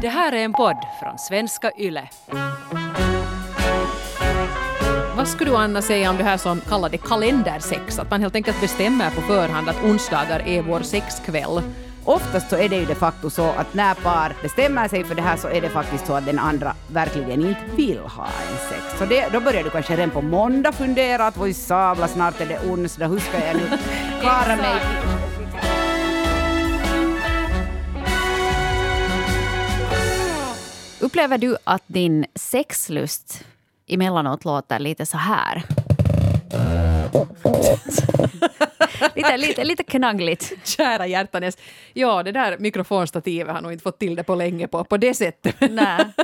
Det 0.00 0.08
här 0.08 0.32
är 0.32 0.44
en 0.44 0.52
podd 0.52 0.76
från 1.00 1.18
svenska 1.18 1.70
YLE. 1.78 2.08
Vad 5.16 5.28
skulle 5.28 5.50
du 5.50 5.56
Anna 5.56 5.82
säga 5.82 6.10
om 6.10 6.16
det 6.16 6.24
här 6.24 6.36
som 6.36 6.60
kallar 6.60 6.88
det 6.88 6.98
kalendersex? 6.98 7.98
Att 7.98 8.10
man 8.10 8.20
helt 8.20 8.34
enkelt 8.34 8.60
bestämmer 8.60 9.10
på 9.10 9.20
förhand 9.20 9.68
att 9.68 9.84
onsdagar 9.84 10.42
är 10.46 10.62
vår 10.62 10.80
sexkväll. 10.80 11.62
Oftast 12.04 12.50
så 12.50 12.56
är 12.56 12.68
det 12.68 12.76
ju 12.76 12.84
de 12.84 12.94
facto 12.94 13.30
så 13.30 13.42
att 13.50 13.74
när 13.74 13.94
par 13.94 14.34
bestämmer 14.42 14.88
sig 14.88 15.04
för 15.04 15.14
det 15.14 15.22
här 15.22 15.36
så 15.36 15.48
är 15.48 15.60
det 15.60 15.68
faktiskt 15.68 16.06
så 16.06 16.12
att 16.12 16.26
den 16.26 16.38
andra 16.38 16.74
verkligen 16.88 17.46
inte 17.46 17.60
vill 17.76 17.98
ha 17.98 18.24
en 18.24 18.58
sex. 18.68 18.98
Så 18.98 19.04
det, 19.04 19.28
då 19.32 19.40
börjar 19.40 19.64
du 19.64 19.70
kanske 19.70 19.96
redan 19.96 20.10
på 20.10 20.22
måndag 20.22 20.72
fundera 20.72 21.26
att 21.26 21.36
voi 21.36 21.54
sabla, 21.54 22.08
snart 22.08 22.40
är 22.40 22.46
det 22.46 22.58
onsdag, 22.70 23.06
hur 23.06 23.18
ska 23.18 23.46
jag 23.46 23.56
nu 23.56 23.78
klara 24.20 24.56
mig? 24.56 25.25
Upplever 31.06 31.38
du 31.38 31.56
att 31.64 31.82
din 31.86 32.26
sexlust 32.34 33.44
emellanåt 33.86 34.44
låter 34.44 34.78
lite 34.78 35.06
så 35.06 35.16
här? 35.16 35.62
lite, 39.14 39.36
lite, 39.36 39.64
lite 39.64 39.82
knaggligt. 39.82 40.52
Kära 40.64 41.06
hjärtanes. 41.06 41.58
Ja, 41.92 42.22
det 42.22 42.32
där 42.32 42.58
mikrofonstativet 42.58 43.54
har 43.54 43.62
nog 43.62 43.72
inte 43.72 43.82
fått 43.82 43.98
till 43.98 44.16
det 44.16 44.22
på 44.22 44.34
länge 44.34 44.68
på, 44.68 44.84
på 44.84 44.96
det 44.96 45.14
sättet. 45.14 45.56
Nej. 45.70 46.04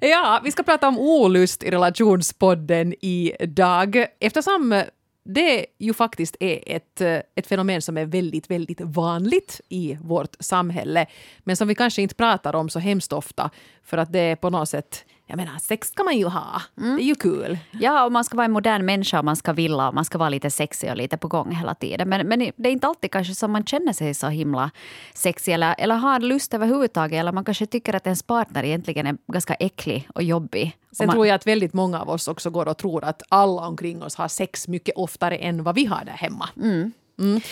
Ja, 0.00 0.40
vi 0.44 0.52
ska 0.52 0.62
prata 0.62 0.88
om 0.88 0.98
olust 0.98 1.62
i 1.62 1.70
relationspodden 1.70 2.94
idag. 3.00 4.06
Eftersom 4.20 4.82
det 5.24 5.66
ju 5.78 5.94
faktiskt 5.94 6.36
är 6.40 6.62
ett, 6.66 7.00
eh, 7.00 7.18
ett 7.34 7.46
fenomen 7.46 7.82
som 7.82 7.96
är 7.96 8.06
väldigt, 8.06 8.50
väldigt 8.50 8.80
vanligt 8.80 9.60
i 9.68 9.98
vårt 10.00 10.36
samhälle, 10.40 11.06
men 11.38 11.56
som 11.56 11.68
vi 11.68 11.74
kanske 11.74 12.02
inte 12.02 12.14
pratar 12.14 12.54
om 12.54 12.68
så 12.68 12.78
hemskt 12.78 13.12
ofta, 13.12 13.50
för 13.82 13.98
att 13.98 14.12
det 14.12 14.18
är 14.18 14.36
på 14.36 14.50
något 14.50 14.68
sätt 14.68 15.04
jag 15.32 15.36
menar, 15.36 15.58
sex 15.58 15.88
ska 15.88 16.02
man 16.02 16.18
ju 16.18 16.24
ha. 16.24 16.62
Det 16.74 16.82
är 16.82 16.98
ju 16.98 17.14
kul. 17.14 17.58
Ja, 17.70 18.04
och 18.04 18.12
man 18.12 18.24
ska 18.24 18.36
vara 18.36 18.44
en 18.44 18.52
modern 18.52 18.84
människa 18.84 19.18
och 19.18 19.24
man 19.24 19.36
ska 19.36 19.52
vilja 19.52 19.88
och 19.88 19.94
man 19.94 20.04
ska 20.04 20.18
vara 20.18 20.28
lite 20.28 20.50
sexig 20.50 20.90
och 20.90 20.96
lite 20.96 21.16
på 21.16 21.28
gång 21.28 21.54
hela 21.54 21.74
tiden. 21.74 22.08
Men, 22.08 22.28
men 22.28 22.38
det 22.56 22.68
är 22.68 22.72
inte 22.72 22.86
alltid 22.86 23.10
kanske 23.10 23.34
som 23.34 23.52
man 23.52 23.64
känner 23.64 23.92
sig 23.92 24.14
så 24.14 24.28
himla 24.28 24.70
sexig 25.14 25.52
eller, 25.52 25.74
eller 25.78 25.94
har 25.94 26.20
lust 26.20 26.54
överhuvudtaget. 26.54 27.20
Eller 27.20 27.32
man 27.32 27.44
kanske 27.44 27.66
tycker 27.66 27.94
att 27.94 28.06
ens 28.06 28.22
partner 28.22 28.64
egentligen 28.64 29.06
är 29.06 29.16
ganska 29.26 29.54
äcklig 29.54 30.08
och 30.14 30.22
jobbig. 30.22 30.76
Sen 30.92 31.06
man, 31.06 31.14
tror 31.14 31.26
jag 31.26 31.34
att 31.34 31.46
väldigt 31.46 31.72
många 31.72 32.00
av 32.00 32.10
oss 32.10 32.28
också 32.28 32.50
går 32.50 32.68
och 32.68 32.76
tror 32.76 33.04
att 33.04 33.22
alla 33.28 33.66
omkring 33.66 34.02
oss 34.02 34.16
har 34.16 34.28
sex 34.28 34.68
mycket 34.68 34.96
oftare 34.96 35.36
än 35.36 35.62
vad 35.62 35.74
vi 35.74 35.84
har 35.84 36.04
där 36.04 36.12
hemma. 36.12 36.48
Mm. 36.56 36.92
Eh, 37.18 37.42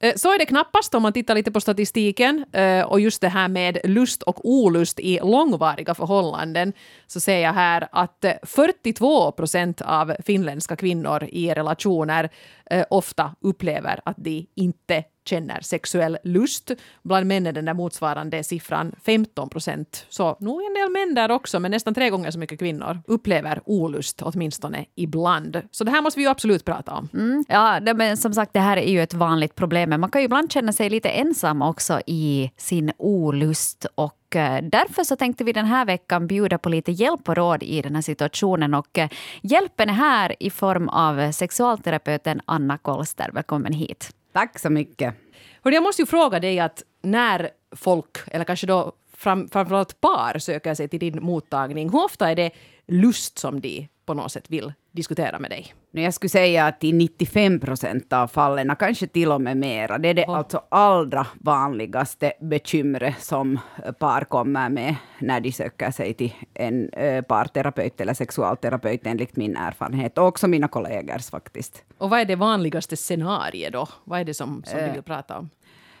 Eh, 0.00 0.14
så 0.16 0.34
är 0.34 0.38
det 0.38 0.46
knappast 0.46 0.94
om 0.94 1.02
man 1.02 1.12
tittar 1.12 1.34
lite 1.34 1.50
på 1.50 1.60
statistiken. 1.60 2.44
Eh, 2.52 2.82
och 2.82 3.00
just 3.00 3.20
det 3.20 3.28
här 3.28 3.48
med 3.48 3.78
lust 3.84 4.22
och 4.22 4.40
olust 4.48 5.00
i 5.00 5.20
långvariga 5.22 5.94
förhållanden 5.94 6.72
så 7.06 7.20
ser 7.20 7.38
jag 7.38 7.52
här 7.52 7.88
att 7.92 8.24
eh, 8.24 8.32
42 8.42 9.32
procent 9.32 9.80
av 9.80 10.16
finländska 10.24 10.76
kvinnor 10.76 11.24
i 11.32 11.54
relationer 11.54 12.30
eh, 12.70 12.84
ofta 12.90 13.34
upplever 13.40 14.00
att 14.04 14.16
de 14.18 14.46
inte 14.54 15.04
känner 15.28 15.60
sexuell 15.60 16.18
lust. 16.24 16.70
Bland 17.02 17.26
män 17.26 17.46
är 17.46 17.52
den 17.52 17.64
där 17.64 17.74
motsvarande 17.74 18.44
siffran 18.44 18.94
15 19.04 19.48
procent. 19.48 20.06
Så 20.08 20.36
nog 20.40 20.62
en 20.62 20.74
del 20.74 20.90
män 20.90 21.14
där 21.14 21.30
också, 21.30 21.60
men 21.60 21.70
nästan 21.70 21.94
tre 21.94 22.10
gånger 22.10 22.30
så 22.30 22.38
mycket 22.38 22.58
kvinnor 22.58 23.02
upplever 23.06 23.60
olust 23.64 24.22
åtminstone 24.22 24.84
ibland. 24.94 25.62
Så 25.70 25.84
det 25.84 25.90
här 25.90 26.02
måste 26.02 26.20
vi 26.20 26.24
ju 26.24 26.30
absolut 26.30 26.64
prata 26.64 26.92
om. 26.92 27.08
Mm, 27.14 27.44
ja, 27.48 27.80
det, 27.80 27.94
men 27.94 28.16
som 28.16 28.34
sagt, 28.34 28.52
det 28.52 28.60
här 28.60 28.76
är 28.76 28.90
ju 28.90 29.02
ett 29.02 29.14
vanligt 29.14 29.54
problem. 29.54 29.90
Men 29.90 30.00
man 30.00 30.10
kan 30.10 30.20
ju 30.20 30.24
ibland 30.24 30.52
känna 30.52 30.72
sig 30.72 30.90
lite 30.90 31.08
ensam 31.08 31.62
också 31.62 32.00
i 32.06 32.50
sin 32.56 32.92
olust. 32.98 33.86
Och 33.94 34.15
därför 34.62 35.04
så 35.04 35.16
tänkte 35.16 35.44
vi 35.44 35.52
den 35.52 35.66
här 35.66 35.84
veckan 35.84 36.26
bjuda 36.26 36.58
på 36.58 36.68
lite 36.68 36.92
hjälp 36.92 37.28
och 37.28 37.36
råd 37.36 37.62
i 37.62 37.82
den 37.82 37.94
här 37.94 38.02
situationen. 38.02 38.74
Och 38.74 38.98
eh, 38.98 39.08
hjälpen 39.42 39.88
är 39.88 39.92
här 39.92 40.36
i 40.40 40.50
form 40.50 40.88
av 40.88 41.32
sexualterapeuten 41.32 42.40
Anna 42.44 42.78
Kolster. 42.78 43.30
Välkommen 43.32 43.72
hit. 43.72 44.10
Tack 44.32 44.58
så 44.58 44.70
mycket. 44.70 45.14
Hörde, 45.62 45.76
jag 45.76 45.82
måste 45.82 46.02
ju 46.02 46.06
fråga 46.06 46.40
dig 46.40 46.60
att 46.60 46.82
när 47.02 47.50
folk, 47.76 48.18
eller 48.26 48.44
kanske 48.44 48.66
då 48.66 48.92
fram, 49.16 49.48
framförallt 49.48 50.00
par, 50.00 50.38
söker 50.38 50.74
sig 50.74 50.88
till 50.88 51.00
din 51.00 51.18
mottagning, 51.22 51.90
hur 51.90 52.04
ofta 52.04 52.30
är 52.30 52.36
det 52.36 52.50
lust 52.88 53.38
som 53.38 53.60
de 53.60 53.88
på 54.06 54.14
något 54.14 54.32
sätt 54.32 54.50
vill 54.50 54.72
diskutera 54.92 55.38
med 55.38 55.50
dig? 55.50 55.74
Jag 55.90 56.14
skulle 56.14 56.30
säga 56.30 56.66
att 56.66 56.84
i 56.84 56.92
95 56.92 57.60
procent 57.60 58.12
av 58.12 58.28
fallen, 58.28 58.76
kanske 58.78 59.06
till 59.06 59.32
och 59.32 59.40
med 59.40 59.56
mera, 59.56 59.98
det 59.98 60.08
är 60.08 60.14
det 60.14 60.24
alltså 60.24 60.62
allra 60.68 61.26
vanligaste 61.40 62.32
bekymret 62.40 63.22
som 63.22 63.58
par 63.98 64.24
kommer 64.24 64.68
med 64.68 64.96
när 65.18 65.40
de 65.40 65.52
söker 65.52 65.90
sig 65.90 66.14
till 66.14 66.32
en 66.54 66.88
eh, 66.88 67.22
parterapeut 67.22 68.00
eller 68.00 68.14
sexualterapeut 68.14 69.06
enligt 69.06 69.36
min 69.36 69.56
erfarenhet 69.56 70.18
och 70.18 70.26
också 70.26 70.48
mina 70.48 70.68
kollegors 70.68 71.30
faktiskt. 71.30 71.84
Och 71.98 72.10
vad 72.10 72.20
är 72.20 72.24
det 72.24 72.36
vanligaste 72.36 72.96
scenariet 72.96 73.72
då? 73.72 73.88
Vad 74.04 74.20
är 74.20 74.24
det 74.24 74.34
som, 74.34 74.62
som 74.66 74.78
du 74.78 74.90
vill 74.90 75.02
prata 75.02 75.38
om? 75.38 75.50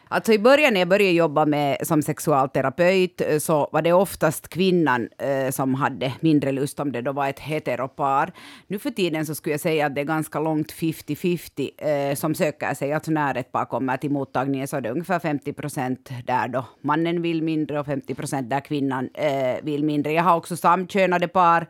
Alltså 0.08 0.32
i 0.32 0.38
början 0.38 0.72
när 0.72 0.80
jag 0.80 0.88
började 0.88 1.12
jobba 1.12 1.46
med, 1.46 1.86
som 1.86 2.02
sexualterapeut 2.02 3.20
eh, 3.20 3.38
så 3.38 3.68
var 3.72 3.82
det 3.82 3.92
oftast 3.92 4.48
kvinnan 4.48 5.08
eh, 5.18 5.50
som 5.50 5.74
hade 5.74 6.12
mindre 6.20 6.52
lust 6.52 6.80
om 6.80 6.92
det 6.92 7.02
då 7.02 7.12
var 7.12 7.28
ett 7.28 7.38
heteropar. 7.38 8.32
Nu 8.66 8.78
för 8.78 8.90
tiden 8.90 9.26
så 9.26 9.34
skulle 9.34 9.52
jag 9.52 9.60
säga 9.60 9.86
att 9.86 9.94
det 9.94 10.00
är 10.00 10.04
ganska 10.04 10.40
långt 10.40 10.72
50-50 10.72 12.10
eh, 12.10 12.14
som 12.14 12.34
söker 12.34 12.74
sig. 12.74 12.92
Alltså 12.92 13.10
när 13.10 13.34
ett 13.34 13.52
par 13.52 13.64
kommer 13.64 13.96
till 13.96 14.10
mottagningen 14.10 14.68
så 14.68 14.76
är 14.76 14.80
det 14.80 14.90
ungefär 14.90 15.18
50 15.18 15.52
procent 15.52 16.10
där 16.24 16.48
då 16.48 16.64
mannen 16.80 17.22
vill 17.22 17.42
mindre 17.42 17.80
och 17.80 17.86
50 17.86 18.14
procent 18.14 18.50
där 18.50 18.60
kvinnan 18.60 19.08
eh, 19.14 19.56
vill 19.62 19.84
mindre. 19.84 20.12
Jag 20.12 20.22
har 20.22 20.36
också 20.36 20.56
samkönade 20.56 21.28
par 21.28 21.66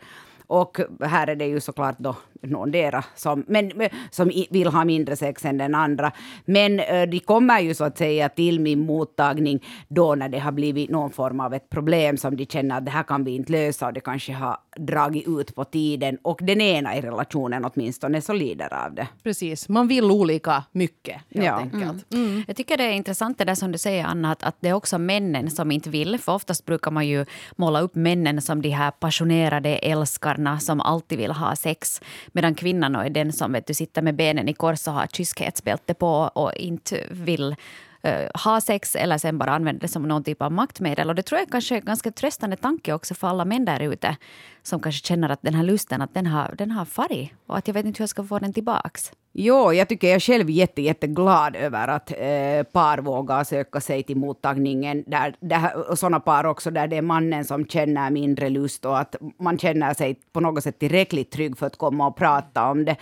och 0.46 0.80
här 1.00 1.26
är 1.26 1.36
det 1.36 1.46
ju 1.46 1.60
såklart 1.60 1.98
då 1.98 2.16
någondera 2.42 3.04
som, 3.14 3.44
men, 3.48 3.72
som 4.10 4.30
vill 4.50 4.66
ha 4.66 4.84
mindre 4.84 5.16
sex 5.16 5.44
än 5.44 5.58
den 5.58 5.74
andra. 5.74 6.12
Men 6.44 6.80
eh, 6.80 7.02
de 7.02 7.18
kommer 7.20 7.60
ju 7.60 7.74
så 7.74 7.84
att 7.84 7.98
säga 7.98 8.28
till 8.28 8.60
min 8.60 8.86
mottagning 8.86 9.64
då 9.88 10.14
när 10.14 10.28
det 10.28 10.38
har 10.38 10.52
blivit 10.52 10.90
någon 10.90 11.10
form 11.10 11.40
av 11.40 11.54
ett 11.54 11.70
problem 11.70 12.16
som 12.16 12.36
de 12.36 12.46
känner 12.46 12.76
att 12.78 12.84
det 12.84 12.90
här 12.90 13.02
kan 13.02 13.24
vi 13.24 13.34
inte 13.34 13.52
lösa 13.52 13.86
och 13.86 13.92
det 13.92 14.00
kanske 14.00 14.32
har 14.32 14.56
dragit 14.76 15.28
ut 15.28 15.54
på 15.54 15.64
tiden. 15.64 16.18
Och 16.22 16.38
den 16.42 16.60
ena 16.60 16.96
i 16.96 17.00
relationen 17.00 17.64
åtminstone 17.64 18.20
så 18.20 18.32
lider 18.32 18.74
av 18.86 18.94
det. 18.94 19.08
Precis, 19.22 19.68
man 19.68 19.88
vill 19.88 20.04
olika 20.10 20.64
mycket 20.72 21.16
helt 21.34 21.46
Ja. 21.46 21.54
enkelt. 21.56 22.06
Jag 22.46 22.56
tycker 22.56 22.76
det 22.76 22.84
är 22.84 22.92
intressant 22.92 23.38
det 23.38 23.44
där 23.44 23.54
som 23.54 23.72
du 23.72 23.78
säger 23.78 24.04
Anna, 24.04 24.32
att, 24.32 24.42
att 24.42 24.56
det 24.60 24.68
är 24.68 24.72
också 24.72 24.98
männen 24.98 25.50
som 25.50 25.70
inte 25.70 25.90
vill. 25.90 26.18
För 26.18 26.32
oftast 26.34 26.64
brukar 26.66 26.90
man 26.90 27.06
ju 27.06 27.26
måla 27.56 27.80
upp 27.80 27.94
männen 27.94 28.42
som 28.42 28.62
de 28.62 28.68
här 28.70 28.90
passionerade 28.90 29.68
älskarna 29.76 30.58
som 30.60 30.80
alltid 30.80 31.18
vill 31.18 31.30
ha 31.32 31.56
sex. 31.56 32.00
Medan 32.32 32.54
kvinnan 32.54 32.96
är 32.96 33.10
den 33.10 33.32
som 33.32 33.52
vet 33.52 33.66
du, 33.66 33.74
sitter 33.74 34.02
med 34.02 34.16
benen 34.16 34.48
i 34.48 34.52
kors 34.52 34.88
och 34.88 34.94
har 34.94 35.06
kyskhetsbälte 35.06 35.94
på 35.94 36.30
och 36.34 36.54
inte 36.54 37.06
vill 37.10 37.56
eh, 38.02 38.30
ha 38.44 38.60
sex 38.60 38.96
eller 38.96 39.18
sen 39.18 39.38
bara 39.38 39.50
använda 39.50 39.80
det 39.80 39.88
som 39.88 40.02
någon 40.02 40.24
typ 40.24 40.42
av 40.42 40.52
maktmedel. 40.52 41.08
Och 41.08 41.14
det 41.14 41.22
tror 41.22 41.38
jag 41.38 41.50
kanske 41.50 41.74
är 41.74 41.78
en 41.78 41.84
ganska 41.84 42.10
tröstande 42.10 42.56
tanke 42.56 42.92
också 42.92 43.14
för 43.14 43.28
alla 43.28 43.44
män 43.44 43.64
där 43.64 43.80
ute 43.80 44.16
som 44.62 44.80
kanske 44.80 45.06
känner 45.06 45.28
att 45.28 45.42
den 45.42 45.54
här 45.54 45.64
lusten 45.64 46.02
att 46.02 46.14
den 46.14 46.26
har, 46.26 46.54
den 46.58 46.70
har 46.70 46.84
farit 46.84 47.30
och 47.46 47.58
att 47.58 47.68
jag 47.68 47.74
vet 47.74 47.86
inte 47.86 47.98
hur 47.98 48.02
jag 48.02 48.10
ska 48.10 48.24
få 48.24 48.38
den 48.38 48.52
tillbaks. 48.52 49.12
Jo, 49.38 49.72
jag 49.72 49.88
tycker 49.88 50.08
jag 50.08 50.14
är 50.14 50.20
själv 50.20 50.50
jätte, 50.50 50.82
jätteglad 50.82 51.56
över 51.56 51.88
att 51.88 52.10
eh, 52.10 52.62
par 52.72 52.98
vågar 52.98 53.44
söka 53.44 53.80
sig 53.80 54.02
till 54.02 54.16
mottagningen. 54.16 55.04
Där, 55.06 55.34
där, 55.40 55.90
och 55.90 55.98
sådana 55.98 56.20
par 56.20 56.46
också 56.46 56.70
där 56.70 56.86
det 56.86 56.96
är 56.96 57.02
mannen 57.02 57.44
som 57.44 57.66
känner 57.66 58.10
mindre 58.10 58.48
lust 58.48 58.84
och 58.84 58.98
att 58.98 59.16
man 59.38 59.58
känner 59.58 59.94
sig 59.94 60.20
på 60.32 60.40
något 60.40 60.62
sätt 60.62 60.78
tillräckligt 60.78 61.30
trygg 61.30 61.58
för 61.58 61.66
att 61.66 61.76
komma 61.78 62.06
och 62.06 62.16
prata 62.16 62.70
om 62.70 62.84
det. 62.84 62.96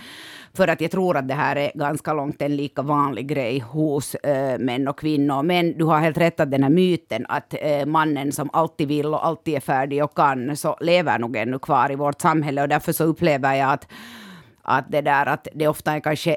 För 0.54 0.68
att 0.68 0.80
jag 0.80 0.90
tror 0.90 1.16
att 1.16 1.28
det 1.28 1.34
här 1.34 1.56
är 1.56 1.72
ganska 1.74 2.12
långt 2.12 2.42
en 2.42 2.56
lika 2.56 2.82
vanlig 2.82 3.26
grej 3.26 3.58
hos 3.58 4.14
eh, 4.14 4.58
män 4.58 4.88
och 4.88 4.98
kvinnor. 4.98 5.42
Men 5.42 5.78
du 5.78 5.84
har 5.84 6.00
helt 6.00 6.18
rätt 6.18 6.40
att 6.40 6.50
den 6.50 6.62
här 6.62 6.70
myten 6.70 7.26
att 7.28 7.54
eh, 7.60 7.86
mannen 7.86 8.32
som 8.32 8.50
alltid 8.52 8.88
vill 8.88 9.06
och 9.06 9.26
alltid 9.26 9.54
är 9.54 9.60
färdig 9.60 10.04
och 10.04 10.16
kan, 10.16 10.56
så 10.56 10.76
lever 10.80 11.18
nog 11.18 11.36
ännu 11.36 11.58
kvar 11.58 11.92
i 11.92 11.94
vårt 11.94 12.20
samhälle. 12.20 12.62
Och 12.62 12.68
därför 12.68 12.92
så 12.92 13.04
upplever 13.04 13.54
jag 13.54 13.72
att 13.72 13.88
att 14.64 14.90
det 14.90 15.00
där 15.00 15.26
att 15.26 15.48
det 15.54 15.68
ofta 15.68 15.92
är 15.92 16.00
kanske 16.00 16.36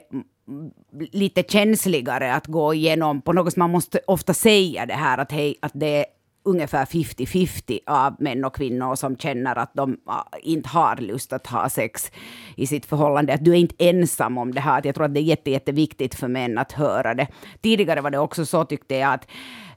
lite 1.11 1.43
känsligare 1.43 2.33
att 2.33 2.47
gå 2.47 2.73
igenom 2.73 3.21
på 3.21 3.33
något 3.33 3.53
sätt. 3.53 3.57
Man 3.57 3.71
måste 3.71 3.99
ofta 4.07 4.33
säga 4.33 4.85
det 4.85 4.93
här 4.93 5.17
att, 5.17 5.31
hej, 5.31 5.55
att 5.61 5.71
det 5.75 5.87
är 5.87 6.05
ungefär 6.43 6.85
50-50 6.85 7.79
av 7.85 8.15
män 8.19 8.45
och 8.45 8.55
kvinnor 8.55 8.95
som 8.95 9.17
känner 9.17 9.55
att 9.55 9.73
de 9.73 9.97
inte 10.41 10.69
har 10.69 10.95
lust 10.95 11.33
att 11.33 11.47
ha 11.47 11.69
sex 11.69 12.11
i 12.55 12.67
sitt 12.67 12.85
förhållande. 12.85 13.33
Att 13.33 13.45
du 13.45 13.51
är 13.51 13.57
inte 13.57 13.75
ensam 13.89 14.37
om 14.37 14.53
det 14.53 14.61
här. 14.61 14.79
Att 14.79 14.85
jag 14.85 14.95
tror 14.95 15.05
att 15.05 15.13
det 15.13 15.19
är 15.19 15.21
jätte, 15.21 15.51
jätteviktigt 15.51 16.15
för 16.15 16.27
män 16.27 16.57
att 16.57 16.71
höra 16.71 17.13
det. 17.13 17.27
Tidigare 17.61 18.01
var 18.01 18.11
det 18.11 18.19
också 18.19 18.45
så 18.45 18.65
tyckte 18.65 18.95
jag 18.95 19.13
att 19.13 19.27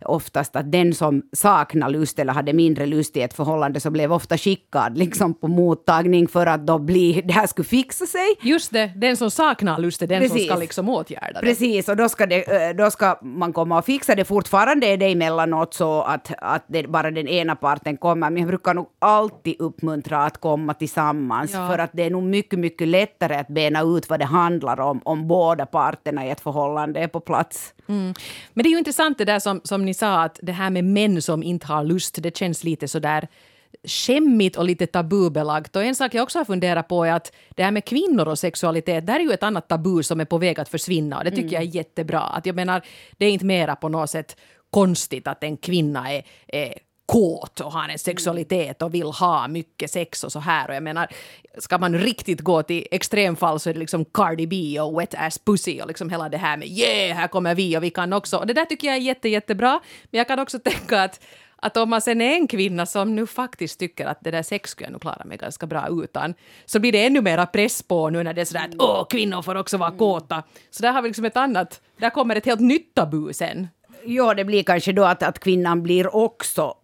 oftast 0.05 0.57
att 0.57 0.73
den 0.73 0.95
som 0.95 1.23
saknar 1.33 1.89
lust 1.89 2.19
eller 2.19 2.33
hade 2.33 2.53
mindre 2.53 2.87
lust 2.87 3.17
i 3.17 3.21
ett 3.21 3.35
förhållande 3.35 3.81
så 3.81 3.91
blev 3.91 4.13
ofta 4.13 4.39
skickad 4.39 4.99
liksom 4.99 5.35
på 5.35 5.49
mottagning 5.49 6.29
för 6.29 6.47
att 6.47 6.67
då 6.67 6.79
bli, 6.79 7.23
det 7.25 7.33
här 7.33 7.47
skulle 7.47 7.69
fixa 7.69 8.07
sig. 8.07 8.37
Just 8.43 8.73
det, 8.73 8.93
den 8.97 9.17
som 9.17 9.31
saknar 9.31 9.79
lust 9.79 10.03
är 10.03 10.07
den 10.07 10.21
som 10.21 10.29
Precis. 10.29 10.51
ska 10.51 10.57
liksom 10.57 10.89
åtgärda 10.89 11.41
det. 11.41 11.47
Precis, 11.47 11.89
och 11.89 11.97
då 11.97 12.09
ska, 12.09 12.27
det, 12.27 12.69
eh, 12.69 12.77
då 12.77 12.91
ska 12.91 13.19
man 13.23 13.53
komma 13.53 13.79
och 13.79 13.85
fixa 13.85 14.15
det. 14.15 14.25
Fortfarande 14.25 14.87
är 14.87 14.97
det 14.97 15.07
emellanåt 15.13 15.75
så 15.75 16.03
att, 16.03 16.33
att 16.39 16.65
det 16.67 16.89
bara 16.89 17.11
den 17.11 17.29
ena 17.29 17.57
parten 17.57 17.97
kommer. 17.97 18.31
Men 18.31 18.43
jag 18.43 18.49
brukar 18.49 18.75
nog 18.75 18.87
alltid 18.99 19.57
uppmuntra 19.59 20.25
att 20.25 20.39
komma 20.39 20.75
tillsammans. 20.75 21.51
Ja. 21.55 21.69
För 21.69 21.79
att 21.79 21.91
det 21.93 22.03
är 22.03 22.11
nog 22.11 22.23
mycket, 22.23 22.59
mycket 22.59 22.89
lättare 22.89 23.37
att 23.37 23.49
bena 23.49 23.83
ut 23.83 24.11
vad 24.11 24.19
det 24.19 24.25
handlar 24.25 24.81
om, 24.81 25.01
om 25.05 25.29
båda 25.29 25.67
parterna 25.67 26.27
i 26.27 26.31
ett 26.31 26.41
förhållande 26.41 27.01
är 27.01 27.09
på 27.09 27.21
plats. 27.21 27.75
Men 27.87 28.15
det 28.55 28.69
är 28.69 28.71
ju 28.71 28.79
intressant 28.79 29.19
det 29.19 29.25
där 29.25 29.39
som, 29.39 29.61
som 29.65 29.85
ni 29.91 29.95
sa, 29.95 30.23
att 30.23 30.41
det 30.43 30.53
här 30.53 30.71
med 30.71 30.85
män 30.85 31.23
som 31.23 31.43
inte 31.43 31.67
har 31.67 31.85
lust, 31.85 32.23
det 32.23 32.37
känns 32.37 32.65
lite 32.65 32.89
sådär 32.89 33.29
skämmigt 33.85 34.57
och 34.57 34.65
lite 34.65 34.87
tabubelagt. 34.87 35.77
Och 35.77 35.85
en 35.85 35.95
sak 35.95 36.15
jag 36.15 36.23
också 36.23 36.39
har 36.39 36.45
funderat 36.45 36.89
på 36.89 37.05
är 37.05 37.13
att 37.13 37.33
det 37.57 37.65
här 37.65 37.71
med 37.71 37.85
kvinnor 37.85 38.29
och 38.29 38.39
sexualitet, 38.39 39.07
det 39.07 39.13
här 39.13 39.21
är 39.21 39.25
ju 39.25 39.33
ett 39.33 39.43
annat 39.43 39.69
tabu 39.69 40.03
som 40.03 40.21
är 40.21 40.25
på 40.25 40.39
väg 40.39 40.61
att 40.61 40.69
försvinna 40.69 41.19
och 41.19 41.25
det 41.25 41.31
tycker 41.31 41.53
jag 41.53 41.63
är 41.63 41.77
jättebra. 41.77 42.21
Att 42.21 42.47
jag 42.47 42.57
menar, 42.57 42.83
det 43.19 43.27
är 43.27 43.31
inte 43.31 43.45
mera 43.45 43.77
på 43.77 43.89
något 43.89 44.11
sätt 44.11 44.37
konstigt 44.71 45.29
att 45.29 45.45
en 45.45 45.57
kvinna 45.57 46.13
är, 46.13 46.23
är 46.47 46.75
kåt 47.11 47.61
och 47.61 47.73
har 47.73 47.89
en 47.89 47.99
sexualitet 47.99 48.83
och 48.83 48.95
vill 48.95 49.07
ha 49.07 49.49
mycket 49.49 49.91
sex 49.91 50.25
och 50.25 50.33
så 50.33 50.39
här. 50.39 50.69
Och 50.69 50.75
jag 50.75 50.83
menar, 50.83 51.09
ska 51.59 51.79
man 51.79 51.99
riktigt 51.99 52.41
gå 52.41 52.63
till 52.63 52.87
extremfall 52.91 53.61
så 53.61 53.71
är 53.71 53.75
det 53.75 53.81
liksom 53.81 54.05
Cardi 54.05 54.47
B 54.47 54.81
och 54.81 55.01
Wet 55.01 55.15
Ass 55.15 55.39
Pussy 55.39 55.81
och 55.81 55.89
liksom 55.89 56.11
hela 56.11 56.29
det 56.29 56.37
här 56.37 56.57
med 56.57 56.69
yeah, 56.69 57.17
här 57.17 57.29
kommer 57.29 57.55
vi 57.55 57.77
och 57.77 57.83
vi 57.83 57.91
kan 57.91 58.13
också. 58.13 58.37
Och 58.37 58.47
det 58.47 58.53
där 58.53 58.65
tycker 58.65 58.89
jag 58.89 58.97
är 58.97 59.01
jätte, 59.01 59.29
jättebra. 59.29 59.81
Men 60.11 60.19
jag 60.19 60.29
kan 60.29 60.39
också 60.39 60.59
tänka 60.65 61.03
att 61.03 61.21
att 61.63 61.77
om 61.77 61.91
man 61.91 62.01
sen 62.01 62.21
är 62.21 62.35
en 62.35 62.49
kvinna 62.49 62.87
som 62.87 63.17
nu 63.17 63.27
faktiskt 63.27 63.79
tycker 63.79 64.07
att 64.07 64.19
det 64.21 64.31
där 64.31 64.43
sex 64.43 64.71
skulle 64.71 64.87
jag 64.87 64.93
nog 64.93 65.01
klara 65.01 65.25
mig 65.25 65.39
ganska 65.39 65.67
bra 65.67 65.87
utan, 65.91 66.35
så 66.67 66.81
blir 66.81 66.93
det 66.93 67.07
ännu 67.07 67.21
mera 67.21 67.47
press 67.47 67.83
på 67.83 68.11
nu 68.11 68.23
när 68.23 68.35
det 68.35 68.41
är 68.41 68.45
sådär 68.45 68.65
att 68.65 68.75
åh, 68.79 69.07
kvinnor 69.11 69.43
får 69.43 69.55
också 69.55 69.77
vara 69.77 69.91
kåta. 69.91 70.43
Så 70.71 70.83
där 70.83 70.93
har 70.93 71.03
vi 71.03 71.09
liksom 71.09 71.25
ett 71.25 71.37
annat, 71.37 71.81
där 71.99 72.11
kommer 72.11 72.37
ett 72.37 72.47
helt 72.47 72.61
nytt 72.61 72.95
tabu 72.95 73.33
sen. 73.33 73.69
Ja, 74.05 74.35
det 74.35 74.45
blir 74.45 74.63
kanske 74.63 74.93
då 74.93 75.05
att, 75.05 75.23
att 75.23 75.39
kvinnan 75.39 75.83
blir 75.83 76.17
också 76.17 76.75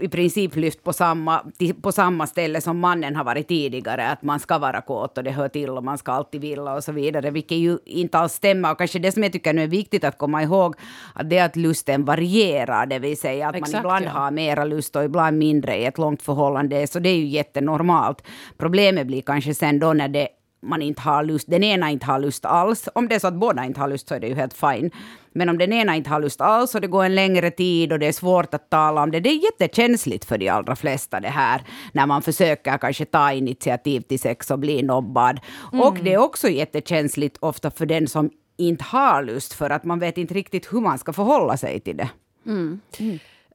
i 0.00 0.08
princip 0.08 0.56
lyft 0.56 0.84
på 0.84 0.92
samma, 0.92 1.42
på 1.82 1.92
samma 1.92 2.26
ställe 2.26 2.60
som 2.60 2.78
mannen 2.78 3.16
har 3.16 3.24
varit 3.24 3.48
tidigare. 3.48 4.08
Att 4.08 4.22
man 4.22 4.40
ska 4.40 4.58
vara 4.58 4.80
kåt 4.80 5.18
och 5.18 5.24
det 5.24 5.30
hör 5.30 5.48
till 5.48 5.70
och 5.70 5.84
man 5.84 5.98
ska 5.98 6.12
alltid 6.12 6.40
vilja 6.40 6.74
och 6.74 6.84
så 6.84 6.92
vidare. 6.92 7.30
Vilket 7.30 7.58
ju 7.58 7.78
inte 7.84 8.18
alls 8.18 8.32
stämmer. 8.32 8.72
Och 8.72 8.78
kanske 8.78 8.98
det 8.98 9.12
som 9.12 9.22
jag 9.22 9.32
tycker 9.32 9.52
nu 9.52 9.62
är 9.62 9.66
viktigt 9.66 10.04
att 10.04 10.18
komma 10.18 10.42
ihåg. 10.42 10.76
Att 11.14 11.30
det 11.30 11.38
är 11.38 11.44
att 11.44 11.56
lusten 11.56 12.04
varierar. 12.04 12.86
Det 12.86 12.98
vill 12.98 13.18
säga 13.18 13.48
att 13.48 13.54
Exakt, 13.54 13.72
man 13.72 13.80
ibland 13.80 14.04
ja. 14.04 14.10
har 14.10 14.30
mera 14.30 14.64
lust 14.64 14.96
och 14.96 15.04
ibland 15.04 15.38
mindre 15.38 15.76
i 15.76 15.84
ett 15.84 15.98
långt 15.98 16.22
förhållande. 16.22 16.86
Så 16.86 16.98
det 16.98 17.08
är 17.08 17.16
ju 17.16 17.26
jättenormalt. 17.26 18.22
Problemet 18.58 19.06
blir 19.06 19.22
kanske 19.22 19.54
sen 19.54 19.78
då 19.78 19.92
när 19.92 20.08
det 20.08 20.28
man 20.62 20.82
inte 20.82 21.00
har 21.00 21.24
lust, 21.24 21.50
den 21.50 21.64
ena 21.64 21.90
inte 21.90 22.06
har 22.06 22.18
lust 22.18 22.44
alls. 22.44 22.88
Om 22.94 23.08
det 23.08 23.14
är 23.14 23.18
så 23.18 23.26
att 23.26 23.34
båda 23.34 23.64
inte 23.64 23.80
har 23.80 23.88
lust 23.88 24.08
så 24.08 24.14
är 24.14 24.20
det 24.20 24.28
ju 24.28 24.34
helt 24.34 24.54
fine. 24.54 24.90
Men 25.32 25.48
om 25.48 25.58
den 25.58 25.72
ena 25.72 25.96
inte 25.96 26.10
har 26.10 26.20
lust 26.20 26.40
alls 26.40 26.74
och 26.74 26.80
det 26.80 26.86
går 26.86 27.04
en 27.04 27.14
längre 27.14 27.50
tid 27.50 27.92
och 27.92 27.98
det 27.98 28.06
är 28.06 28.12
svårt 28.12 28.54
att 28.54 28.70
tala 28.70 29.02
om 29.02 29.10
det, 29.10 29.20
det 29.20 29.30
är 29.30 29.44
jättekänsligt 29.44 30.24
för 30.24 30.38
de 30.38 30.48
allra 30.48 30.76
flesta 30.76 31.20
det 31.20 31.28
här, 31.28 31.62
när 31.92 32.06
man 32.06 32.22
försöker 32.22 32.78
kanske 32.78 33.04
ta 33.04 33.32
initiativ 33.32 34.00
till 34.00 34.20
sex 34.20 34.50
och 34.50 34.58
bli 34.58 34.82
nobbad. 34.82 35.40
Och 35.72 35.98
det 36.02 36.12
är 36.12 36.18
också 36.18 36.48
jättekänsligt 36.48 37.36
ofta 37.40 37.70
för 37.70 37.86
den 37.86 38.08
som 38.08 38.30
inte 38.56 38.84
har 38.84 39.22
lust, 39.22 39.52
för 39.52 39.70
att 39.70 39.84
man 39.84 39.98
vet 39.98 40.18
inte 40.18 40.34
riktigt 40.34 40.72
hur 40.72 40.80
man 40.80 40.98
ska 40.98 41.12
förhålla 41.12 41.56
sig 41.56 41.80
till 41.80 41.96
det. 41.96 42.08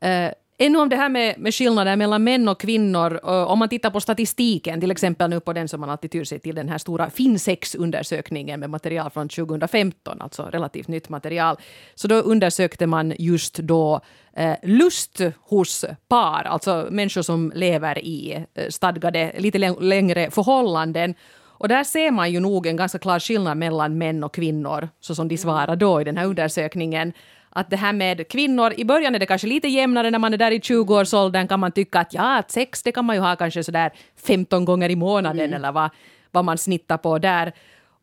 Uh, 0.06 0.32
ännu 0.58 0.80
om 0.80 0.90
det 0.90 0.96
här 0.96 1.10
med, 1.10 1.40
med 1.40 1.56
skillnader 1.56 1.96
mellan 1.96 2.24
män 2.24 2.48
och 2.48 2.60
kvinnor. 2.60 3.20
Eh, 3.24 3.52
om 3.52 3.60
man 3.60 3.70
tittar 3.70 3.90
på 3.90 4.02
statistiken, 4.02 4.82
till 4.82 4.92
exempel 4.92 5.30
nu 5.30 5.40
på 5.40 5.54
den 5.54 5.68
som 5.68 5.80
man 5.80 5.90
alltid 5.90 6.12
tyr 6.12 6.24
sig 6.24 6.40
till, 6.40 6.56
den 6.56 6.70
här 6.70 6.78
stora 6.78 7.10
Finsex-undersökningen 7.10 8.60
med 8.60 8.70
material 8.70 9.10
från 9.10 9.30
2015, 9.30 10.22
alltså 10.22 10.44
relativt 10.44 10.88
nytt 10.88 11.10
material. 11.10 11.58
Så 11.96 12.08
då 12.08 12.16
undersökte 12.16 12.88
man 12.88 13.14
just 13.20 13.56
då 13.56 14.02
eh, 14.36 14.56
lust 14.64 15.22
hos 15.40 15.86
par, 16.08 16.44
alltså 16.44 16.88
människor 16.92 17.22
som 17.22 17.52
lever 17.56 17.98
i 17.98 18.46
eh, 18.54 18.70
stadgade, 18.70 19.32
lite 19.38 19.58
längre 19.80 20.32
förhållanden. 20.32 21.16
Och 21.60 21.68
där 21.68 21.84
ser 21.84 22.12
man 22.12 22.32
ju 22.32 22.40
nog 22.40 22.68
en 22.68 22.76
ganska 22.76 23.00
klar 23.00 23.20
skillnad 23.20 23.58
mellan 23.58 23.98
män 23.98 24.24
och 24.24 24.34
kvinnor, 24.34 24.90
så 25.00 25.16
som 25.16 25.28
de 25.28 25.38
svarar 25.38 25.76
då 25.76 26.02
i 26.02 26.04
den 26.04 26.18
här 26.18 26.26
undersökningen. 26.26 27.14
Att 27.58 27.70
det 27.70 27.78
här 27.78 27.94
med 27.94 28.28
kvinnor, 28.28 28.74
i 28.78 28.86
början 28.86 29.16
är 29.16 29.20
det 29.20 29.26
kanske 29.26 29.48
lite 29.48 29.68
jämnare 29.68 30.12
när 30.12 30.20
man 30.20 30.34
är 30.34 30.38
där 30.38 30.52
i 30.52 30.60
20-årsåldern 30.60 31.48
kan 31.48 31.60
man 31.60 31.72
tycka 31.72 32.00
att 32.00 32.14
ja, 32.14 32.38
att 32.38 32.52
sex 32.52 32.84
det 32.84 32.92
kan 32.92 33.06
man 33.06 33.16
ju 33.16 33.22
ha 33.22 33.36
kanske 33.36 33.64
sådär 33.64 33.92
15 34.28 34.66
gånger 34.66 34.90
i 34.90 34.96
månaden 34.96 35.54
eller 35.54 35.72
vad, 35.72 35.90
vad 36.32 36.46
man 36.46 36.58
snittar 36.58 36.98
på 36.98 37.18
där. 37.20 37.54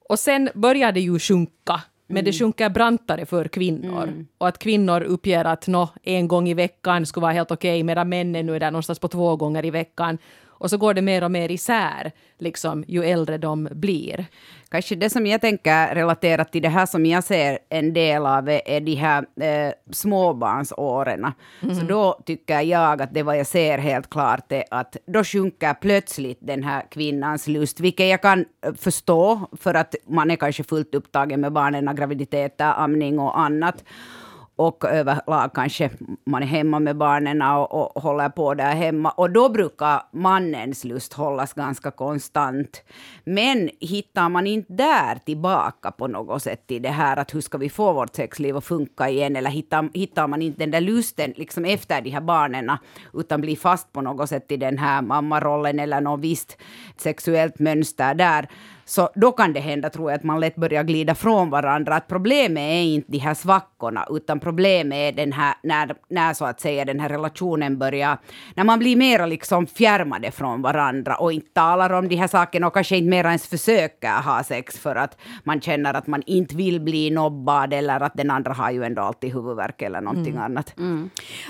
Och 0.09 0.19
sen 0.19 0.51
börjar 0.55 0.93
det 0.93 1.01
ju 1.01 1.19
sjunka, 1.19 1.83
men 2.06 2.25
det 2.25 2.33
sjunker 2.33 2.69
brantare 2.69 3.27
för 3.27 3.49
kvinnor. 3.49 4.27
Och 4.39 4.49
att 4.49 4.59
kvinnor 4.59 5.03
uppger 5.03 5.45
att 5.45 5.67
nå, 5.67 5.89
en 6.03 6.29
gång 6.29 6.49
i 6.49 6.55
veckan 6.55 7.06
skulle 7.06 7.23
vara 7.23 7.33
helt 7.33 7.51
okej, 7.51 7.83
medan 7.83 8.09
männen 8.09 8.47
nu 8.47 8.56
är 8.56 8.61
där 8.61 8.71
någonstans 8.71 8.99
på 8.99 9.09
två 9.09 9.37
gånger 9.37 9.65
i 9.65 9.71
veckan. 9.71 10.19
Och 10.59 10.71
så 10.71 10.77
går 10.77 10.95
det 10.95 11.03
mer 11.03 11.25
och 11.25 11.31
mer 11.31 11.51
isär, 11.51 12.12
liksom, 12.39 12.85
ju 12.89 13.05
äldre 13.05 13.39
de 13.39 13.69
blir. 13.73 14.27
Kanske 14.69 14.95
det 14.95 15.11
som 15.11 15.27
jag 15.27 15.41
tänker 15.41 15.95
relaterat 15.95 16.53
till 16.53 16.62
det 16.62 16.69
här 16.69 16.87
som 16.87 17.06
jag 17.06 17.25
ser 17.25 17.59
en 17.69 17.93
del 17.93 18.27
av 18.27 18.49
är 18.49 18.81
de 18.81 18.95
här 18.95 19.25
eh, 19.41 19.73
småbarnsåren. 19.91 21.33
Så 21.61 21.87
då 21.87 22.21
tycker 22.27 22.61
jag 22.61 23.03
att 23.03 23.15
det 23.15 23.23
vad 23.23 23.39
jag 23.39 23.47
ser 23.47 23.79
helt 23.79 24.11
klart 24.11 24.53
är 24.53 24.65
att 24.71 24.97
då 25.06 25.25
sjunker 25.25 25.75
plötsligt 25.75 26.39
den 26.41 26.62
här 26.62 26.83
kvinnans 26.91 27.47
lust, 27.47 27.81
vilket 27.81 28.09
jag 28.09 28.23
kan 28.23 28.45
eh, 28.67 28.75
förstå 28.75 29.49
för 29.61 29.75
att 29.75 29.95
man 30.06 30.31
är 30.31 30.37
kanske 30.37 30.65
fullt 30.65 30.95
upptagen 30.95 31.41
med 31.41 31.53
barnen, 31.53 31.97
graviditeter, 31.97 32.73
amning 32.77 33.19
och 33.19 33.39
annat. 33.39 33.85
Och 34.56 34.85
överlag 34.85 35.55
kanske 35.55 35.91
man 36.27 36.43
är 36.43 36.47
hemma 36.47 36.79
med 36.79 36.97
barnen 36.97 37.43
och, 37.43 37.97
och 37.97 38.03
håller 38.03 38.29
på 38.29 38.55
där 38.55 38.75
hemma. 38.75 39.11
Och 39.11 39.31
då 39.31 39.49
brukar 39.49 40.03
mannens 40.12 40.85
lust 40.85 41.12
hållas 41.12 41.53
ganska 41.53 41.91
konstant. 41.91 42.83
Men 43.25 43.71
hittar 43.81 44.29
man 44.29 44.47
inte 44.47 44.73
där 44.73 45.19
tillbaka 45.25 45.91
på 45.91 46.06
något 46.06 46.43
sätt 46.43 46.71
i 46.71 46.79
det 46.79 46.89
här 46.89 47.17
att 47.17 47.35
hur 47.35 47.41
ska 47.41 47.59
vi 47.59 47.69
få 47.69 47.93
vårt 47.93 48.17
sexliv 48.17 48.56
att 48.56 48.65
funka 48.65 49.09
igen? 49.09 49.37
Eller 49.37 49.51
hittar, 49.51 49.89
hittar 49.95 50.29
man 50.29 50.43
inte 50.43 50.59
den 50.59 50.71
där 50.71 50.81
lusten 50.81 51.33
liksom 51.37 51.65
efter 51.65 52.01
de 52.01 52.11
här 52.11 52.21
barnen 52.21 52.71
utan 53.15 53.41
blir 53.41 53.56
fast 53.56 53.93
på 53.93 54.01
något 54.01 54.29
sätt 54.29 54.53
i 54.53 54.56
den 54.56 54.79
här 54.79 55.03
mammarollen 55.03 55.79
eller 55.79 56.01
något 56.01 56.21
visst 56.21 56.59
sexuellt 56.97 57.59
mönster 57.59 58.15
där. 58.15 58.49
Så 58.84 59.08
då 59.14 59.32
kan 59.32 59.52
det 59.52 59.60
hända, 59.60 59.90
tror 59.90 60.10
jag, 60.10 60.19
att 60.19 60.25
man 60.25 60.40
lätt 60.40 60.56
börjar 60.56 60.82
glida 60.82 61.14
från 61.14 61.50
varandra. 61.50 61.96
Att 61.96 62.08
problemet 62.08 62.62
är 62.62 62.82
inte 62.82 63.12
de 63.12 63.19
här 63.19 63.34
svackorna, 63.34 64.06
utan 64.10 64.40
problemet 64.40 64.96
är 64.98 65.12
den 65.12 65.32
här, 65.32 65.54
när, 65.62 65.94
när 66.08 66.34
så 66.34 66.44
att 66.44 66.60
säga 66.60 66.84
den 66.84 67.00
här 67.00 67.08
relationen 67.08 67.78
börjar, 67.78 68.19
när 68.54 68.64
man 68.64 68.78
blir 68.78 68.96
mera 68.96 69.26
liksom 69.26 69.66
fjärmade 69.66 70.31
från 70.31 70.62
varandra 70.62 71.14
och 71.17 71.32
inte 71.32 71.50
talar 71.53 71.93
om 71.93 72.08
de 72.08 72.17
här 72.17 72.26
sakerna 72.26 72.67
och 72.67 72.74
kanske 72.74 72.96
inte 72.96 73.10
mer 73.10 73.24
ens 73.24 73.46
försöker 73.46 74.22
ha 74.22 74.44
sex 74.44 74.79
för 74.79 74.96
att 74.96 75.19
man 75.44 75.60
känner 75.60 75.94
att 75.94 76.06
man 76.06 76.22
inte 76.26 76.56
vill 76.56 76.81
bli 76.81 77.10
nobbad 77.10 77.72
eller 77.72 78.00
att 78.00 78.14
den 78.14 78.31
andra 78.31 78.53
har 78.53 78.70
ju 78.70 78.84
ändå 78.84 79.03
alltid 79.03 79.32
huvudvärk 79.32 79.82
eller 79.82 80.00
någonting 80.00 80.36
annat. 80.36 80.74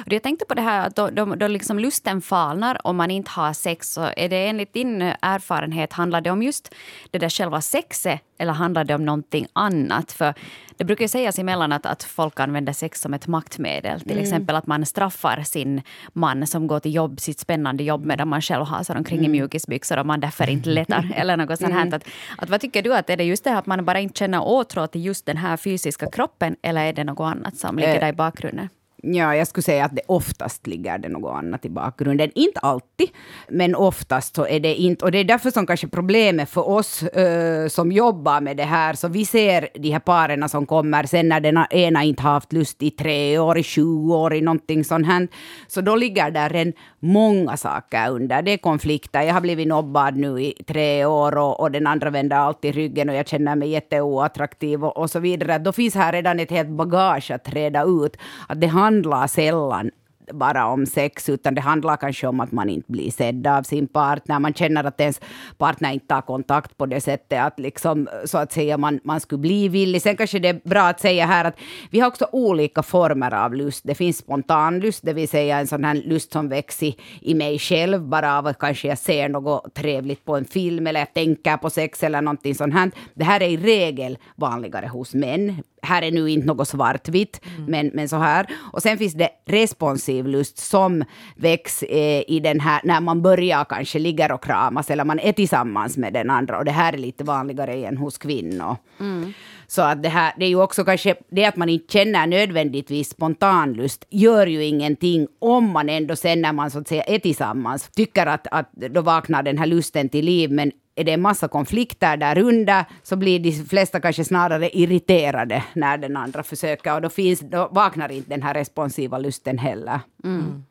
Och 0.06 0.12
Jag 0.12 0.22
tänkte 0.22 0.44
på 0.44 0.54
det 0.54 0.62
här 0.62 0.86
att 0.86 0.96
då, 0.96 1.10
då, 1.10 1.24
då 1.24 1.48
liksom 1.48 1.78
lusten 1.78 2.20
falnar 2.20 2.86
om 2.86 2.96
man 2.96 3.10
inte 3.10 3.30
har 3.30 3.52
sex. 3.52 3.92
Så 3.92 4.08
är 4.16 4.28
det 4.28 4.46
enligt 4.48 4.72
din 4.72 5.02
erfarenhet, 5.02 5.92
handlar 5.92 6.20
det 6.20 6.30
om 6.30 6.42
just 6.42 6.74
det 7.10 7.23
där 7.24 7.30
själva 7.30 7.60
sexet 7.60 8.20
eller 8.38 8.52
handlar 8.52 8.84
det 8.84 8.94
om 8.94 9.04
någonting 9.04 9.46
annat? 9.52 10.12
För 10.12 10.34
det 10.76 10.84
brukar 10.84 11.04
ju 11.04 11.08
sägas 11.08 11.38
emellan 11.38 11.72
att, 11.72 11.86
att 11.86 12.02
folk 12.02 12.40
använder 12.40 12.72
sex 12.72 13.00
som 13.00 13.14
ett 13.14 13.26
maktmedel. 13.26 14.00
Till 14.00 14.18
exempel 14.18 14.56
att 14.56 14.66
man 14.66 14.86
straffar 14.86 15.42
sin 15.42 15.82
man 16.12 16.46
som 16.46 16.66
går 16.66 16.80
till 16.80 16.94
jobb, 16.94 17.20
sitt 17.20 17.40
spännande 17.40 17.84
jobb 17.84 18.04
medan 18.04 18.28
man 18.28 18.42
själv 18.42 18.64
hasar 18.64 18.96
omkring 18.96 19.26
i 19.26 19.28
mjukisbyxor 19.28 19.98
och 19.98 20.06
man 20.06 20.20
därför 20.20 20.50
inte 20.50 20.70
lättar. 20.70 21.12
eller 21.16 21.36
något 21.36 21.60
sånt 21.60 21.72
här. 21.72 21.94
Att, 21.94 22.06
att, 22.38 22.50
vad 22.50 22.60
tycker 22.60 22.82
du? 22.82 22.94
att 22.94 23.10
Är 23.10 23.16
det 23.16 23.24
just 23.24 23.44
det 23.44 23.50
här 23.50 23.58
att 23.58 23.66
man 23.66 23.84
bara 23.84 24.00
inte 24.00 24.18
känner 24.18 24.42
åtrå 24.42 24.86
till 24.86 25.04
just 25.04 25.26
den 25.26 25.36
här 25.36 25.56
fysiska 25.56 26.10
kroppen 26.10 26.56
eller 26.62 26.84
är 26.84 26.92
det 26.92 27.04
något 27.04 27.24
annat 27.36 27.56
som 27.56 27.76
ligger 27.76 27.94
Eh, 27.94 28.00
där 28.00 28.08
i 28.08 28.12
bakgrunden? 28.12 28.68
Ja, 29.06 29.36
jag 29.36 29.46
skulle 29.46 29.62
säga 29.62 29.84
att 29.84 29.96
det 29.96 30.02
oftast 30.06 30.66
ligger 30.66 30.98
det 30.98 31.08
något 31.08 31.34
annat 31.34 31.64
i 31.64 31.70
bakgrunden. 31.70 32.30
Inte 32.34 32.60
alltid, 32.60 33.08
men 33.48 33.74
oftast 33.74 34.36
så 34.36 34.46
är 34.46 34.60
det 34.60 34.74
inte. 34.74 35.04
Och 35.04 35.12
det 35.12 35.18
är 35.18 35.24
därför 35.24 35.50
som 35.50 35.66
kanske 35.66 35.88
problemet 35.88 36.50
för 36.50 36.68
oss 36.68 37.02
uh, 37.02 37.68
som 37.68 37.92
jobbar 37.92 38.40
med 38.40 38.56
det 38.56 38.64
här, 38.64 38.94
så 38.94 39.08
vi 39.08 39.24
ser 39.24 39.68
de 39.74 39.90
här 39.90 39.98
paren 39.98 40.48
som 40.48 40.66
kommer 40.66 41.04
sen 41.04 41.28
när 41.28 41.40
den 41.40 41.64
ena 41.70 42.04
inte 42.04 42.22
har 42.22 42.30
haft 42.30 42.52
lust 42.52 42.82
i 42.82 42.90
tre 42.90 43.38
år, 43.38 43.58
i 43.58 43.62
sju 43.62 43.84
år, 44.08 44.34
i 44.34 44.40
någonting 44.40 44.84
sånt 44.84 45.06
här. 45.06 45.28
Så 45.68 45.80
då 45.80 45.96
ligger 45.96 46.30
där 46.30 46.54
en 46.54 46.72
många 47.00 47.56
saker 47.56 48.10
under. 48.10 48.42
Det 48.42 48.52
är 48.52 48.58
konflikter. 48.58 49.22
Jag 49.22 49.34
har 49.34 49.40
blivit 49.40 49.68
nobbad 49.68 50.16
nu 50.16 50.42
i 50.42 50.62
tre 50.66 51.04
år 51.04 51.36
och, 51.36 51.60
och 51.60 51.70
den 51.70 51.86
andra 51.86 52.10
vänder 52.10 52.36
alltid 52.36 52.74
ryggen 52.74 53.08
och 53.08 53.14
jag 53.14 53.28
känner 53.28 53.56
mig 53.56 53.68
jätteoattraktiv 53.68 54.84
och, 54.84 54.96
och 54.96 55.10
så 55.10 55.18
vidare. 55.18 55.58
Då 55.58 55.72
finns 55.72 55.94
här 55.94 56.12
redan 56.12 56.40
ett 56.40 56.50
helt 56.50 56.68
bagage 56.68 57.30
att 57.30 57.48
reda 57.48 57.82
ut. 57.82 58.16
Att 58.48 58.60
det 58.60 58.66
handlar 58.66 58.93
handlar 58.94 59.26
sällan 59.26 59.90
bara 60.32 60.66
om 60.66 60.86
sex, 60.86 61.28
utan 61.28 61.54
det 61.54 61.60
handlar 61.60 61.96
kanske 61.96 62.26
om 62.26 62.40
att 62.40 62.52
man 62.52 62.68
inte 62.68 62.92
blir 62.92 63.10
sedd 63.10 63.46
av 63.46 63.62
sin 63.62 63.88
partner. 63.88 64.38
Man 64.38 64.54
känner 64.54 64.84
att 64.84 65.00
ens 65.00 65.20
partner 65.58 65.92
inte 65.92 66.06
tar 66.06 66.20
kontakt 66.20 66.76
på 66.76 66.86
det 66.86 67.00
sättet 67.00 67.40
att 67.40 67.60
liksom, 67.60 68.08
så 68.24 68.38
att 68.38 68.52
säga 68.52 68.78
man, 68.78 69.00
man 69.04 69.20
skulle 69.20 69.38
bli 69.38 69.68
villig. 69.68 70.02
Sen 70.02 70.16
kanske 70.16 70.38
det 70.38 70.48
är 70.48 70.60
bra 70.64 70.82
att 70.82 71.00
säga 71.00 71.26
här 71.26 71.44
att 71.44 71.58
vi 71.90 72.00
har 72.00 72.08
också 72.08 72.28
olika 72.32 72.82
former 72.82 73.34
av 73.34 73.54
lust. 73.54 73.84
Det 73.84 73.94
finns 73.94 74.18
spontan 74.18 74.80
lust, 74.80 75.04
det 75.04 75.12
vill 75.12 75.28
säga 75.28 75.58
en 75.58 75.66
sån 75.66 75.84
här 75.84 75.94
lust 75.94 76.32
som 76.32 76.48
växer 76.48 76.86
i, 76.86 76.96
i 77.20 77.34
mig 77.34 77.58
själv, 77.58 78.02
bara 78.08 78.38
av 78.38 78.46
att 78.46 78.58
kanske 78.58 78.88
jag 78.88 78.98
ser 78.98 79.28
något 79.28 79.74
trevligt 79.74 80.24
på 80.24 80.36
en 80.36 80.44
film 80.44 80.86
eller 80.86 81.00
jag 81.00 81.14
tänker 81.14 81.56
på 81.56 81.70
sex 81.70 82.02
eller 82.02 82.22
någonting 82.22 82.54
sånt 82.54 82.74
här. 82.74 82.90
Det 83.14 83.24
här 83.24 83.42
är 83.42 83.48
i 83.48 83.56
regel 83.56 84.18
vanligare 84.36 84.86
hos 84.86 85.14
män 85.14 85.62
här 85.84 86.02
är 86.02 86.10
nu 86.10 86.30
inte 86.30 86.46
något 86.46 86.68
svartvitt, 86.68 87.40
mm. 87.56 87.70
men, 87.70 87.90
men 87.94 88.08
så 88.08 88.16
här. 88.16 88.46
Och 88.72 88.82
sen 88.82 88.98
finns 88.98 89.14
det 89.14 89.28
responsiv 89.46 90.26
lust 90.26 90.58
som 90.58 91.04
väcks 91.36 91.82
eh, 91.82 92.22
i 92.28 92.40
den 92.40 92.60
här, 92.60 92.80
när 92.84 93.00
man 93.00 93.22
börjar 93.22 93.64
kanske 93.64 93.98
ligger 93.98 94.32
och 94.32 94.44
kramas 94.44 94.90
eller 94.90 95.04
man 95.04 95.20
är 95.20 95.32
tillsammans 95.32 95.96
med 95.96 96.12
den 96.12 96.30
andra. 96.30 96.58
Och 96.58 96.64
det 96.64 96.70
här 96.70 96.92
är 96.92 96.98
lite 96.98 97.24
vanligare 97.24 97.74
igen 97.74 97.96
hos 97.96 98.18
kvinnor. 98.18 98.76
Mm. 99.00 99.32
Så 99.66 99.82
att 99.82 100.02
det 100.02 100.08
här, 100.08 100.32
det 100.38 100.44
är 100.44 100.48
ju 100.48 100.62
också 100.62 100.84
kanske, 100.84 101.14
det 101.28 101.44
att 101.44 101.56
man 101.56 101.68
inte 101.68 101.92
känner 101.92 102.26
nödvändigtvis 102.26 103.10
spontanlust 103.10 104.06
gör 104.10 104.46
ju 104.46 104.64
ingenting 104.64 105.26
om 105.38 105.70
man 105.70 105.88
ändå 105.88 106.16
sen 106.16 106.42
när 106.42 106.52
man 106.52 106.70
så 106.70 106.78
att 106.78 106.88
säga 106.88 107.02
är 107.02 107.18
tillsammans 107.18 107.90
tycker 107.96 108.26
att, 108.26 108.46
att 108.50 108.72
då 108.72 109.00
vaknar 109.00 109.42
den 109.42 109.58
här 109.58 109.66
lusten 109.66 110.08
till 110.08 110.24
liv. 110.24 110.50
Men 110.50 110.72
är 110.96 111.04
det 111.04 111.12
en 111.12 111.22
massa 111.22 111.48
konflikter 111.48 112.16
där 112.16 112.38
under 112.38 112.84
så 113.02 113.16
blir 113.16 113.38
de 113.38 113.52
flesta 113.52 114.00
kanske 114.00 114.24
snarare 114.24 114.78
irriterade 114.78 115.64
när 115.72 115.98
den 115.98 116.16
andra 116.16 116.42
försöker 116.42 116.94
och 116.94 117.02
då, 117.02 117.08
finns, 117.08 117.40
då 117.40 117.68
vaknar 117.72 118.12
inte 118.12 118.30
den 118.30 118.42
här 118.42 118.54
responsiva 118.54 119.18
lusten 119.18 119.58
heller. 119.58 120.00
Mm. 120.24 120.64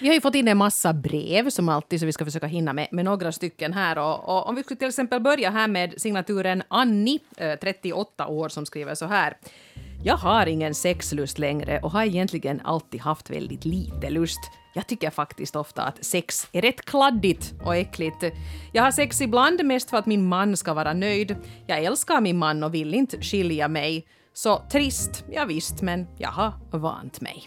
Vi 0.00 0.06
har 0.06 0.14
ju 0.14 0.20
fått 0.20 0.34
in 0.34 0.48
en 0.48 0.56
massa 0.56 0.92
brev 0.92 1.50
som 1.50 1.68
alltid 1.68 2.00
så 2.00 2.06
vi 2.06 2.12
ska 2.12 2.24
försöka 2.24 2.46
hinna 2.46 2.72
med, 2.72 2.88
med 2.90 3.04
några 3.04 3.32
stycken 3.32 3.72
här. 3.72 3.98
Och, 3.98 4.28
och 4.28 4.48
om 4.48 4.54
vi 4.54 4.62
skulle 4.62 4.78
till 4.78 4.88
exempel 4.88 5.20
börja 5.20 5.50
här 5.50 5.68
med 5.68 5.94
signaturen 6.00 6.62
Annie, 6.68 7.18
38 7.60 8.24
eh, 8.24 8.30
år, 8.30 8.48
som 8.48 8.66
skriver 8.66 8.94
så 8.94 9.06
här. 9.06 9.36
Jag 10.04 10.16
har 10.16 10.46
ingen 10.46 10.74
sexlust 10.74 11.38
längre 11.38 11.80
och 11.80 11.90
har 11.90 12.04
egentligen 12.04 12.60
alltid 12.64 13.00
haft 13.00 13.30
väldigt 13.30 13.64
lite 13.64 14.10
lust. 14.10 14.40
Jag 14.78 14.86
tycker 14.86 15.10
faktiskt 15.10 15.56
ofta 15.56 15.82
att 15.82 16.04
sex 16.04 16.48
är 16.52 16.62
rätt 16.62 16.84
kladdigt 16.84 17.54
och 17.64 17.76
äckligt. 17.76 18.24
Jag 18.72 18.82
har 18.82 18.90
sex 18.90 19.20
ibland 19.20 19.64
mest 19.64 19.90
för 19.90 19.96
att 19.96 20.06
min 20.06 20.28
man 20.28 20.56
ska 20.56 20.74
vara 20.74 20.92
nöjd. 20.92 21.36
Jag 21.66 21.84
älskar 21.84 22.20
min 22.20 22.38
man 22.38 22.64
och 22.64 22.74
vill 22.74 22.94
inte 22.94 23.22
skilja 23.22 23.68
mig. 23.68 24.06
Så 24.32 24.62
trist, 24.72 25.24
ja 25.30 25.44
visst, 25.44 25.82
men 25.82 26.06
jag 26.18 26.28
har 26.28 26.52
vant 26.70 27.20
mig. 27.20 27.44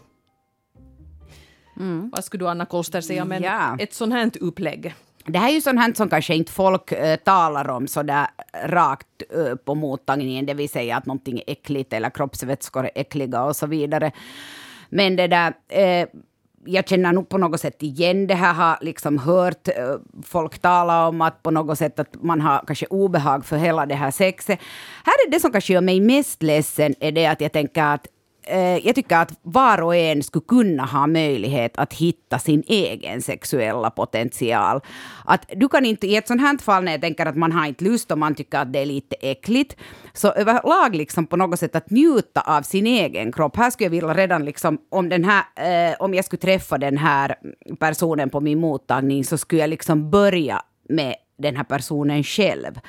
Mm. 1.79 2.09
Vad 2.09 2.23
skulle 2.23 2.43
du, 2.43 2.49
Anna 2.49 2.65
Kolster, 2.65 3.01
säga 3.01 3.23
om 3.23 3.31
ja. 3.31 3.77
ett 3.79 3.93
sånt 3.93 4.13
här 4.13 4.31
upplägg? 4.39 4.95
Det 5.25 5.39
här 5.39 5.49
är 5.49 5.53
ju 5.53 5.61
sånt 5.61 5.79
här 5.79 5.93
som 5.93 6.09
kanske 6.09 6.35
inte 6.35 6.51
folk 6.51 6.91
äh, 6.91 7.15
talar 7.15 7.69
om 7.69 7.87
så 7.87 8.03
där 8.03 8.27
rakt 8.63 9.07
äh, 9.29 9.55
på 9.55 9.75
mottagningen, 9.75 10.45
det 10.45 10.53
vill 10.53 10.69
säga 10.69 10.97
att 10.97 11.05
någonting 11.05 11.37
är 11.37 11.43
äckligt 11.47 11.93
eller 11.93 12.09
kroppsvätskor 12.09 12.85
är 12.85 12.91
äckliga 12.95 13.43
och 13.43 13.55
så 13.55 13.67
vidare. 13.67 14.11
Men 14.89 15.15
det 15.15 15.27
där, 15.27 15.53
äh, 15.67 16.07
jag 16.65 16.87
känner 16.87 17.13
nog 17.13 17.29
på 17.29 17.37
något 17.37 17.61
sätt 17.61 17.83
igen 17.83 18.27
det 18.27 18.35
här, 18.35 18.53
har 18.53 18.77
liksom 18.81 19.17
hört 19.17 19.67
eh, 19.67 19.95
folk 20.23 20.59
tala 20.59 21.07
om 21.07 21.21
att 21.21 21.43
på 21.43 21.51
något 21.51 21.77
sätt 21.77 21.99
att 21.99 22.23
man 22.23 22.41
har 22.41 22.63
kanske 22.67 22.85
obehag 22.85 23.45
för 23.45 23.57
hela 23.57 23.85
det 23.85 23.95
här 23.95 24.11
sexet. 24.11 24.59
Här 25.05 25.13
är 25.27 25.31
det 25.31 25.39
som 25.39 25.51
kanske 25.51 25.73
gör 25.73 25.81
mig 25.81 25.99
mest 25.99 26.43
ledsen, 26.43 26.95
är 26.99 27.11
det 27.11 27.25
att 27.25 27.41
jag 27.41 27.51
tänker 27.51 27.83
att 27.83 28.07
Eh, 28.43 28.87
jag 28.87 28.95
tycker 28.95 29.17
att 29.17 29.39
var 29.41 29.81
och 29.81 29.95
en 29.95 30.23
skulle 30.23 30.45
kunna 30.47 30.85
ha 30.85 31.07
möjlighet 31.07 31.77
att 31.77 31.93
hitta 31.93 32.39
sin 32.39 32.63
egen 32.67 33.21
sexuella 33.21 33.89
potential. 33.89 34.81
Att 35.25 35.49
du 35.55 35.69
kan 35.69 35.85
inte, 35.85 36.07
i 36.07 36.15
ett 36.15 36.27
sånt 36.27 36.41
här 36.41 36.57
fall 36.57 36.83
när 36.83 36.91
jag 36.91 37.01
tänker 37.01 37.25
att 37.25 37.35
man 37.35 37.51
har 37.51 37.65
inte 37.65 37.83
lust 37.83 38.11
och 38.11 38.17
man 38.17 38.35
tycker 38.35 38.57
att 38.57 38.73
det 38.73 38.79
är 38.79 38.85
lite 38.85 39.15
äckligt, 39.21 39.75
så 40.13 40.31
överlag 40.31 40.95
liksom 40.95 41.27
på 41.27 41.37
något 41.37 41.59
sätt 41.59 41.75
att 41.75 41.89
njuta 41.89 42.41
av 42.41 42.61
sin 42.61 42.87
egen 42.87 43.31
kropp. 43.31 43.57
Här 43.57 43.69
skulle 43.69 43.85
jag 43.85 43.91
vilja 43.91 44.13
redan 44.13 44.45
liksom, 44.45 44.77
om 44.89 45.09
den 45.09 45.23
här, 45.23 45.43
eh, 45.55 45.95
om 45.99 46.13
jag 46.13 46.25
skulle 46.25 46.39
träffa 46.39 46.77
den 46.77 46.97
här 46.97 47.35
personen 47.79 48.29
på 48.29 48.39
min 48.39 48.59
mottagning 48.59 49.25
så 49.25 49.37
skulle 49.37 49.61
jag 49.61 49.69
liksom 49.69 50.09
börja 50.09 50.61
med 50.89 51.15
den 51.37 51.55
här 51.55 51.63
personen 51.63 52.23
själv. 52.23 52.79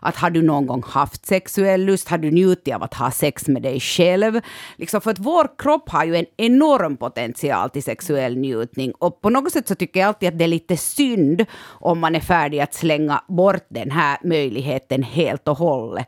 Att 0.00 0.16
har 0.16 0.30
du 0.30 0.42
någon 0.42 0.66
gång 0.66 0.82
haft 0.82 1.26
sexuell 1.26 1.84
lust? 1.84 2.08
Har 2.08 2.18
du 2.18 2.30
njutit 2.30 2.74
av 2.74 2.82
att 2.82 2.94
ha 2.94 3.10
sex 3.10 3.48
med 3.48 3.62
dig 3.62 3.80
själv? 3.80 4.40
Liksom 4.76 5.00
för 5.00 5.10
att 5.10 5.18
vår 5.18 5.58
kropp 5.58 5.88
har 5.88 6.04
ju 6.04 6.16
en 6.16 6.26
enorm 6.36 6.96
potential 6.96 7.70
till 7.70 7.82
sexuell 7.82 8.36
njutning. 8.36 8.92
Och 8.98 9.20
på 9.20 9.30
något 9.30 9.52
sätt 9.52 9.68
så 9.68 9.74
tycker 9.74 10.00
jag 10.00 10.06
alltid 10.06 10.28
att 10.28 10.38
det 10.38 10.44
är 10.44 10.48
lite 10.48 10.76
synd 10.76 11.46
om 11.64 11.98
man 11.98 12.14
är 12.14 12.20
färdig 12.20 12.60
att 12.60 12.74
slänga 12.74 13.24
bort 13.28 13.66
den 13.68 13.90
här 13.90 14.18
möjligheten 14.22 15.02
helt 15.02 15.48
och 15.48 15.58
hållet. 15.58 16.06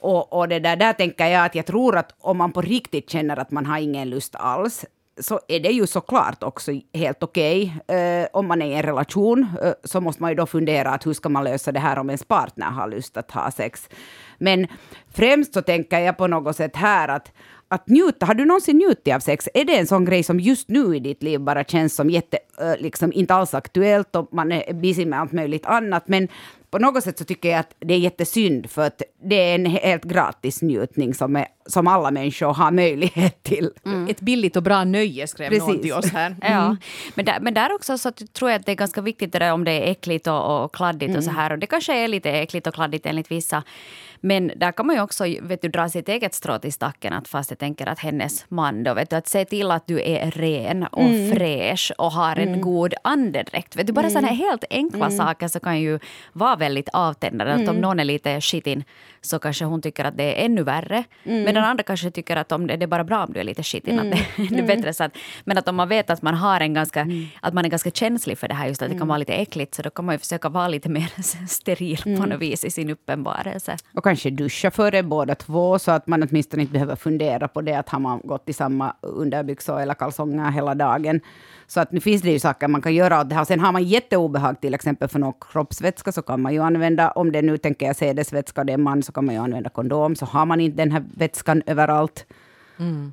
Och, 0.00 0.32
och 0.32 0.48
det 0.48 0.58
där, 0.58 0.76
där 0.76 0.92
tänker 0.92 1.26
jag 1.26 1.44
att 1.44 1.54
jag 1.54 1.66
tror 1.66 1.96
att 1.96 2.14
om 2.18 2.38
man 2.38 2.52
på 2.52 2.60
riktigt 2.60 3.10
känner 3.10 3.36
att 3.36 3.50
man 3.50 3.66
har 3.66 3.78
ingen 3.78 4.10
lust 4.10 4.34
alls, 4.34 4.84
så 5.20 5.40
är 5.48 5.60
det 5.60 5.70
ju 5.70 5.86
såklart 5.86 6.42
också 6.42 6.72
helt 6.94 7.22
okej. 7.22 7.76
Okay. 7.84 8.22
Uh, 8.22 8.26
om 8.32 8.46
man 8.46 8.62
är 8.62 8.66
i 8.66 8.74
en 8.74 8.82
relation 8.82 9.46
uh, 9.62 9.72
så 9.84 10.00
måste 10.00 10.22
man 10.22 10.30
ju 10.30 10.34
då 10.34 10.46
fundera 10.46 10.90
att 10.90 11.06
hur 11.06 11.12
ska 11.12 11.28
man 11.28 11.44
lösa 11.44 11.72
det 11.72 11.80
här 11.80 11.98
om 11.98 12.10
ens 12.10 12.24
partner 12.24 12.66
har 12.66 12.88
lust 12.88 13.16
att 13.16 13.30
ha 13.30 13.50
sex. 13.50 13.88
Men 14.38 14.66
främst 15.14 15.54
så 15.54 15.62
tänker 15.62 15.98
jag 15.98 16.16
på 16.16 16.26
något 16.26 16.56
sätt 16.56 16.76
här 16.76 17.08
att, 17.08 17.32
att 17.68 17.88
njuta, 17.88 18.26
har 18.26 18.34
du 18.34 18.44
någonsin 18.44 18.76
njutit 18.76 19.14
av 19.14 19.20
sex? 19.20 19.48
Är 19.54 19.64
det 19.64 19.78
en 19.78 19.86
sån 19.86 20.04
grej 20.04 20.22
som 20.22 20.40
just 20.40 20.68
nu 20.68 20.96
i 20.96 21.00
ditt 21.00 21.22
liv 21.22 21.40
bara 21.40 21.64
känns 21.64 21.94
som 21.94 22.10
jätte, 22.10 22.38
uh, 22.62 22.82
liksom 22.82 23.12
inte 23.12 23.34
alls 23.34 23.54
aktuellt 23.54 24.16
och 24.16 24.28
man 24.32 24.52
är 24.52 24.72
busy 24.74 25.06
med 25.06 25.20
allt 25.20 25.32
möjligt 25.32 25.66
annat, 25.66 26.08
men 26.08 26.28
på 26.70 26.78
något 26.78 27.04
sätt 27.04 27.18
så 27.18 27.24
tycker 27.24 27.48
jag 27.48 27.58
att 27.58 27.74
det 27.78 27.94
är 27.94 27.98
jättesynd 27.98 28.70
för 28.70 28.86
att 28.86 29.02
det 29.22 29.34
är 29.34 29.54
en 29.54 29.66
helt 29.66 30.04
gratis 30.04 30.62
njutning 30.62 31.14
som, 31.14 31.36
är, 31.36 31.46
som 31.66 31.86
alla 31.86 32.10
människor 32.10 32.54
har 32.54 32.70
möjlighet 32.70 33.42
till. 33.42 33.70
Mm. 33.86 34.08
Ett 34.08 34.20
billigt 34.20 34.56
och 34.56 34.62
bra 34.62 34.84
nöje 34.84 35.26
skrev 35.26 35.48
Precis. 35.48 35.68
någon 35.68 35.80
till 35.80 35.92
oss 35.92 36.12
här. 36.12 36.36
Mm. 36.48 36.52
Ja. 36.52 36.76
Men, 37.14 37.24
där, 37.24 37.40
men 37.40 37.54
där 37.54 37.74
också 37.74 37.98
så 37.98 38.10
tror 38.10 38.50
jag 38.50 38.60
att 38.60 38.66
det 38.66 38.72
är 38.72 38.76
ganska 38.76 39.00
viktigt 39.00 39.32
det 39.32 39.38
där 39.38 39.52
om 39.52 39.64
det 39.64 39.72
är 39.72 39.90
äckligt 39.90 40.26
och, 40.26 40.64
och 40.64 40.74
kladdigt 40.74 41.08
mm. 41.08 41.18
och 41.18 41.24
så 41.24 41.30
här. 41.30 41.52
Och 41.52 41.58
det 41.58 41.66
kanske 41.66 41.94
är 41.94 42.08
lite 42.08 42.30
äckligt 42.30 42.66
och 42.66 42.74
kladdigt 42.74 43.06
enligt 43.06 43.30
vissa. 43.30 43.62
Men 44.20 44.52
där 44.56 44.72
kan 44.72 44.86
man 44.86 44.96
ju 44.96 45.02
också 45.02 45.24
vet 45.40 45.62
du, 45.62 45.68
dra 45.68 45.88
sitt 45.88 46.08
eget 46.08 46.34
strå 46.34 46.58
till 46.58 46.72
stacken. 46.72 47.12
Att 47.12 47.28
fast 47.28 47.50
jag 47.50 47.58
tänker 47.58 47.86
att 47.86 47.98
hennes 47.98 48.44
man 48.48 48.84
då, 48.84 48.94
vet 48.94 49.10
du, 49.10 49.16
att 49.16 49.28
se 49.28 49.44
till 49.44 49.70
att 49.70 49.86
du 49.86 50.02
är 50.02 50.30
ren 50.30 50.82
och 50.82 51.02
mm. 51.02 51.32
fräsch 51.32 51.92
och 51.98 52.12
har 52.12 52.36
en 52.36 52.48
mm. 52.48 52.60
god 52.60 52.94
andedräkt. 53.04 53.76
Vet 53.76 53.86
du, 53.86 53.92
bara 53.92 54.06
mm. 54.06 54.12
sådana 54.12 54.28
helt 54.28 54.64
enkla 54.70 55.06
mm. 55.06 55.18
saker 55.18 55.48
så 55.48 55.60
kan 55.60 55.80
ju 55.80 55.98
vara 56.32 56.56
väldigt 56.56 56.88
avtändande. 56.92 57.52
Att 57.52 57.60
om 57.60 57.68
mm. 57.68 57.80
någon 57.80 58.00
är 58.00 58.04
lite 58.04 58.40
skitin 58.40 58.84
så 59.20 59.38
kanske 59.38 59.64
hon 59.64 59.82
tycker 59.82 60.04
att 60.04 60.16
det 60.16 60.24
är 60.24 60.44
ännu 60.44 60.62
värre. 60.62 61.04
Mm. 61.24 61.42
Men 61.42 61.54
den 61.54 61.64
andra 61.64 61.82
kanske 61.82 62.10
tycker 62.10 62.36
att 62.36 62.52
om 62.52 62.66
det, 62.66 62.76
det 62.76 62.84
är 62.84 62.86
bara 62.86 63.04
bra 63.04 63.24
om 63.24 63.32
du 63.32 63.40
är 63.40 63.44
lite 63.44 63.62
skitin. 63.62 63.98
Mm. 63.98 64.12
Att 64.12 64.18
det, 64.18 64.42
det 64.42 64.54
är 64.54 64.62
mm. 64.62 64.66
bättre 64.66 64.92
så 64.92 65.04
att, 65.04 65.16
men 65.44 65.58
att 65.58 65.68
om 65.68 65.76
man 65.76 65.88
vet 65.88 66.10
att 66.10 66.22
man 66.22 66.34
har 66.34 66.60
en 66.60 66.74
ganska, 66.74 67.00
mm. 67.00 67.26
att 67.40 67.54
man 67.54 67.64
är 67.64 67.68
ganska 67.68 67.90
känslig 67.90 68.38
för 68.38 68.48
det 68.48 68.54
här, 68.54 68.68
just 68.68 68.82
att 68.82 68.88
det 68.88 68.94
kan 68.94 68.98
mm. 68.98 69.08
vara 69.08 69.18
lite 69.18 69.34
äckligt, 69.34 69.74
så 69.74 69.82
då 69.82 69.90
kan 69.90 70.04
man 70.04 70.14
ju 70.14 70.18
försöka 70.18 70.48
vara 70.48 70.68
lite 70.68 70.88
mer 70.88 71.12
steril 71.48 72.02
på 72.02 72.26
något 72.26 72.40
vis 72.40 72.64
i 72.64 72.70
sin 72.70 72.90
uppenbarelse. 72.90 73.76
Och 73.94 74.04
kanske 74.08 74.30
duscha 74.30 74.70
före 74.70 75.02
båda 75.02 75.34
två, 75.34 75.78
så 75.78 75.90
att 75.90 76.06
man 76.06 76.22
åtminstone 76.22 76.62
inte 76.62 76.72
behöver 76.72 76.96
fundera 76.96 77.48
på 77.48 77.60
det, 77.60 77.74
att 77.74 77.88
har 77.88 77.98
man 77.98 78.20
gått 78.24 78.48
i 78.48 78.52
samma 78.52 78.96
underbyxor 79.00 79.80
eller 79.80 79.94
kalsonger 79.94 80.50
hela 80.50 80.74
dagen, 80.74 81.20
så 81.66 81.80
att 81.80 81.92
nu 81.92 82.00
finns 82.00 82.22
det 82.22 82.30
ju 82.30 82.38
saker 82.38 82.68
man 82.68 82.82
kan 82.82 82.94
göra 82.94 83.20
åt 83.20 83.28
det 83.28 83.34
här. 83.34 83.44
Sen 83.44 83.60
har 83.60 83.72
man 83.72 83.84
jätteobehag 83.84 84.60
till 84.60 84.74
exempel 84.74 85.08
för 85.08 85.18
någon 85.18 85.34
kroppsvätska 85.40 86.12
så 86.12 86.22
kan 86.22 86.40
man 86.40 86.52
ju 86.52 86.62
använda, 86.62 87.10
om 87.10 87.32
det 87.32 87.42
nu 87.42 87.58
tänker 87.58 87.86
jag 87.86 87.96
sädesvätska 87.96 88.60
och 88.60 88.66
det 88.66 88.72
är 88.72 88.78
man 88.78 89.02
så 89.02 89.12
kan 89.12 89.24
man 89.24 89.34
ju 89.34 89.40
använda 89.40 89.70
kondom. 89.70 90.16
Så 90.16 90.26
har 90.26 90.46
man 90.46 90.60
inte 90.60 90.76
den 90.76 90.92
här 90.92 91.04
vätskan 91.16 91.62
överallt. 91.66 92.26
Mm. 92.78 93.12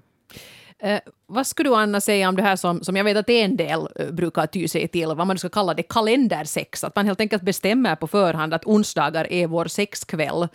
Eh, 0.80 1.00
vad 1.28 1.48
skulle 1.48 1.70
du 1.70 1.76
Anna 1.76 2.02
säga 2.02 2.30
om 2.30 2.36
det 2.36 2.44
här 2.44 2.56
som, 2.56 2.84
som 2.84 2.96
jag 2.96 3.04
vet 3.04 3.18
att 3.18 3.30
en 3.30 3.58
del 3.58 3.88
eh, 3.96 4.12
brukar 4.12 4.48
ty 4.48 4.68
sig 4.68 4.88
till, 4.88 5.08
vad 5.08 5.28
man 5.28 5.38
ska 5.38 5.50
kalla 5.50 5.74
det 5.74 5.84
kalendersex, 5.84 6.84
att 6.84 6.96
man 6.96 7.06
helt 7.06 7.20
enkelt 7.20 7.44
bestämmer 7.44 7.96
på 7.96 8.08
förhand 8.08 8.54
att 8.54 8.66
onsdagar 8.66 9.32
är 9.32 9.48
vår 9.48 9.66
sexkväll 9.66 10.48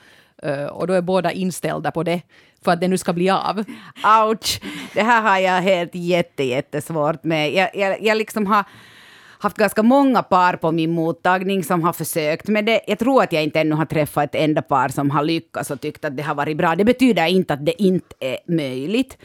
Eh, 0.42 0.66
och 0.66 0.86
då 0.86 0.94
är 0.94 1.02
båda 1.02 1.32
inställda 1.32 1.90
på 1.90 2.02
det 2.02 2.22
för 2.64 2.72
att 2.72 2.80
det 2.80 2.88
nu 2.88 2.98
ska 2.98 3.12
bli 3.12 3.30
av. 3.30 3.64
Ouch! 4.24 4.60
Det 4.94 5.02
här 5.02 5.22
har 5.22 5.38
jag 5.38 5.62
helt 5.62 5.94
jätte, 5.94 6.44
jättesvårt 6.44 7.24
med. 7.24 7.52
Jag, 7.52 7.70
jag, 7.74 8.02
jag 8.02 8.18
liksom 8.18 8.46
har 8.46 8.64
haft 9.38 9.56
ganska 9.56 9.82
många 9.82 10.22
par 10.22 10.56
på 10.56 10.72
min 10.72 10.90
mottagning 10.90 11.64
som 11.64 11.82
har 11.82 11.92
försökt 11.92 12.48
med 12.48 12.64
det. 12.64 12.80
Jag 12.86 12.98
tror 12.98 13.22
att 13.22 13.32
jag 13.32 13.42
inte 13.42 13.60
ännu 13.60 13.74
har 13.74 13.86
träffat 13.86 14.34
ett 14.34 14.40
enda 14.40 14.62
par 14.62 14.88
som 14.88 15.10
har 15.10 15.22
lyckats 15.22 15.70
och 15.70 15.80
tyckt 15.80 16.04
att 16.04 16.16
det 16.16 16.22
har 16.22 16.34
varit 16.34 16.56
bra. 16.56 16.74
Det 16.76 16.84
betyder 16.84 17.26
inte 17.26 17.54
att 17.54 17.66
det 17.66 17.82
inte 17.82 18.14
är 18.20 18.38
möjligt. 18.46 19.18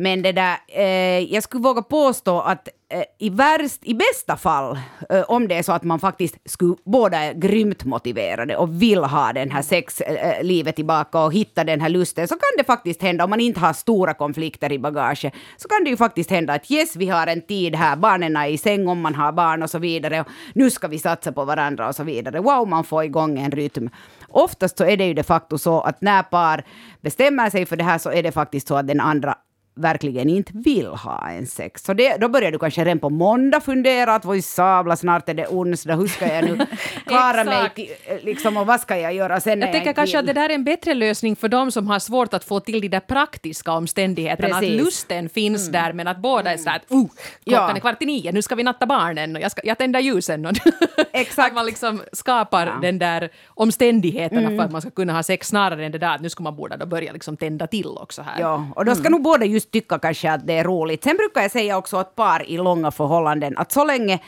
Men 0.00 0.22
det 0.22 0.32
där, 0.32 0.56
eh, 0.68 1.34
jag 1.34 1.42
skulle 1.42 1.62
våga 1.62 1.82
påstå 1.82 2.40
att 2.40 2.68
eh, 2.92 3.02
i, 3.18 3.30
värst, 3.30 3.80
i 3.82 3.94
bästa 3.94 4.36
fall, 4.36 4.78
eh, 5.10 5.22
om 5.28 5.48
det 5.48 5.54
är 5.54 5.62
så 5.62 5.72
att 5.72 5.82
man 5.82 6.00
faktiskt 6.00 6.36
skulle, 6.44 6.76
båda 6.84 7.18
är 7.18 7.34
grymt 7.34 7.84
motiverade 7.84 8.56
och 8.56 8.82
vill 8.82 9.04
ha 9.04 9.32
den 9.32 9.50
här 9.50 9.62
sexlivet 9.62 10.66
eh, 10.66 10.70
eh, 10.70 10.74
tillbaka 10.74 11.20
och 11.20 11.32
hitta 11.32 11.64
den 11.64 11.80
här 11.80 11.88
lusten, 11.88 12.28
så 12.28 12.34
kan 12.34 12.50
det 12.58 12.64
faktiskt 12.64 13.02
hända, 13.02 13.24
om 13.24 13.30
man 13.30 13.40
inte 13.40 13.60
har 13.60 13.72
stora 13.72 14.14
konflikter 14.14 14.72
i 14.72 14.78
bagaget, 14.78 15.34
så 15.56 15.68
kan 15.68 15.84
det 15.84 15.90
ju 15.90 15.96
faktiskt 15.96 16.30
hända 16.30 16.52
att 16.52 16.70
yes, 16.70 16.96
vi 16.96 17.08
har 17.08 17.26
en 17.26 17.42
tid 17.42 17.74
här, 17.74 17.96
barnen 17.96 18.36
är 18.36 18.46
i 18.46 18.58
säng 18.58 18.88
om 18.88 19.00
man 19.00 19.14
har 19.14 19.32
barn 19.32 19.62
och 19.62 19.70
så 19.70 19.78
vidare, 19.78 20.20
och 20.20 20.26
nu 20.54 20.70
ska 20.70 20.88
vi 20.88 20.98
satsa 20.98 21.32
på 21.32 21.44
varandra 21.44 21.88
och 21.88 21.94
så 21.94 22.04
vidare. 22.04 22.40
Wow, 22.40 22.68
man 22.68 22.84
får 22.84 23.04
igång 23.04 23.38
en 23.38 23.50
rytm. 23.50 23.90
Oftast 24.28 24.78
så 24.78 24.84
är 24.84 24.96
det 24.96 25.04
ju 25.04 25.14
de 25.14 25.22
facto 25.22 25.58
så 25.58 25.80
att 25.80 26.00
när 26.00 26.22
par 26.22 26.64
bestämmer 27.00 27.50
sig 27.50 27.66
för 27.66 27.76
det 27.76 27.84
här 27.84 27.98
så 27.98 28.10
är 28.10 28.22
det 28.22 28.32
faktiskt 28.32 28.68
så 28.68 28.76
att 28.76 28.86
den 28.86 29.00
andra 29.00 29.34
verkligen 29.78 30.28
inte 30.28 30.52
vill 30.54 30.86
ha 30.86 31.28
en 31.30 31.46
sex. 31.46 31.84
Så 31.84 31.94
det, 31.94 32.16
då 32.16 32.28
börjar 32.28 32.52
du 32.52 32.58
kanske 32.58 32.84
redan 32.84 32.98
på 32.98 33.10
måndag 33.10 33.60
fundera 33.60 34.14
att 34.14 34.24
voi 34.24 34.42
sabla, 34.42 34.96
snart 34.96 35.28
är 35.28 35.34
det 35.34 35.46
onsdag, 35.46 35.94
hur 35.94 36.06
ska 36.06 36.34
jag 36.34 36.44
nu 36.44 36.66
klara 37.06 37.44
mig, 37.44 37.70
till, 37.74 37.88
liksom, 38.22 38.56
och 38.56 38.66
vad 38.66 38.80
ska 38.80 38.96
jag 38.96 39.14
göra 39.14 39.40
sen 39.40 39.60
Jag 39.60 39.72
tänker 39.72 39.88
jag 39.88 39.96
kanske 39.96 40.18
att 40.18 40.26
det 40.26 40.32
där 40.32 40.50
är 40.50 40.54
en 40.54 40.64
bättre 40.64 40.94
lösning 40.94 41.36
för 41.36 41.48
de 41.48 41.70
som 41.70 41.86
har 41.86 41.98
svårt 41.98 42.34
att 42.34 42.44
få 42.44 42.60
till 42.60 42.80
de 42.80 42.88
där 42.88 43.00
praktiska 43.00 43.72
omständigheterna. 43.72 44.58
Mm. 44.58 44.58
Att 44.58 44.84
lusten 44.84 45.28
finns 45.28 45.68
där 45.68 45.92
men 45.92 46.08
att 46.08 46.18
båda 46.18 46.52
är 46.52 46.56
så 46.56 46.68
här 46.68 46.76
att 46.76 46.92
uh, 46.92 47.06
klockan 47.44 47.68
Ja. 47.68 47.76
är 47.76 47.80
kvart 47.80 48.02
i 48.02 48.06
nio, 48.06 48.32
nu 48.32 48.42
ska 48.42 48.54
vi 48.54 48.62
natta 48.62 48.86
barnen 48.86 49.36
och 49.36 49.42
jag, 49.42 49.50
ska, 49.50 49.60
jag 49.64 49.78
tänder 49.78 50.00
ljusen. 50.00 50.46
Exakt. 51.12 51.48
Att 51.48 51.54
man 51.54 51.66
liksom 51.66 52.02
skapar 52.12 52.78
den 52.82 52.98
där 52.98 53.30
omständigheterna 53.46 54.48
för 54.48 54.64
att 54.64 54.72
man 54.72 54.80
ska 54.80 54.90
kunna 54.90 55.12
ha 55.12 55.22
sex 55.22 55.48
snarare 55.48 55.86
än 55.86 55.92
det 55.92 55.98
där 55.98 56.14
att 56.14 56.20
nu 56.20 56.30
ska 56.30 56.42
man 56.42 56.56
borde 56.56 56.76
då 56.76 56.86
börja 56.86 57.12
liksom 57.12 57.36
tända 57.36 57.66
till 57.66 57.86
också 57.86 58.22
här. 58.22 58.40
Ja, 58.40 58.66
och 58.76 58.84
då 58.84 58.94
ska 58.94 59.08
nog 59.08 59.22
båda 59.22 59.44
just 59.44 59.67
tycka 59.70 59.98
kanske 59.98 60.32
att 60.32 60.46
det 60.46 60.52
är 60.52 60.64
roligt. 60.64 61.04
Sen 61.04 61.16
brukar 61.16 61.42
jag 61.42 61.50
säga 61.50 61.76
också 61.76 61.96
att 61.96 62.16
par 62.16 62.50
i 62.50 62.56
långa 62.56 62.90
förhållanden, 62.90 63.56
att 63.56 63.72
så 63.72 63.84
länge 63.84 64.20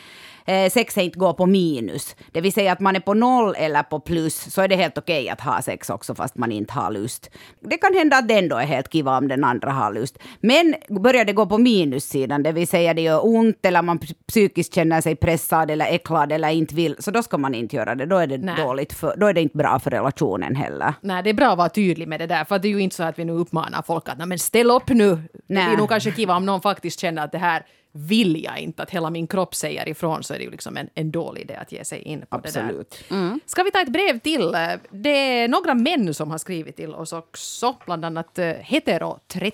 eh, 0.51 0.71
sexet 0.71 1.03
inte 1.05 1.19
går 1.19 1.33
på 1.33 1.47
minus, 1.47 2.17
det 2.33 2.41
vill 2.41 2.53
säga 2.53 2.73
att 2.73 2.81
man 2.81 2.97
är 2.97 3.01
på 3.01 3.15
noll 3.15 3.55
eller 3.59 3.83
på 3.83 4.01
plus, 4.01 4.55
så 4.55 4.63
är 4.63 4.69
det 4.69 4.77
helt 4.77 4.99
okej 4.99 5.29
att 5.29 5.41
ha 5.41 5.63
sex 5.63 5.91
också 5.91 6.15
fast 6.15 6.37
man 6.37 6.53
inte 6.53 6.73
har 6.73 6.91
lust. 6.91 7.31
Det 7.61 7.77
kan 7.77 7.95
hända 7.95 8.17
att 8.17 8.29
den 8.29 8.49
då 8.49 8.57
är 8.57 8.67
helt 8.67 8.93
kiva 8.93 9.19
om 9.19 9.29
den 9.29 9.45
andra 9.45 9.71
har 9.71 9.93
lust. 9.93 10.19
Men 10.41 10.75
börjar 10.89 11.25
det 11.25 11.33
gå 11.33 11.47
på 11.47 11.59
minussidan, 11.59 12.43
det 12.43 12.53
vill 12.53 12.69
säga 12.69 12.95
det 12.95 13.03
gör 13.03 13.27
ont 13.27 13.67
eller 13.67 13.83
man 13.83 13.99
psykiskt 14.29 14.75
känner 14.75 15.01
sig 15.01 15.17
pressad 15.17 15.71
eller 15.71 15.87
äcklad 15.87 16.33
eller 16.33 16.49
inte 16.49 16.75
vill, 16.75 16.97
så 16.99 17.11
då 17.11 17.23
ska 17.23 17.39
man 17.39 17.55
inte 17.55 17.77
göra 17.77 17.95
det. 17.95 18.07
Då 18.07 18.17
är 18.17 18.27
det 18.27 18.39
Nej. 18.39 18.55
dåligt, 18.57 18.93
för, 18.93 19.17
då 19.17 19.27
är 19.27 19.33
det 19.35 19.41
inte 19.41 19.57
bra 19.57 19.79
för 19.79 19.91
relationen 19.91 20.57
heller. 20.57 20.95
Nej, 21.01 21.23
det 21.23 21.31
är 21.31 21.35
bra 21.35 21.51
att 21.53 21.59
vara 21.59 21.69
tydlig 21.69 22.09
med 22.09 22.21
det 22.21 22.27
där, 22.27 22.45
för 22.45 22.59
det 22.59 22.69
är 22.69 22.71
ju 22.71 22.79
inte 22.81 22.97
så 22.97 23.03
att 23.03 23.19
vi 23.19 23.25
nu 23.25 23.33
uppmanar 23.33 23.83
folk 23.83 24.09
att 24.09 24.19
"Nej, 24.19 24.27
men 24.27 24.39
ställ 24.39 24.71
upp 24.71 24.89
nu. 24.89 25.15
Det 25.15 25.41
Nej. 25.47 25.73
är 25.73 25.77
nog 25.77 25.89
kanske 25.89 26.11
kiva 26.13 26.37
om 26.37 26.47
någon 26.47 26.61
faktiskt 26.61 27.01
känner 27.01 27.25
att 27.25 27.33
det 27.33 27.39
här 27.39 27.63
vill 27.93 28.45
jag 28.45 28.59
inte, 28.59 28.83
att 28.83 28.91
hela 28.91 29.11
min 29.11 29.27
kropp 29.27 29.55
säger 29.55 29.89
ifrån, 29.89 30.23
så 30.23 30.35
är 30.35 30.39
det 30.39 30.45
ju 30.45 30.51
liksom 30.51 30.77
en, 30.77 30.89
en 30.95 31.11
dålig 31.11 31.41
idé 31.41 31.55
att 31.55 31.73
ge 31.73 31.85
sig 31.85 32.03
in 32.03 32.25
på 32.29 32.39
det 32.39 32.55
där. 32.55 32.61
Absolut. 32.61 33.05
Ska 33.47 33.63
vi 33.63 33.71
ta 33.71 33.81
ett 33.81 33.93
brev 33.93 34.19
till? 34.19 34.57
Det 34.91 35.11
är 35.11 35.49
några 35.49 35.75
män 35.75 36.15
som 36.15 36.31
har 36.31 36.39
skrivit 36.39 36.77
till 36.77 36.95
oss 36.95 37.13
också, 37.13 37.77
bland 37.85 38.05
annat 38.05 38.39
eh, 38.39 38.45
Hetero30. 38.45 39.53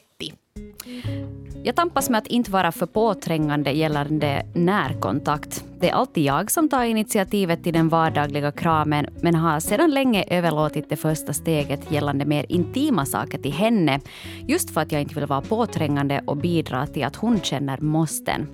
Jag 1.65 1.77
tampas 1.77 2.11
med 2.11 2.19
att 2.19 2.27
inte 2.27 2.51
vara 2.51 2.73
för 2.73 2.87
påträngande 2.87 3.71
gällande 3.71 4.47
närkontakt. 4.55 5.65
Det 5.81 5.89
är 5.89 5.95
alltid 5.95 6.25
jag 6.25 6.51
som 6.51 6.69
tar 6.69 6.85
initiativet 6.85 7.63
till 7.63 7.73
den 7.73 7.89
vardagliga 7.89 8.53
kramen 8.53 9.07
men 9.23 9.35
har 9.35 9.61
sedan 9.61 9.91
länge 9.91 10.25
överlåtit 10.31 10.89
det 10.89 10.97
första 10.97 11.33
steget 11.33 11.91
gällande 11.93 12.25
mer 12.25 12.47
intima 12.49 13.07
saker 13.07 13.39
till 13.39 13.53
henne 13.53 14.01
just 14.47 14.71
för 14.71 14.81
att 14.81 14.93
jag 14.93 15.01
inte 15.01 15.15
vill 15.15 15.27
vara 15.27 15.41
påträngande 15.41 16.23
och 16.27 16.37
bidra 16.37 16.87
till 16.87 17.05
att 17.05 17.17
hon 17.17 17.41
känner 17.41 17.81
måsten. 17.81 18.47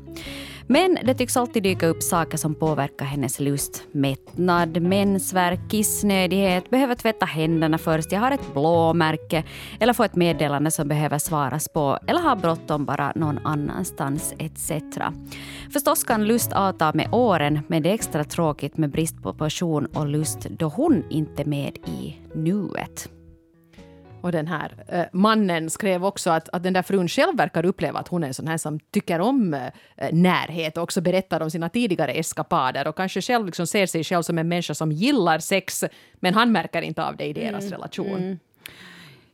Men 0.67 0.99
det 1.05 1.15
tycks 1.15 1.37
alltid 1.37 1.63
dyka 1.63 1.87
upp 1.87 2.03
saker 2.03 2.39
som 2.39 2.55
påverkar 2.55 3.05
hennes 3.05 3.41
lust. 3.41 3.83
Mättnad, 3.93 4.83
mensvärk, 4.83 5.61
kissnödighet, 5.71 6.71
behöver 6.71 6.95
tvätta 6.95 7.27
händerna 7.27 7.79
först, 7.79 8.13
jag 8.13 8.21
har 8.21 8.31
ett 8.31 8.55
blåmärke 8.55 9.45
eller 9.81 9.93
få 9.93 10.05
ett 10.05 10.17
meddelande 10.17 10.71
som 10.71 10.89
behöver 10.89 11.19
svaras 11.19 11.69
på 11.69 11.99
eller 12.07 12.21
ha 12.21 12.37
bråttom 12.37 12.85
bara 12.85 13.13
någon 13.15 13.39
annanstans 13.47 14.35
etc. 14.39 14.73
Förstås 15.73 16.05
kan 16.05 16.25
lust 16.25 16.53
avta 16.53 16.93
med 16.95 17.09
åren 17.13 17.61
men 17.69 17.83
det 17.83 17.91
är 17.91 17.95
extra 17.95 18.25
tråkigt 18.25 18.77
med 18.77 18.91
brist 18.91 19.23
på 19.23 19.35
passion 19.35 19.87
och 19.87 20.07
lust 20.07 20.41
då 20.51 20.69
hon 20.69 21.05
inte 21.11 21.43
är 21.43 21.47
med 21.47 21.77
i 21.77 22.17
nuet. 22.35 23.09
Och 24.23 24.33
den 24.33 24.47
här 24.47 24.75
eh, 24.89 25.05
mannen 25.13 25.71
skrev 25.71 26.05
också 26.05 26.31
att, 26.31 26.49
att 26.49 26.63
den 26.63 26.73
där 26.73 26.83
frun 26.83 27.09
själv 27.09 27.37
verkar 27.37 27.65
uppleva 27.67 27.99
att 27.99 28.09
hon 28.09 28.25
är 28.25 28.29
en 28.29 28.35
sån 28.35 28.49
här 28.49 28.57
som 28.57 28.81
tycker 28.81 29.21
om 29.21 29.55
eh, 29.55 30.13
närhet 30.13 30.77
och 30.77 30.83
också 30.83 31.01
berättar 31.01 31.41
om 31.41 31.51
sina 31.51 31.69
tidigare 31.69 32.13
eskapader 32.13 32.89
och 32.89 32.97
kanske 32.97 33.21
själv 33.23 33.47
liksom 33.47 33.67
ser 33.67 33.87
sig 33.87 34.05
själv 34.05 34.23
som 34.23 34.39
en 34.39 34.49
människa 34.49 34.75
som 34.75 34.93
gillar 34.93 35.39
sex 35.39 35.85
men 36.15 36.35
han 36.35 36.53
märker 36.53 36.83
inte 36.83 37.05
av 37.05 37.17
det 37.17 37.25
i 37.25 37.33
deras 37.33 37.71
relation. 37.71 38.39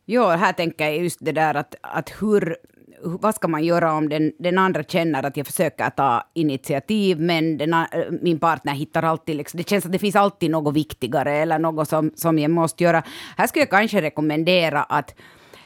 Jo, 0.06 0.24
här 0.24 0.52
tänker 0.52 0.84
jag 0.84 0.96
just 0.98 1.18
det 1.20 1.32
där 1.32 1.54
att, 1.54 1.74
att 1.80 2.10
hur- 2.20 2.56
vad 3.02 3.34
ska 3.34 3.48
man 3.48 3.64
göra 3.64 3.92
om 3.92 4.08
den, 4.08 4.32
den 4.38 4.58
andra 4.58 4.82
känner 4.82 5.26
att 5.26 5.36
jag 5.36 5.46
försöker 5.46 5.90
ta 5.90 6.22
initiativ, 6.34 7.20
men 7.20 7.58
den, 7.58 7.74
min 8.22 8.38
partner 8.38 8.72
hittar 8.72 9.02
alltid, 9.02 9.36
liksom, 9.36 9.58
det 9.58 9.68
känns 9.68 9.86
att 9.86 9.92
det 9.92 9.98
finns 9.98 10.16
alltid 10.16 10.50
något 10.50 10.74
viktigare 10.74 11.36
eller 11.36 11.58
något 11.58 11.88
som, 11.88 12.10
som 12.14 12.38
jag 12.38 12.50
måste 12.50 12.84
göra. 12.84 13.02
Här 13.36 13.46
skulle 13.46 13.62
jag 13.62 13.70
kanske 13.70 14.02
rekommendera 14.02 14.82
att 14.82 15.14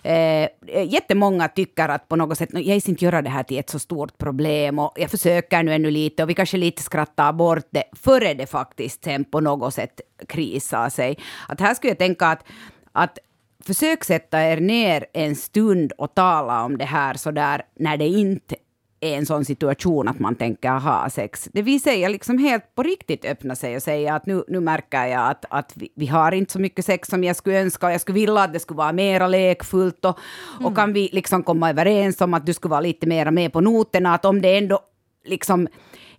Eh, 0.04 0.48
jättemånga 0.86 1.48
tycker 1.48 1.88
att 1.88 2.08
på 2.08 2.16
något 2.16 2.38
sätt, 2.38 2.48
jag 2.52 2.82
ska 2.82 2.90
inte 2.90 3.04
göra 3.04 3.22
det 3.22 3.30
här 3.30 3.42
till 3.42 3.58
ett 3.58 3.70
så 3.70 3.78
stort 3.78 4.18
problem 4.18 4.78
och 4.78 4.92
jag 4.96 5.10
försöker 5.10 5.62
nu 5.62 5.74
ännu 5.74 5.90
lite 5.90 6.22
och 6.22 6.30
vi 6.30 6.34
kanske 6.34 6.56
lite 6.56 6.82
skrattar 6.82 7.32
bort 7.32 7.66
det 7.70 7.84
före 7.92 8.34
det 8.34 8.46
faktiskt 8.46 9.04
sen 9.04 9.24
på 9.24 9.40
något 9.40 9.74
sätt 9.74 10.00
krisar 10.28 10.88
sig. 10.88 11.18
Att 11.48 11.60
här 11.60 11.74
skulle 11.74 11.90
jag 11.90 11.98
tänka 11.98 12.26
att, 12.26 12.44
att 12.92 13.18
försök 13.66 14.04
sätta 14.04 14.40
er 14.40 14.60
ner 14.60 15.06
en 15.12 15.36
stund 15.36 15.92
och 15.98 16.14
tala 16.14 16.64
om 16.64 16.78
det 16.78 16.84
här 16.84 17.14
så 17.14 17.30
där 17.30 17.62
när 17.74 17.96
det 17.96 18.06
inte 18.06 18.56
är 19.00 19.16
en 19.16 19.26
sån 19.26 19.44
situation 19.44 20.08
att 20.08 20.18
man 20.18 20.34
tänker 20.34 20.70
ha 20.70 21.10
sex. 21.10 21.48
Det 21.52 21.62
vill 21.62 21.82
säga 21.82 22.08
liksom 22.08 22.38
helt 22.38 22.74
på 22.74 22.82
riktigt 22.82 23.24
öppna 23.24 23.56
sig 23.56 23.76
och 23.76 23.82
säga 23.82 24.14
att 24.14 24.26
nu, 24.26 24.44
nu 24.48 24.60
märker 24.60 25.06
jag 25.06 25.30
att, 25.30 25.44
att 25.50 25.72
vi, 25.74 25.88
vi 25.96 26.06
har 26.06 26.32
inte 26.32 26.52
så 26.52 26.60
mycket 26.60 26.84
sex 26.84 27.08
som 27.08 27.24
jag 27.24 27.36
skulle 27.36 27.60
önska 27.60 27.86
och 27.86 27.92
jag 27.92 28.00
skulle 28.00 28.14
vilja 28.14 28.40
att 28.40 28.52
det 28.52 28.60
skulle 28.60 28.78
vara 28.78 28.92
mera 28.92 29.28
lekfullt 29.28 30.04
och, 30.04 30.18
och 30.60 30.76
kan 30.76 30.92
vi 30.92 31.08
liksom 31.12 31.42
komma 31.42 31.70
överens 31.70 32.20
om 32.20 32.34
att 32.34 32.46
du 32.46 32.54
skulle 32.54 32.70
vara 32.70 32.80
lite 32.80 33.06
mera 33.06 33.30
med 33.30 33.52
på 33.52 33.60
noterna, 33.60 34.14
att 34.14 34.24
om 34.24 34.42
det 34.42 34.58
ändå 34.58 34.80
liksom 35.24 35.68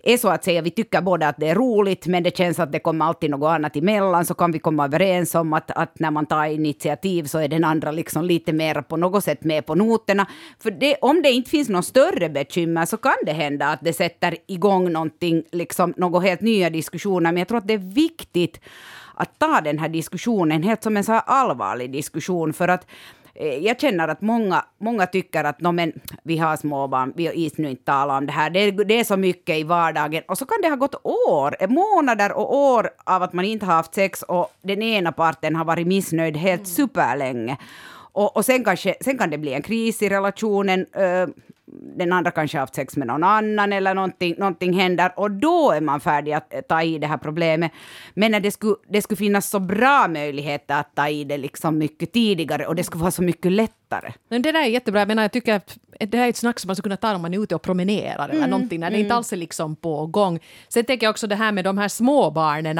är 0.04 0.18
så 0.18 0.30
att 0.30 0.44
säga, 0.44 0.62
vi 0.62 0.72
tycker 0.72 1.02
båda 1.02 1.28
att 1.28 1.38
det 1.38 1.50
är 1.50 1.56
roligt, 1.56 2.08
men 2.08 2.24
det 2.24 2.38
känns 2.38 2.60
att 2.60 2.72
det 2.72 2.80
kommer 2.80 3.06
alltid 3.06 3.30
något 3.30 3.48
annat 3.48 3.76
emellan, 3.76 4.26
så 4.26 4.34
kan 4.34 4.52
vi 4.52 4.60
komma 4.60 4.86
överens 4.86 5.36
om 5.36 5.54
att, 5.54 5.72
att 5.72 6.00
när 6.00 6.12
man 6.12 6.26
tar 6.26 6.46
initiativ 6.46 7.24
så 7.24 7.39
är 7.39 7.48
den 7.48 7.63
andra 7.63 7.92
liksom 7.92 8.26
lite 8.26 8.54
mer 8.54 8.82
på 8.82 8.98
något 8.98 9.24
sätt 9.24 9.44
med 9.44 9.66
på 9.66 9.76
noterna. 9.76 10.28
För 10.60 10.72
det, 10.72 10.96
om 11.02 11.22
det 11.22 11.32
inte 11.32 11.50
finns 11.50 11.70
någon 11.70 11.84
större 11.84 12.30
bekymmer 12.30 12.86
så 12.86 12.98
kan 12.98 13.16
det 13.26 13.32
hända 13.32 13.68
att 13.68 13.80
det 13.82 13.94
sätter 13.94 14.38
igång 14.48 14.92
någonting, 14.92 15.44
liksom 15.52 15.94
något 15.98 16.24
helt 16.24 16.42
nya 16.42 16.70
diskussioner, 16.70 17.32
men 17.32 17.38
jag 17.38 17.48
tror 17.48 17.58
att 17.58 17.68
det 17.68 17.74
är 17.74 17.94
viktigt 17.94 18.60
att 19.16 19.39
ta 19.39 19.62
den 19.62 19.80
här 19.80 19.89
diskussionen 19.89 20.63
helt 20.63 20.84
som 20.84 20.98
en 20.98 21.04
så 21.04 21.12
här 21.12 21.24
allvarlig 21.26 21.92
diskussion, 21.92 22.54
för 22.54 22.68
att 22.68 22.88
jag 23.62 23.80
känner 23.82 24.08
att 24.08 24.22
många, 24.22 24.65
många 24.78 25.06
tycker 25.06 25.43
att 25.43 25.62
"Nå, 25.62 25.72
men, 25.72 25.93
vi 26.24 26.38
har 26.38 26.58
småbarn, 26.58 27.13
vi 27.15 27.32
is 27.46 27.58
nu 27.58 27.69
inte 27.69 27.84
tala 27.84 28.17
om 28.17 28.26
det 28.26 28.32
här. 28.34 28.50
Det, 28.50 28.72
det 28.72 29.00
är 29.00 29.04
så 29.04 29.17
mycket 29.17 29.58
i 29.58 29.63
vardagen. 29.63 30.24
Och 30.28 30.38
så 30.38 30.46
kan 30.46 30.62
det 30.62 30.69
ha 30.69 30.76
gått 30.76 30.96
år, 31.04 31.56
eh, 31.60 31.69
månader 31.69 32.32
och 32.32 32.56
år 32.56 32.89
av 33.06 33.24
att 33.24 33.34
man 33.34 33.46
inte 33.46 33.65
har 33.65 33.74
haft 33.74 33.93
sex 33.96 34.24
och 34.24 34.52
den 34.62 34.82
ena 34.82 35.12
parten 35.12 35.56
har 35.56 35.65
varit 35.65 35.88
missnöjd 35.88 36.38
helt 36.38 36.67
superlänge. 36.67 37.58
Och, 38.15 38.38
och 38.38 38.46
sen, 38.46 38.63
kanske, 38.63 38.96
sen 39.02 39.17
kan 39.17 39.30
det 39.30 39.38
bli 39.38 39.54
en 39.54 39.62
kris 39.62 40.02
i 40.02 40.10
relationen. 40.10 40.86
eh, 40.96 41.28
den 41.81 42.13
andra 42.13 42.31
kanske 42.31 42.57
har 42.57 42.59
haft 42.59 42.75
sex 42.75 42.97
med 42.97 43.07
någon 43.07 43.23
annan 43.23 43.73
eller 43.73 43.93
någonting, 43.93 44.36
någonting 44.38 44.73
händer 44.73 45.12
och 45.15 45.31
då 45.31 45.71
är 45.71 45.81
man 45.81 45.99
färdig 45.99 46.33
att 46.33 46.53
eh, 46.53 46.62
ta 46.62 46.81
i 46.81 46.97
det 46.97 47.07
här 47.07 47.17
problemet. 47.17 47.71
Men 48.13 48.31
när 48.31 48.39
det 48.39 48.51
skulle, 48.51 48.75
det 48.89 49.01
skulle 49.01 49.17
finnas 49.17 49.49
så 49.49 49.59
bra 49.59 50.07
möjligheter 50.07 50.79
att 50.79 50.95
ta 50.95 51.09
i 51.09 51.23
det 51.23 51.38
liksom 51.38 51.77
mycket 51.77 52.13
tidigare 52.13 52.67
och 52.67 52.75
det 52.75 52.83
skulle 52.83 53.01
vara 53.01 53.12
så 53.12 53.23
mycket 53.23 53.51
lättare. 53.51 54.13
Men 54.29 54.41
det 54.41 54.51
där 54.51 54.62
är 54.62 54.65
jättebra. 54.65 55.01
Jag, 55.01 55.07
menar, 55.07 55.23
jag 55.23 55.31
tycker 55.31 55.53
att 55.53 55.77
det 55.99 56.17
här 56.17 56.25
är 56.25 56.29
ett 56.29 56.38
snack 56.38 56.59
som 56.59 56.67
man 56.67 56.75
skulle 56.75 56.97
kunna 56.97 56.97
ta 56.97 57.15
om 57.15 57.21
man 57.21 57.33
är 57.33 57.43
ute 57.43 57.55
och 57.55 57.62
promenerar 57.62 58.29
eller 58.29 58.47
någonting, 58.47 58.79
när 58.79 58.91
det 58.91 58.99
inte 58.99 59.15
alls 59.15 59.33
är 59.33 59.38
liksom 59.38 59.75
på 59.75 60.05
gång. 60.07 60.39
Sen 60.67 60.86
tänker 60.86 61.05
jag 61.05 61.12
också 61.12 61.27
det 61.27 61.36
här 61.36 61.51
med 61.51 61.63
de 61.63 61.77
här 61.77 61.88
småbarnen, 61.88 62.79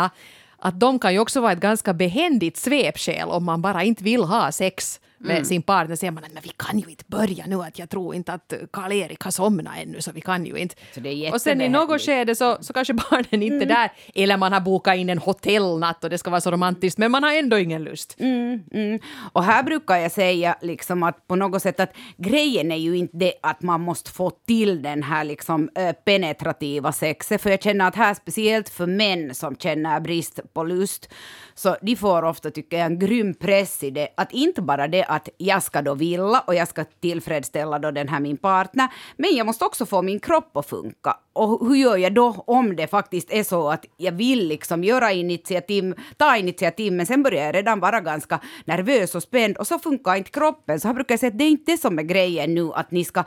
att 0.58 0.80
de 0.80 1.00
kan 1.00 1.14
ju 1.14 1.20
också 1.20 1.42
vara 1.42 1.52
ett 1.52 1.60
ganska 1.60 1.94
behändigt 1.94 2.58
svepskäl 2.58 3.30
om 3.30 3.44
man 3.44 3.62
bara 3.62 3.84
inte 3.84 4.04
vill 4.04 4.24
ha 4.24 4.52
sex 4.52 5.00
med 5.24 5.48
sin 5.48 5.62
partner 5.62 5.96
säger 5.96 6.12
man 6.12 6.24
att 6.24 6.34
men 6.34 6.44
vi 6.44 6.50
kan 6.50 6.80
ju 6.80 6.90
inte 6.90 7.04
börja 7.08 7.46
nu, 7.48 7.62
att 7.62 7.80
jag 7.80 7.90
tror 7.90 8.16
inte 8.16 8.34
att 8.34 8.54
Karl-Erik 8.72 9.22
har 9.22 9.32
somnat 9.32 9.74
ännu 9.78 10.02
så 10.02 10.12
vi 10.12 10.22
kan 10.22 10.46
ju 10.46 10.58
inte. 10.58 10.76
Och 11.34 11.42
sen 11.42 11.62
i 11.62 11.70
något 11.70 12.02
skede 12.02 12.36
så, 12.36 12.58
så 12.62 12.74
kanske 12.74 12.94
barnen 12.94 13.44
inte 13.44 13.66
är 13.66 13.66
där, 13.66 13.92
eller 14.16 14.38
man 14.38 14.54
har 14.54 14.62
bokat 14.62 14.98
in 14.98 15.10
en 15.10 15.18
hotellnatt 15.18 16.04
och 16.04 16.10
det 16.10 16.18
ska 16.18 16.30
vara 16.30 16.42
så 16.42 16.52
romantiskt, 16.52 16.98
men 16.98 17.12
man 17.12 17.24
har 17.24 17.34
ändå 17.34 17.58
ingen 17.58 17.84
lust. 17.84 18.16
Mm. 18.20 19.00
Och 19.34 19.44
här 19.44 19.64
brukar 19.64 19.96
jag 19.96 20.12
säga 20.12 20.56
liksom 20.62 21.04
att 21.04 21.28
på 21.28 21.36
något 21.36 21.62
sätt 21.62 21.80
att 21.80 21.94
grejen 22.18 22.72
är 22.72 22.78
ju 22.78 22.98
inte 22.98 23.18
det 23.18 23.34
att 23.44 23.62
man 23.62 23.82
måste 23.82 24.12
få 24.12 24.30
till 24.30 24.82
den 24.82 25.04
här 25.04 25.24
liksom 25.24 25.70
penetrativa 26.06 26.92
sexet, 26.92 27.42
för 27.42 27.50
jag 27.50 27.64
känner 27.64 27.88
att 27.88 27.96
här 27.96 28.14
speciellt 28.14 28.70
för 28.70 28.86
män 28.86 29.36
som 29.36 29.56
känner 29.56 30.00
brist 30.00 30.40
på 30.54 30.64
lust, 30.64 31.10
så 31.56 31.76
de 31.82 31.96
får 31.96 32.24
ofta 32.24 32.52
tycker 32.52 32.78
jag 32.78 32.86
en 32.86 33.00
grym 33.00 33.34
press 33.34 33.84
i 33.84 33.90
det, 33.90 34.08
att 34.18 34.32
inte 34.32 34.62
bara 34.62 34.88
det 34.88 35.06
att 35.16 35.30
jag 35.38 35.64
ska 35.64 35.82
då 35.82 35.94
vilja 35.94 36.44
och 36.48 36.56
jag 36.56 36.68
ska 36.68 36.86
tillfredsställa 37.00 37.80
då 37.80 37.92
den 37.92 38.08
här 38.08 38.20
min 38.20 38.38
partner, 38.38 38.88
men 39.18 39.36
jag 39.36 39.46
måste 39.46 39.66
också 39.66 39.86
få 39.86 40.02
min 40.02 40.20
kropp 40.20 40.58
att 40.58 40.70
funka. 40.70 41.18
Och 41.34 41.68
hur 41.68 41.76
gör 41.76 41.98
jag 41.98 42.14
då 42.14 42.44
om 42.48 42.76
det 42.76 42.88
faktiskt 42.88 43.32
är 43.32 43.44
så 43.44 43.70
att 43.70 43.86
jag 43.98 44.12
vill 44.12 44.48
liksom 44.48 44.84
göra 44.84 45.12
initiativ, 45.12 45.94
ta 46.18 46.38
initiativ, 46.38 46.94
men 46.94 47.06
sen 47.06 47.24
börjar 47.24 47.46
jag 47.46 47.56
redan 47.56 47.80
vara 47.80 48.02
ganska 48.02 48.40
nervös 48.66 49.16
och 49.16 49.24
spänd 49.24 49.58
och 49.58 49.68
så 49.68 49.80
funkar 49.80 50.16
inte 50.16 50.32
kroppen. 50.32 50.80
Så 50.80 50.88
här 50.88 50.96
brukar 50.96 51.14
jag 51.14 51.20
säga 51.20 51.32
att 51.32 51.38
det 51.38 51.44
är 51.44 51.50
inte 51.50 51.72
det 51.72 51.78
som 51.78 52.00
är 52.00 52.04
grejen 52.04 52.54
nu, 52.56 52.72
att 52.74 52.92
ni 52.92 53.06
ska 53.06 53.24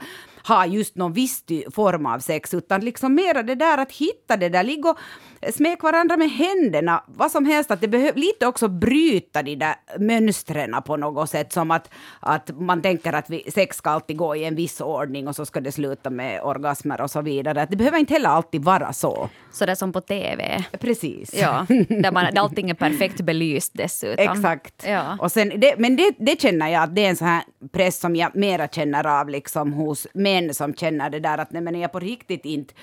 ha 0.47 0.65
just 0.65 0.95
någon 0.95 1.13
viss 1.13 1.43
form 1.71 2.05
av 2.05 2.19
sex, 2.19 2.53
utan 2.53 2.81
liksom 2.81 3.15
mera 3.15 3.43
det 3.43 3.55
där 3.55 3.77
att 3.77 3.91
hitta 3.91 4.37
det 4.37 4.49
där, 4.49 4.63
ligga 4.63 4.89
och 4.89 4.97
smek 5.53 5.83
varandra 5.83 6.17
med 6.17 6.31
händerna, 6.31 7.03
vad 7.07 7.31
som 7.31 7.45
helst, 7.45 7.71
att 7.71 7.81
det 7.81 7.87
behöver 7.87 8.19
lite 8.19 8.47
också 8.47 8.67
bryta 8.67 9.43
de 9.43 9.55
där 9.55 9.75
mönstren 9.99 10.75
på 10.85 10.97
något 10.97 11.29
sätt, 11.29 11.53
som 11.53 11.71
att, 11.71 11.89
att 12.19 12.59
man 12.59 12.81
tänker 12.81 13.13
att 13.13 13.29
vi, 13.29 13.51
sex 13.51 13.77
ska 13.77 13.89
alltid 13.89 14.17
gå 14.17 14.35
i 14.35 14.43
en 14.43 14.55
viss 14.55 14.81
ordning 14.81 15.27
och 15.27 15.35
så 15.35 15.45
ska 15.45 15.59
det 15.59 15.71
sluta 15.71 16.09
med 16.09 16.41
orgasmer 16.43 17.01
och 17.01 17.11
så 17.11 17.21
vidare. 17.21 17.61
Att 17.61 17.69
det 17.69 17.77
behöver 17.77 17.96
inte 17.99 18.13
heller 18.13 18.29
alltid 18.29 18.63
vara 18.63 18.93
så. 18.93 19.29
Så 19.51 19.65
det 19.65 19.71
är 19.71 19.75
som 19.75 19.93
på 19.93 20.01
TV. 20.01 20.63
Precis. 20.79 21.33
Ja, 21.33 21.65
där, 21.89 22.11
man, 22.11 22.33
där 22.33 22.41
allting 22.41 22.69
är 22.69 22.73
perfekt 22.73 23.21
belyst 23.21 23.71
dessutom. 23.75 24.37
Exakt. 24.37 24.85
Ja. 24.87 25.17
Och 25.19 25.31
sen, 25.31 25.51
det, 25.57 25.75
men 25.77 25.95
det, 25.95 26.11
det 26.19 26.41
känner 26.41 26.67
jag 26.67 26.83
att 26.83 26.95
det 26.95 27.05
är 27.05 27.09
en 27.09 27.15
sån 27.15 27.27
här 27.27 27.43
press 27.71 27.99
som 27.99 28.15
jag 28.15 28.35
mera 28.35 28.67
känner 28.67 29.19
av 29.19 29.29
liksom 29.29 29.73
hos 29.73 30.07
män 30.13 30.53
som 30.53 30.73
känner 30.73 31.09
det 31.09 31.19
där 31.19 31.37
att 31.37 31.51
nej, 31.51 31.61
men 31.61 31.79
jag 31.79 31.91
på 31.91 31.99
riktigt 31.99 32.45
inte 32.45 32.73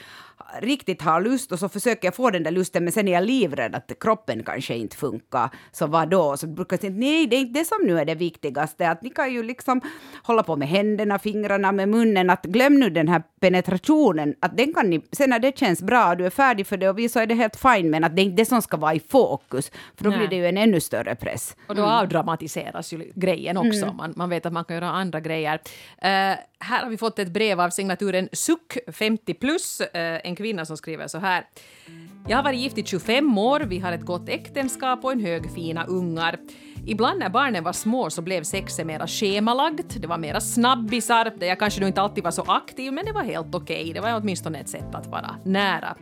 riktigt 0.60 1.02
har 1.02 1.20
lust 1.20 1.52
och 1.52 1.58
så 1.58 1.68
försöker 1.68 2.06
jag 2.08 2.14
få 2.14 2.30
den 2.30 2.42
där 2.42 2.50
lusten 2.50 2.84
men 2.84 2.92
sen 2.92 3.08
är 3.08 3.12
jag 3.12 3.24
livrädd 3.24 3.74
att 3.74 3.92
kroppen 4.00 4.42
kanske 4.42 4.74
inte 4.74 4.96
funkar. 4.96 5.50
Så 5.72 5.87
vad 5.87 6.10
då? 6.10 6.37
Så 6.37 6.46
brukar 6.46 6.74
jag 6.74 6.80
säga 6.80 6.92
nej, 6.92 7.26
det 7.26 7.37
är 7.37 7.40
inte 7.40 7.58
det 7.60 7.64
som 7.64 7.78
nu 7.87 7.98
är 7.98 8.04
det 8.04 8.14
viktigaste. 8.14 8.90
Att 8.90 9.02
ni 9.02 9.10
kan 9.10 9.32
ju 9.32 9.42
liksom 9.42 9.80
hålla 10.22 10.42
på 10.42 10.56
med 10.56 10.68
händerna, 10.68 11.18
fingrarna, 11.18 11.72
med 11.72 11.88
munnen. 11.88 12.30
Att 12.30 12.44
glöm 12.44 12.80
nu 12.80 12.90
den 12.90 13.08
här 13.08 13.22
penetrationen. 13.40 14.34
Att 14.40 14.56
den 14.56 14.74
kan 14.74 14.90
ni, 14.90 15.00
sen 15.12 15.30
när 15.30 15.38
det 15.38 15.58
känns 15.58 15.82
bra 15.82 16.10
och 16.10 16.16
du 16.16 16.26
är 16.26 16.30
färdig 16.30 16.66
för 16.66 16.76
det 16.76 16.88
och 16.88 16.98
vi 16.98 17.08
så 17.08 17.20
är 17.20 17.26
det 17.26 17.34
helt 17.34 17.56
fine. 17.56 17.90
Men 17.90 18.04
att 18.04 18.16
det 18.16 18.22
är 18.22 18.24
inte 18.24 18.42
det 18.42 18.46
som 18.46 18.62
ska 18.62 18.76
vara 18.76 18.94
i 18.94 19.00
fokus. 19.00 19.70
För 19.96 20.04
då 20.04 20.10
Nej. 20.10 20.18
blir 20.18 20.28
det 20.28 20.37
ju 20.37 20.46
en 20.46 20.58
ännu 20.58 20.80
större 20.80 21.14
press. 21.14 21.56
Och 21.68 21.74
då 21.74 21.84
avdramatiseras 21.84 22.92
ju 22.92 23.12
grejen 23.14 23.56
också. 23.56 23.92
Man, 23.92 24.12
man 24.16 24.30
vet 24.30 24.46
att 24.46 24.52
man 24.52 24.63
man 24.64 24.81
kan 24.81 24.87
göra 24.87 24.96
andra 24.96 25.20
grejer. 25.20 25.55
Uh, 25.55 26.38
här 26.59 26.83
har 26.83 26.90
vi 26.90 26.96
fått 26.96 27.18
ett 27.18 27.29
brev 27.29 27.61
av 27.61 27.70
signaturen 27.70 28.29
Suck 28.33 28.79
50 28.92 29.35
plus. 29.35 29.81
Eh, 29.81 30.20
en 30.24 30.37
kvinna 30.37 30.64
som 30.64 30.77
skriver 30.77 31.07
så 31.07 31.18
här. 31.18 31.44
Jag 32.29 32.37
har 32.37 32.44
varit 32.44 32.59
gift 32.59 32.79
i 32.79 32.85
25 32.85 33.38
år, 33.38 33.61
vi 33.61 33.79
har 33.79 33.92
ett 33.92 34.05
gott 34.05 34.29
äktenskap 34.29 35.05
och 35.05 35.12
en 35.12 35.20
hög 35.20 35.55
fina 35.55 35.85
ungar. 35.85 36.38
Ibland 36.87 37.18
när 37.18 37.29
barnen 37.29 37.64
var 37.64 37.72
små 37.72 38.11
så 38.11 38.22
blev 38.22 38.42
sexet 38.42 38.87
mera 38.87 39.07
schemalagt, 39.07 40.00
det 40.00 40.07
var 40.07 40.18
mera 40.18 40.40
snabbisar, 40.40 41.33
där 41.37 41.46
jag 41.46 41.59
kanske 41.59 41.87
inte 41.87 42.00
alltid 42.00 42.24
var 42.24 42.31
så 42.31 42.42
aktiv, 42.42 42.92
men 42.92 43.05
det 43.05 43.12
var 43.12 43.22
helt 43.22 43.55
okej. 43.55 43.92
Det 43.94 44.00
var 44.00 44.20
åtminstone 44.20 44.59
ett 44.59 44.68
sätt 44.68 44.94
att 44.94 45.07
vara 45.07 45.37
nära. 45.44 45.96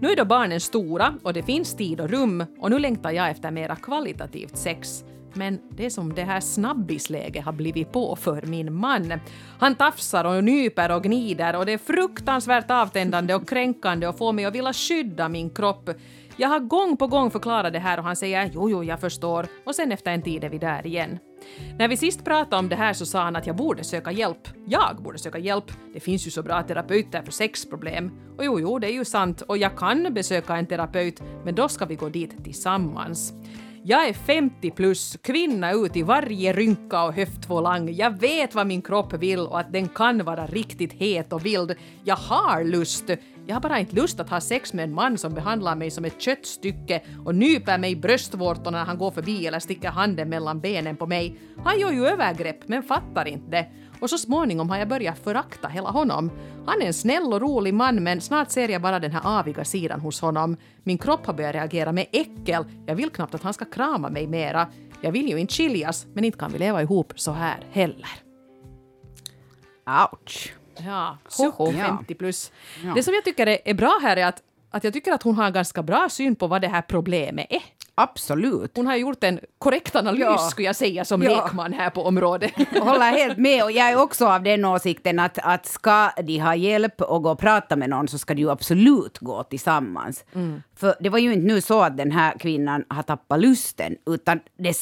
Nu 0.00 0.08
är 0.08 0.16
då 0.16 0.24
barnen 0.24 0.60
stora 0.60 1.14
och 1.22 1.32
det 1.32 1.42
finns 1.42 1.76
tid 1.76 2.00
och 2.00 2.10
rum 2.10 2.44
och 2.58 2.70
nu 2.70 2.78
längtar 2.78 3.10
jag 3.10 3.30
efter 3.30 3.50
mera 3.50 3.76
kvalitativt 3.76 4.56
sex. 4.56 5.04
Men 5.32 5.60
det 5.70 5.86
är 5.86 5.90
som 5.90 6.14
det 6.14 6.22
här 6.22 6.40
snabbisläget 6.40 7.44
har 7.44 7.52
blivit 7.52 7.92
på 7.92 8.16
för 8.16 8.42
min 8.42 8.74
man. 8.74 9.20
Han 9.58 9.74
tafsar 9.74 10.24
och 10.24 10.44
nyper 10.44 10.90
och 10.90 11.02
gnider 11.02 11.56
och 11.56 11.66
det 11.66 11.72
är 11.72 11.78
fruktansvärt 11.78 12.70
avtändande 12.70 13.34
och 13.34 13.48
kränkande 13.48 14.06
och 14.06 14.18
får 14.18 14.32
mig 14.32 14.44
att 14.44 14.54
vilja 14.54 14.72
skydda 14.72 15.28
min 15.28 15.50
kropp. 15.50 15.90
Jag 16.36 16.48
har 16.48 16.60
gång 16.60 16.96
på 16.96 17.06
gång 17.06 17.30
förklarat 17.30 17.72
det 17.72 17.78
här 17.78 17.98
och 17.98 18.04
han 18.04 18.16
säger 18.16 18.50
jo, 18.54 18.70
jo, 18.70 18.84
jag 18.84 19.00
förstår 19.00 19.46
och 19.64 19.74
sen 19.74 19.92
efter 19.92 20.10
en 20.10 20.22
tid 20.22 20.44
är 20.44 20.48
vi 20.48 20.58
där 20.58 20.86
igen. 20.86 21.18
När 21.78 21.88
vi 21.88 21.96
sist 21.96 22.24
pratade 22.24 22.56
om 22.56 22.68
det 22.68 22.76
här 22.76 22.92
så 22.92 23.06
sa 23.06 23.22
han 23.22 23.36
att 23.36 23.46
jag 23.46 23.56
borde 23.56 23.84
söka 23.84 24.12
hjälp. 24.12 24.48
Jag 24.66 25.02
borde 25.02 25.18
söka 25.18 25.38
hjälp. 25.38 25.72
Det 25.94 26.00
finns 26.00 26.26
ju 26.26 26.30
så 26.30 26.42
bra 26.42 26.62
terapeuter 26.62 27.22
för 27.22 27.32
sexproblem. 27.32 28.10
Och 28.38 28.44
jo, 28.44 28.60
jo, 28.60 28.78
det 28.78 28.86
är 28.86 28.92
ju 28.92 29.04
sant 29.04 29.42
och 29.42 29.58
jag 29.58 29.78
kan 29.78 30.14
besöka 30.14 30.56
en 30.56 30.66
terapeut, 30.66 31.22
men 31.44 31.54
då 31.54 31.68
ska 31.68 31.84
vi 31.84 31.94
gå 31.94 32.08
dit 32.08 32.44
tillsammans. 32.44 33.32
Jag 33.82 34.08
är 34.08 34.12
50 34.12 34.70
plus, 34.70 35.16
kvinna 35.22 35.72
ut 35.72 35.96
i 35.96 36.02
varje 36.02 36.52
rynka 36.52 37.04
och 37.04 37.12
höftvolang. 37.12 37.92
Jag 37.92 38.20
vet 38.20 38.54
vad 38.54 38.66
min 38.66 38.82
kropp 38.82 39.12
vill 39.12 39.40
och 39.40 39.60
att 39.60 39.72
den 39.72 39.88
kan 39.88 40.24
vara 40.24 40.46
riktigt 40.46 40.92
het 40.92 41.32
och 41.32 41.46
vild. 41.46 41.74
Jag 42.04 42.16
har 42.16 42.64
lust. 42.64 43.10
Jag 43.46 43.56
har 43.56 43.60
bara 43.60 43.78
inte 43.78 43.96
lust 43.96 44.20
att 44.20 44.30
ha 44.30 44.40
sex 44.40 44.72
med 44.72 44.84
en 44.84 44.94
man 44.94 45.18
som 45.18 45.34
behandlar 45.34 45.76
mig 45.76 45.90
som 45.90 46.04
ett 46.04 46.20
köttstycke 46.20 47.02
och 47.24 47.34
nyper 47.34 47.78
mig 47.78 47.92
i 47.92 47.96
bröstvårtorna 47.96 48.78
när 48.78 48.84
han 48.84 48.98
går 48.98 49.10
förbi 49.10 49.46
eller 49.46 49.58
sticker 49.58 49.88
handen 49.88 50.28
mellan 50.28 50.60
benen 50.60 50.96
på 50.96 51.06
mig. 51.06 51.38
Han 51.64 51.80
gör 51.80 51.90
ju 51.90 52.06
övergrepp 52.06 52.68
men 52.68 52.82
fattar 52.82 53.28
inte 53.28 53.50
det. 53.50 53.66
Och 54.00 54.10
så 54.10 54.18
småningom 54.18 54.70
har 54.70 54.78
jag 54.78 54.88
börjat 54.88 55.18
förakta 55.18 55.68
hela 55.68 55.90
honom. 55.90 56.30
Han 56.66 56.82
är 56.82 56.86
en 56.86 56.94
snäll 56.94 57.32
och 57.32 57.40
rolig 57.40 57.74
man 57.74 58.02
men 58.02 58.20
snart 58.20 58.50
ser 58.50 58.68
jag 58.68 58.82
bara 58.82 58.98
den 58.98 59.12
här 59.12 59.38
aviga 59.40 59.64
sidan 59.64 60.00
hos 60.00 60.20
honom. 60.20 60.56
Min 60.82 60.98
kropp 60.98 61.26
har 61.26 61.34
börjat 61.34 61.54
reagera 61.54 61.92
med 61.92 62.06
äckel. 62.12 62.64
Jag 62.86 62.94
vill 62.94 63.10
knappt 63.10 63.34
att 63.34 63.42
han 63.42 63.54
ska 63.54 63.64
krama 63.64 64.10
mig 64.10 64.26
mera. 64.26 64.68
Jag 65.00 65.12
vill 65.12 65.28
ju 65.28 65.38
inte 65.38 65.54
skiljas, 65.54 66.06
men 66.14 66.24
inte 66.24 66.38
kan 66.38 66.52
vi 66.52 66.58
leva 66.58 66.82
ihop 66.82 67.12
så 67.16 67.32
här 67.32 67.66
heller. 67.72 68.08
Ouch. 70.12 70.54
Ja, 70.86 71.18
suck 71.28 71.54
Ja. 71.58 71.72
50 71.72 72.14
plus. 72.14 72.52
Ja. 72.84 72.92
Det 72.94 73.02
som 73.02 73.14
jag 73.14 73.24
tycker 73.24 73.58
är 73.64 73.74
bra 73.74 73.98
här 74.02 74.16
är 74.16 74.26
att, 74.26 74.42
att 74.70 74.84
jag 74.84 74.92
tycker 74.92 75.12
att 75.12 75.22
hon 75.22 75.34
har 75.36 75.44
en 75.46 75.52
ganska 75.52 75.82
bra 75.82 76.08
syn 76.10 76.36
på 76.36 76.46
vad 76.46 76.62
det 76.62 76.68
här 76.68 76.82
problemet 76.82 77.46
är. 77.50 77.62
Absolut. 77.94 78.72
Hon 78.76 78.86
har 78.86 78.96
gjort 78.96 79.24
en 79.24 79.40
korrekt 79.58 79.96
analys 79.96 80.20
Ja. 80.20 80.38
skulle 80.38 80.66
jag 80.66 80.76
säga 80.76 81.04
som 81.04 81.22
Ja. 81.22 81.30
lekman 81.44 81.72
här 81.72 81.90
på 81.90 82.04
området. 82.04 82.52
Jag 82.74 82.80
håller 82.80 83.10
helt 83.10 83.38
med 83.38 83.64
och 83.64 83.72
jag 83.72 83.90
är 83.90 84.02
också 84.02 84.26
av 84.26 84.42
den 84.42 84.64
åsikten 84.64 85.18
att, 85.18 85.38
att 85.42 85.66
ska 85.66 86.10
de 86.22 86.38
ha 86.38 86.54
hjälp 86.54 87.00
och 87.00 87.22
gå 87.22 87.30
och 87.30 87.38
prata 87.38 87.76
med 87.76 87.90
någon 87.90 88.08
så 88.08 88.18
ska 88.18 88.34
de 88.34 88.40
ju 88.42 88.50
absolut 88.50 89.18
gå 89.18 89.42
tillsammans. 89.42 90.24
För 90.76 90.94
det 91.00 91.08
var 91.08 91.18
ju 91.18 91.32
inte 91.32 91.46
nu 91.46 91.60
så 91.60 91.80
att 91.82 91.96
den 91.96 92.10
här 92.12 92.38
kvinnan 92.38 92.84
har 92.88 93.02
tappat 93.02 93.40
lusten 93.40 93.96
utan 94.06 94.40
det 94.58 94.74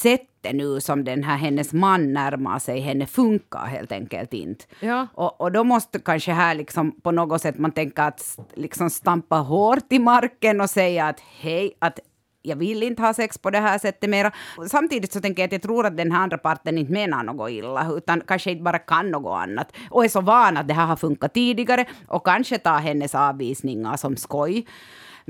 sättet 0.43 0.57
nu 0.57 0.81
som 0.81 1.05
den 1.05 1.25
här 1.25 1.37
hennes 1.37 1.73
man 1.73 2.13
närmar 2.13 2.59
sig 2.59 2.81
henne 2.81 3.07
funkar 3.07 3.67
helt 3.67 3.93
enkelt 3.93 4.33
inte. 4.33 4.65
Ja. 4.81 5.07
Och, 5.15 5.41
och 5.41 5.53
då 5.53 5.65
måste 5.65 5.99
kanske 5.99 6.33
här 6.33 6.55
liksom 6.55 6.93
på 7.03 7.11
något 7.11 7.43
sätt 7.43 7.59
man 7.59 7.73
tänka 7.73 8.05
att 8.05 8.39
liksom 8.55 8.91
stampa 8.91 9.37
hårt 9.37 9.93
i 9.93 9.99
marken 9.99 10.61
och 10.61 10.71
säga 10.71 11.09
att 11.09 11.21
hej, 11.21 11.73
att 11.81 11.99
jag 12.43 12.57
vill 12.57 12.83
inte 12.83 13.03
ha 13.03 13.15
sex 13.15 13.39
på 13.39 13.51
det 13.51 13.61
här 13.61 13.79
sättet 13.79 14.11
mera. 14.11 14.33
Samtidigt 14.71 15.13
så 15.13 15.21
tänker 15.21 15.43
jag 15.43 15.47
att 15.47 15.53
jag 15.53 15.63
tror 15.63 15.87
att 15.87 15.97
den 15.97 16.13
här 16.13 16.23
andra 16.23 16.39
parten 16.39 16.79
inte 16.79 16.93
menar 16.93 17.25
något 17.25 17.51
illa, 17.51 17.93
utan 17.97 18.21
kanske 18.21 18.51
inte 18.51 18.63
bara 18.63 18.79
kan 18.79 19.11
något 19.11 19.43
annat. 19.43 19.73
Och 19.91 20.05
är 20.05 20.09
så 20.09 20.21
van 20.21 20.57
att 20.57 20.69
det 20.69 20.75
här 20.75 20.87
har 20.87 20.97
funkat 20.97 21.35
tidigare 21.35 21.87
och 22.09 22.25
kanske 22.25 22.59
tar 22.59 22.79
hennes 22.79 23.15
avvisningar 23.15 23.97
som 23.97 24.17
skoj. 24.17 24.67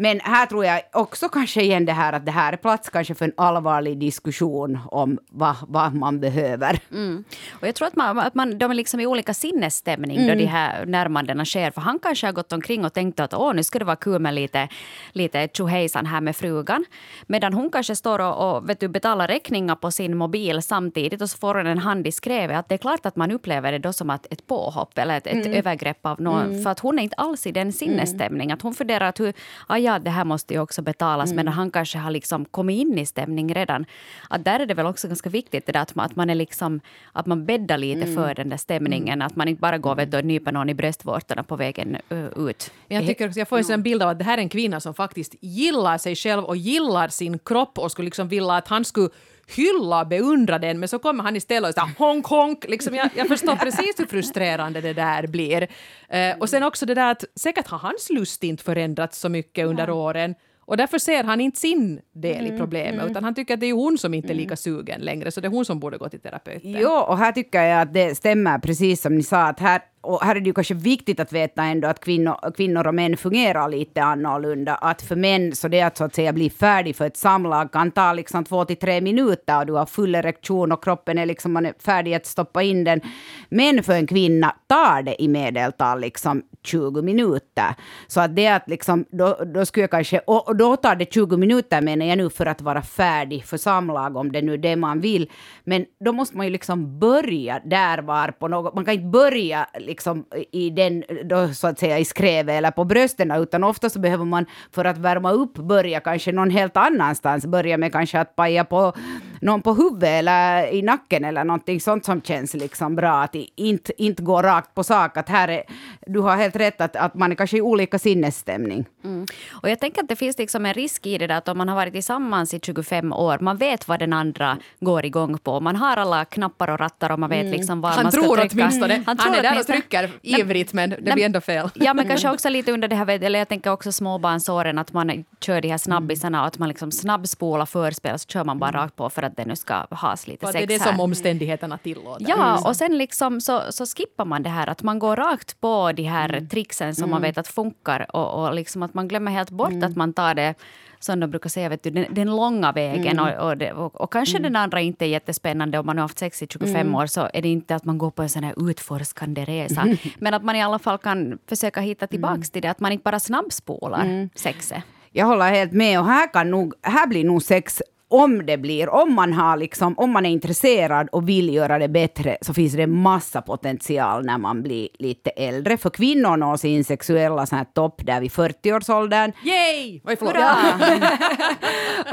Men 0.00 0.20
här 0.20 0.46
tror 0.46 0.64
jag 0.64 0.82
också 0.92 1.28
kanske 1.28 1.62
igen 1.62 1.84
det 1.84 1.92
här 1.92 2.12
att 2.12 2.26
det 2.26 2.32
här 2.32 2.52
är 2.52 2.56
plats 2.56 2.90
kanske 2.90 3.14
för 3.14 3.24
en 3.24 3.32
allvarlig 3.36 3.98
diskussion 3.98 4.78
om 4.90 5.18
vad, 5.30 5.56
vad 5.68 5.94
man 5.94 6.20
behöver. 6.20 6.78
Mm. 6.90 7.24
Och 7.50 7.68
jag 7.68 7.74
tror 7.74 7.88
att, 7.88 7.96
man, 7.96 8.18
att 8.18 8.34
man, 8.34 8.58
de 8.58 8.70
är 8.70 8.74
liksom 8.74 9.00
i 9.00 9.06
olika 9.06 9.34
sinnesstämning 9.34 10.26
då 10.26 10.34
de 10.34 10.46
här 10.46 10.86
närmandena 10.86 11.44
sker. 11.44 11.70
För 11.70 11.80
han 11.80 11.98
kanske 11.98 12.26
har 12.26 12.32
gått 12.32 12.52
omkring 12.52 12.84
och 12.84 12.92
tänkt 12.92 13.20
att 13.20 13.34
Åh, 13.34 13.54
nu 13.54 13.62
ska 13.62 13.78
det 13.78 13.84
vara 13.84 13.96
kul 13.96 14.18
med 14.18 14.34
lite, 14.34 14.68
lite 15.12 15.48
tjohejsan 15.52 16.06
här 16.06 16.20
med 16.20 16.36
frugan. 16.36 16.84
Medan 17.26 17.52
hon 17.52 17.70
kanske 17.70 17.96
står 17.96 18.18
och, 18.18 18.56
och 18.56 18.68
vet 18.68 18.80
du, 18.80 18.88
betalar 18.88 19.28
räkningar 19.28 19.76
på 19.76 19.90
sin 19.90 20.16
mobil 20.16 20.62
samtidigt 20.62 21.22
och 21.22 21.30
så 21.30 21.38
får 21.38 21.54
hon 21.54 21.66
en 21.66 21.78
hand 21.78 22.06
i 22.06 22.12
skrevet. 22.12 22.56
Att 22.56 22.68
det 22.68 22.74
är 22.74 22.78
klart 22.78 23.06
att 23.06 23.16
man 23.16 23.30
upplever 23.30 23.72
det 23.72 23.78
då 23.78 23.92
som 23.92 24.10
att 24.10 24.26
ett 24.30 24.46
påhopp 24.46 24.98
eller 24.98 25.16
ett, 25.16 25.26
ett 25.26 25.46
övergrepp 25.46 26.06
av 26.06 26.20
någon. 26.20 26.62
För 26.62 26.70
att 26.70 26.80
hon 26.80 26.98
är 26.98 27.02
inte 27.02 27.16
alls 27.16 27.46
i 27.46 27.52
den 27.52 27.72
sinnesstämning. 27.72 28.52
Att 28.52 28.62
hon 28.62 28.74
funderar 28.74 29.08
att 29.08 29.20
hur, 29.20 29.32
ah, 29.66 29.87
ja, 29.88 29.98
det 29.98 30.10
här 30.10 30.24
måste 30.24 30.54
ju 30.54 30.60
också 30.60 30.82
betalas. 30.82 31.32
Medan 31.32 31.54
han 31.54 31.70
kanske 31.70 31.98
har 31.98 32.10
liksom 32.10 32.44
kommit 32.44 32.80
in 32.80 32.98
i 32.98 33.06
stämning 33.06 33.54
redan. 33.54 33.86
Att 34.30 34.44
där 34.44 34.60
är 34.60 34.66
det 34.66 34.74
väl 34.74 34.86
också 34.86 35.08
ganska 35.08 35.30
viktigt 35.30 35.66
det 35.66 35.72
där 35.72 35.80
att 35.80 35.94
man, 35.94 36.06
att 36.06 36.16
man 36.16 36.30
är 36.30 36.34
liksom 36.34 36.80
att 37.12 37.26
man 37.26 37.46
bäddar 37.46 37.78
lite 37.78 38.06
för 38.06 38.34
den 38.34 38.48
där 38.48 38.56
stämningen. 38.56 39.22
Att 39.22 39.36
man 39.36 39.48
inte 39.48 39.60
bara 39.60 39.78
går 39.78 39.94
vet 39.94 40.14
och 40.14 40.24
nyper 40.24 40.52
någon 40.52 40.68
i 40.68 40.74
bröstvårtorna 40.74 41.42
på 41.42 41.56
vägen 41.56 41.96
uh, 42.12 42.48
ut. 42.48 42.72
Men 42.88 42.96
jag, 42.96 43.06
tycker, 43.06 43.28
också- 43.28 43.38
jag 43.38 43.48
får 43.48 43.70
en 43.72 43.82
bild 43.82 44.02
av 44.02 44.08
att 44.08 44.18
det 44.18 44.24
här 44.24 44.38
är 44.38 44.42
en 44.42 44.48
kvinna 44.48 44.80
som 44.80 44.94
faktiskt 44.94 45.34
gillar 45.40 45.98
sig 45.98 46.16
själv 46.16 46.44
och 46.44 46.56
gillar 46.56 47.08
sin 47.08 47.38
kropp 47.38 47.78
och 47.78 47.92
skulle 47.92 48.06
liksom 48.06 48.28
vilja 48.28 48.52
att 48.52 48.68
han 48.68 48.84
skulle 48.84 49.08
hylla 49.56 50.00
och 50.00 50.08
beundra 50.08 50.58
den, 50.58 50.78
men 50.78 50.88
så 50.88 50.98
kommer 50.98 51.24
han 51.24 51.36
istället 51.36 51.68
och 51.68 51.74
säger 51.74 51.98
honk 51.98 52.26
honk. 52.26 52.64
Liksom 52.68 52.94
jag, 52.94 53.10
jag 53.14 53.28
förstår 53.28 53.56
precis 53.56 54.00
hur 54.00 54.06
frustrerande 54.06 54.80
det 54.80 54.92
där 54.92 55.26
blir. 55.26 55.68
Eh, 56.08 56.38
och 56.38 56.48
sen 56.48 56.62
också 56.62 56.86
det 56.86 56.94
där 56.94 57.10
att 57.10 57.24
säkert 57.40 57.68
har 57.68 57.78
hans 57.78 58.10
lust 58.10 58.44
inte 58.44 58.64
förändrats 58.64 59.18
så 59.18 59.28
mycket 59.28 59.66
under 59.66 59.90
åren. 59.90 60.34
Och 60.68 60.76
därför 60.76 60.98
ser 60.98 61.24
han 61.24 61.40
inte 61.40 61.60
sin 61.60 62.00
del 62.14 62.46
i 62.46 62.58
problemet, 62.58 63.10
utan 63.10 63.24
han 63.24 63.34
tycker 63.34 63.54
att 63.54 63.60
det 63.60 63.66
är 63.66 63.72
hon 63.72 63.98
som 63.98 64.14
inte 64.14 64.32
är 64.32 64.34
lika 64.34 64.56
sugen 64.56 65.00
längre, 65.00 65.30
så 65.30 65.40
det 65.40 65.48
är 65.48 65.50
hon 65.50 65.64
som 65.64 65.80
borde 65.80 65.98
gå 65.98 66.08
till 66.08 66.20
terapeuten. 66.20 66.76
Jo, 66.80 66.90
och 66.90 67.18
här 67.18 67.32
tycker 67.32 67.62
jag 67.62 67.82
att 67.82 67.94
det 67.94 68.14
stämmer 68.14 68.58
precis 68.58 69.02
som 69.02 69.14
ni 69.14 69.22
sa, 69.22 69.42
att 69.42 69.60
här, 69.60 69.80
och 70.00 70.22
här 70.22 70.36
är 70.36 70.40
det 70.40 70.46
ju 70.46 70.52
kanske 70.52 70.74
viktigt 70.74 71.20
att 71.20 71.32
veta 71.32 71.62
ändå 71.62 71.88
att 71.88 72.00
kvinnor, 72.00 72.52
kvinnor 72.56 72.86
och 72.86 72.94
män 72.94 73.16
fungerar 73.16 73.68
lite 73.68 74.02
annorlunda. 74.02 74.74
Att 74.74 75.02
för 75.02 75.16
män, 75.16 75.54
så 75.54 75.68
det 75.68 75.80
att 75.80 75.96
så 75.96 76.04
att 76.04 76.14
säga 76.14 76.32
bli 76.32 76.50
färdig 76.50 76.96
för 76.96 77.06
ett 77.06 77.16
samlag 77.16 77.72
kan 77.72 77.90
ta 77.90 78.12
liksom 78.12 78.44
två 78.44 78.64
till 78.64 78.76
tre 78.76 79.00
minuter 79.00 79.58
och 79.58 79.66
du 79.66 79.72
har 79.72 79.86
full 79.86 80.14
erektion 80.14 80.72
och 80.72 80.84
kroppen 80.84 81.18
är 81.18 81.26
liksom 81.26 81.52
man 81.52 81.66
är 81.66 81.74
färdig 81.84 82.14
att 82.14 82.26
stoppa 82.26 82.62
in 82.62 82.84
den. 82.84 83.00
Men 83.48 83.82
för 83.82 83.92
en 83.92 84.06
kvinna 84.06 84.54
tar 84.66 85.02
det 85.02 85.22
i 85.22 85.28
medeltal 85.28 86.00
liksom 86.00 86.42
20 86.64 87.02
minuter. 87.02 87.74
Så 88.06 88.20
att 88.20 88.36
det 88.36 88.46
att 88.46 88.68
liksom, 88.68 89.04
då, 89.10 89.38
då 89.54 89.66
skulle 89.66 89.82
jag 89.82 89.90
kanske, 89.90 90.18
och, 90.18 90.48
och 90.48 90.56
då 90.56 90.76
tar 90.76 90.96
det 90.96 91.12
20 91.12 91.36
minuter 91.36 91.80
menar 91.80 92.06
jag 92.06 92.18
nu 92.18 92.30
för 92.30 92.46
att 92.46 92.60
vara 92.60 92.82
färdig 92.82 93.44
för 93.44 93.56
samlag 93.56 94.16
om 94.16 94.32
det 94.32 94.42
nu 94.42 94.54
är 94.54 94.58
det 94.58 94.76
man 94.76 95.00
vill. 95.00 95.30
Men 95.64 95.84
då 96.04 96.12
måste 96.12 96.36
man 96.36 96.46
ju 96.46 96.52
liksom 96.52 96.98
börja 96.98 97.60
där 97.64 97.98
var 97.98 98.28
på 98.30 98.48
något, 98.48 98.74
man 98.74 98.84
kan 98.84 98.94
inte 98.94 99.06
börja 99.06 99.66
liksom 99.88 100.24
i 100.52 100.70
den, 100.70 101.04
då 101.24 101.48
så 101.48 101.66
att 101.66 101.78
säga 101.78 101.98
i 101.98 102.04
skrevet 102.04 102.52
eller 102.58 102.70
på 102.70 102.84
brösten, 102.84 103.30
utan 103.30 103.64
ofta 103.64 103.90
så 103.90 103.98
behöver 103.98 104.24
man 104.24 104.46
för 104.72 104.84
att 104.84 104.98
värma 104.98 105.32
upp 105.32 105.54
börja 105.54 106.00
kanske 106.00 106.32
någon 106.32 106.50
helt 106.50 106.76
annanstans, 106.76 107.46
börja 107.46 107.76
med 107.76 107.92
kanske 107.92 108.20
att 108.20 108.36
paja 108.36 108.64
på 108.64 108.92
någon 109.40 109.62
på 109.62 109.74
huvudet 109.74 110.08
eller 110.08 110.72
i 110.72 110.82
nacken 110.82 111.24
eller 111.24 111.44
någonting 111.44 111.80
sånt 111.80 112.04
som 112.04 112.22
känns 112.22 112.54
liksom 112.54 112.96
bra, 112.96 113.22
att 113.22 113.34
inte, 113.56 114.02
inte 114.02 114.22
gå 114.22 114.42
rakt 114.42 114.74
på 114.74 114.84
sak, 114.84 115.16
att 115.16 115.28
här 115.28 115.48
är, 115.48 115.62
du 116.06 116.20
har 116.20 116.36
helt 116.36 116.56
rätt 116.56 116.80
att, 116.80 116.96
att 116.96 117.14
man 117.14 117.32
är 117.32 117.36
kanske 117.36 117.56
i 117.56 117.60
olika 117.60 117.98
sinnesstämning. 117.98 118.86
Mm. 119.04 119.26
Och 119.62 119.70
jag 119.70 119.80
tänker 119.80 120.02
att 120.02 120.08
det 120.08 120.16
finns 120.16 120.38
liksom 120.38 120.66
en 120.66 120.74
risk 120.74 121.06
i 121.06 121.18
det 121.18 121.26
där 121.26 121.38
att 121.38 121.48
om 121.48 121.58
man 121.58 121.68
har 121.68 121.76
varit 121.76 121.92
tillsammans 121.92 122.54
i 122.54 122.60
25 122.62 123.12
år, 123.12 123.38
man 123.38 123.56
vet 123.56 123.88
vad 123.88 123.98
den 123.98 124.12
andra 124.12 124.58
går 124.80 125.04
igång 125.04 125.38
på, 125.38 125.60
man 125.60 125.76
har 125.76 125.96
alla 125.96 126.24
knappar 126.24 126.70
och 126.70 126.80
rattar 126.80 127.12
och 127.12 127.18
man 127.18 127.30
vet 127.30 127.46
liksom 127.46 127.80
var 127.80 127.90
Han 127.90 128.02
man 128.02 128.12
ska 128.12 128.20
tror 128.20 128.36
trycka. 128.36 128.54
åtminstone. 128.54 128.94
Han, 128.94 129.04
Han 129.06 129.16
tror 129.16 129.36
är 129.36 129.42
där 129.42 129.60
och 129.60 129.66
trycker 129.66 130.10
ivrigt, 130.22 130.72
men 130.72 130.90
det 130.90 130.96
nej, 131.00 131.14
blir 131.14 131.24
ändå 131.24 131.40
fel. 131.40 131.70
Ja, 131.74 131.94
men 131.94 132.08
kanske 132.08 132.30
också 132.30 132.48
lite 132.48 132.72
under 132.72 132.88
det 132.88 132.96
här, 132.96 133.08
eller 133.08 133.38
jag 133.38 133.48
tänker 133.48 133.70
också 133.70 133.92
småbarnsåren, 133.92 134.78
att 134.78 134.92
man 134.92 135.24
kör 135.40 135.60
de 135.60 135.68
här 135.68 135.78
snabbisarna 135.78 136.40
och 136.40 136.46
att 136.46 136.58
man 136.58 136.68
liksom 136.68 136.92
snabbspolar 136.92 137.66
förspel 137.66 138.18
så 138.18 138.26
kör 138.26 138.44
man 138.44 138.58
bara 138.58 138.72
rakt 138.72 138.96
på 138.96 139.10
för 139.10 139.22
att 139.28 139.36
det 139.36 139.44
nu 139.44 139.56
ska 139.56 139.86
has 139.90 140.26
lite 140.26 140.46
sex 140.46 140.52
det 140.52 140.62
är 140.62 140.78
det 140.78 140.84
här. 140.84 140.90
som 140.90 141.00
omständigheterna 141.00 141.78
tillåter. 141.78 142.26
Ja, 142.28 142.68
och 142.68 142.76
sen 142.76 142.98
liksom 142.98 143.40
så, 143.40 143.62
så 143.70 143.86
skippar 143.86 144.24
man 144.24 144.42
det 144.42 144.50
här 144.50 144.66
att 144.66 144.82
man 144.82 144.98
går 144.98 145.16
rakt 145.16 145.60
på 145.60 145.92
de 145.92 146.02
här 146.02 146.46
tricksen 146.50 146.94
som 146.94 147.10
man 147.10 147.22
vet 147.22 147.38
att 147.38 147.48
funkar 147.48 148.16
och, 148.16 148.44
och 148.44 148.54
liksom 148.54 148.82
att 148.82 148.94
man 148.94 149.08
glömmer 149.08 149.32
helt 149.32 149.50
bort 149.50 149.82
att 149.82 149.96
man 149.96 150.12
tar 150.12 150.34
det 150.34 150.54
som 151.00 151.20
de 151.20 151.30
brukar 151.30 151.50
säga, 151.50 151.68
vet 151.68 151.82
du, 151.82 151.90
den, 151.90 152.06
den 152.10 152.36
långa 152.36 152.72
vägen. 152.72 153.20
Och, 153.20 153.48
och, 153.48 153.56
det, 153.56 153.72
och, 153.72 154.00
och 154.00 154.12
kanske 154.12 154.38
den 154.38 154.56
andra 154.56 154.80
inte 154.80 155.04
är 155.04 155.08
jättespännande 155.08 155.78
om 155.78 155.86
man 155.86 155.98
har 155.98 156.02
haft 156.02 156.18
sex 156.18 156.42
i 156.42 156.46
25 156.46 156.94
år 156.94 157.06
så 157.06 157.28
är 157.32 157.42
det 157.42 157.48
inte 157.48 157.74
att 157.74 157.84
man 157.84 157.98
går 157.98 158.10
på 158.10 158.22
en 158.22 158.28
sån 158.28 158.44
här 158.44 158.70
utforskande 158.70 159.44
resa. 159.44 159.86
Men 160.18 160.34
att 160.34 160.44
man 160.44 160.56
i 160.56 160.62
alla 160.62 160.78
fall 160.78 160.98
kan 160.98 161.38
försöka 161.46 161.80
hitta 161.80 162.06
tillbaks 162.06 162.50
till 162.50 162.62
det, 162.62 162.68
att 162.68 162.80
man 162.80 162.92
inte 162.92 163.02
bara 163.02 163.20
snabbspolar 163.20 164.28
sexet. 164.34 164.82
Jag 165.10 165.26
håller 165.26 165.50
helt 165.50 165.72
med 165.72 166.00
och 166.00 166.06
här, 166.06 166.32
kan 166.32 166.50
nog, 166.50 166.74
här 166.82 167.06
blir 167.06 167.24
nog 167.24 167.42
sex 167.42 167.82
om 168.08 168.46
det 168.46 168.58
blir, 168.58 168.88
om 168.88 169.14
man, 169.14 169.32
har 169.32 169.56
liksom, 169.56 169.94
om 169.98 170.10
man 170.10 170.26
är 170.26 170.30
intresserad 170.30 171.08
och 171.12 171.28
vill 171.28 171.54
göra 171.54 171.78
det 171.78 171.88
bättre 171.88 172.38
så 172.40 172.54
finns 172.54 172.72
det 172.72 172.86
massa 172.86 173.42
potential 173.42 174.24
när 174.24 174.38
man 174.38 174.62
blir 174.62 174.88
lite 174.98 175.30
äldre. 175.30 175.76
För 175.76 175.90
kvinnor 175.90 176.36
når 176.36 176.56
sin 176.56 176.84
sexuella 176.84 177.46
sån 177.46 177.58
här 177.58 177.64
topp 177.64 178.00
där 178.04 178.20
vid 178.20 178.30
40-årsåldern. 178.30 179.32
Yay! 179.42 180.00
Oj, 180.04 180.16
förlåt. 180.18 180.34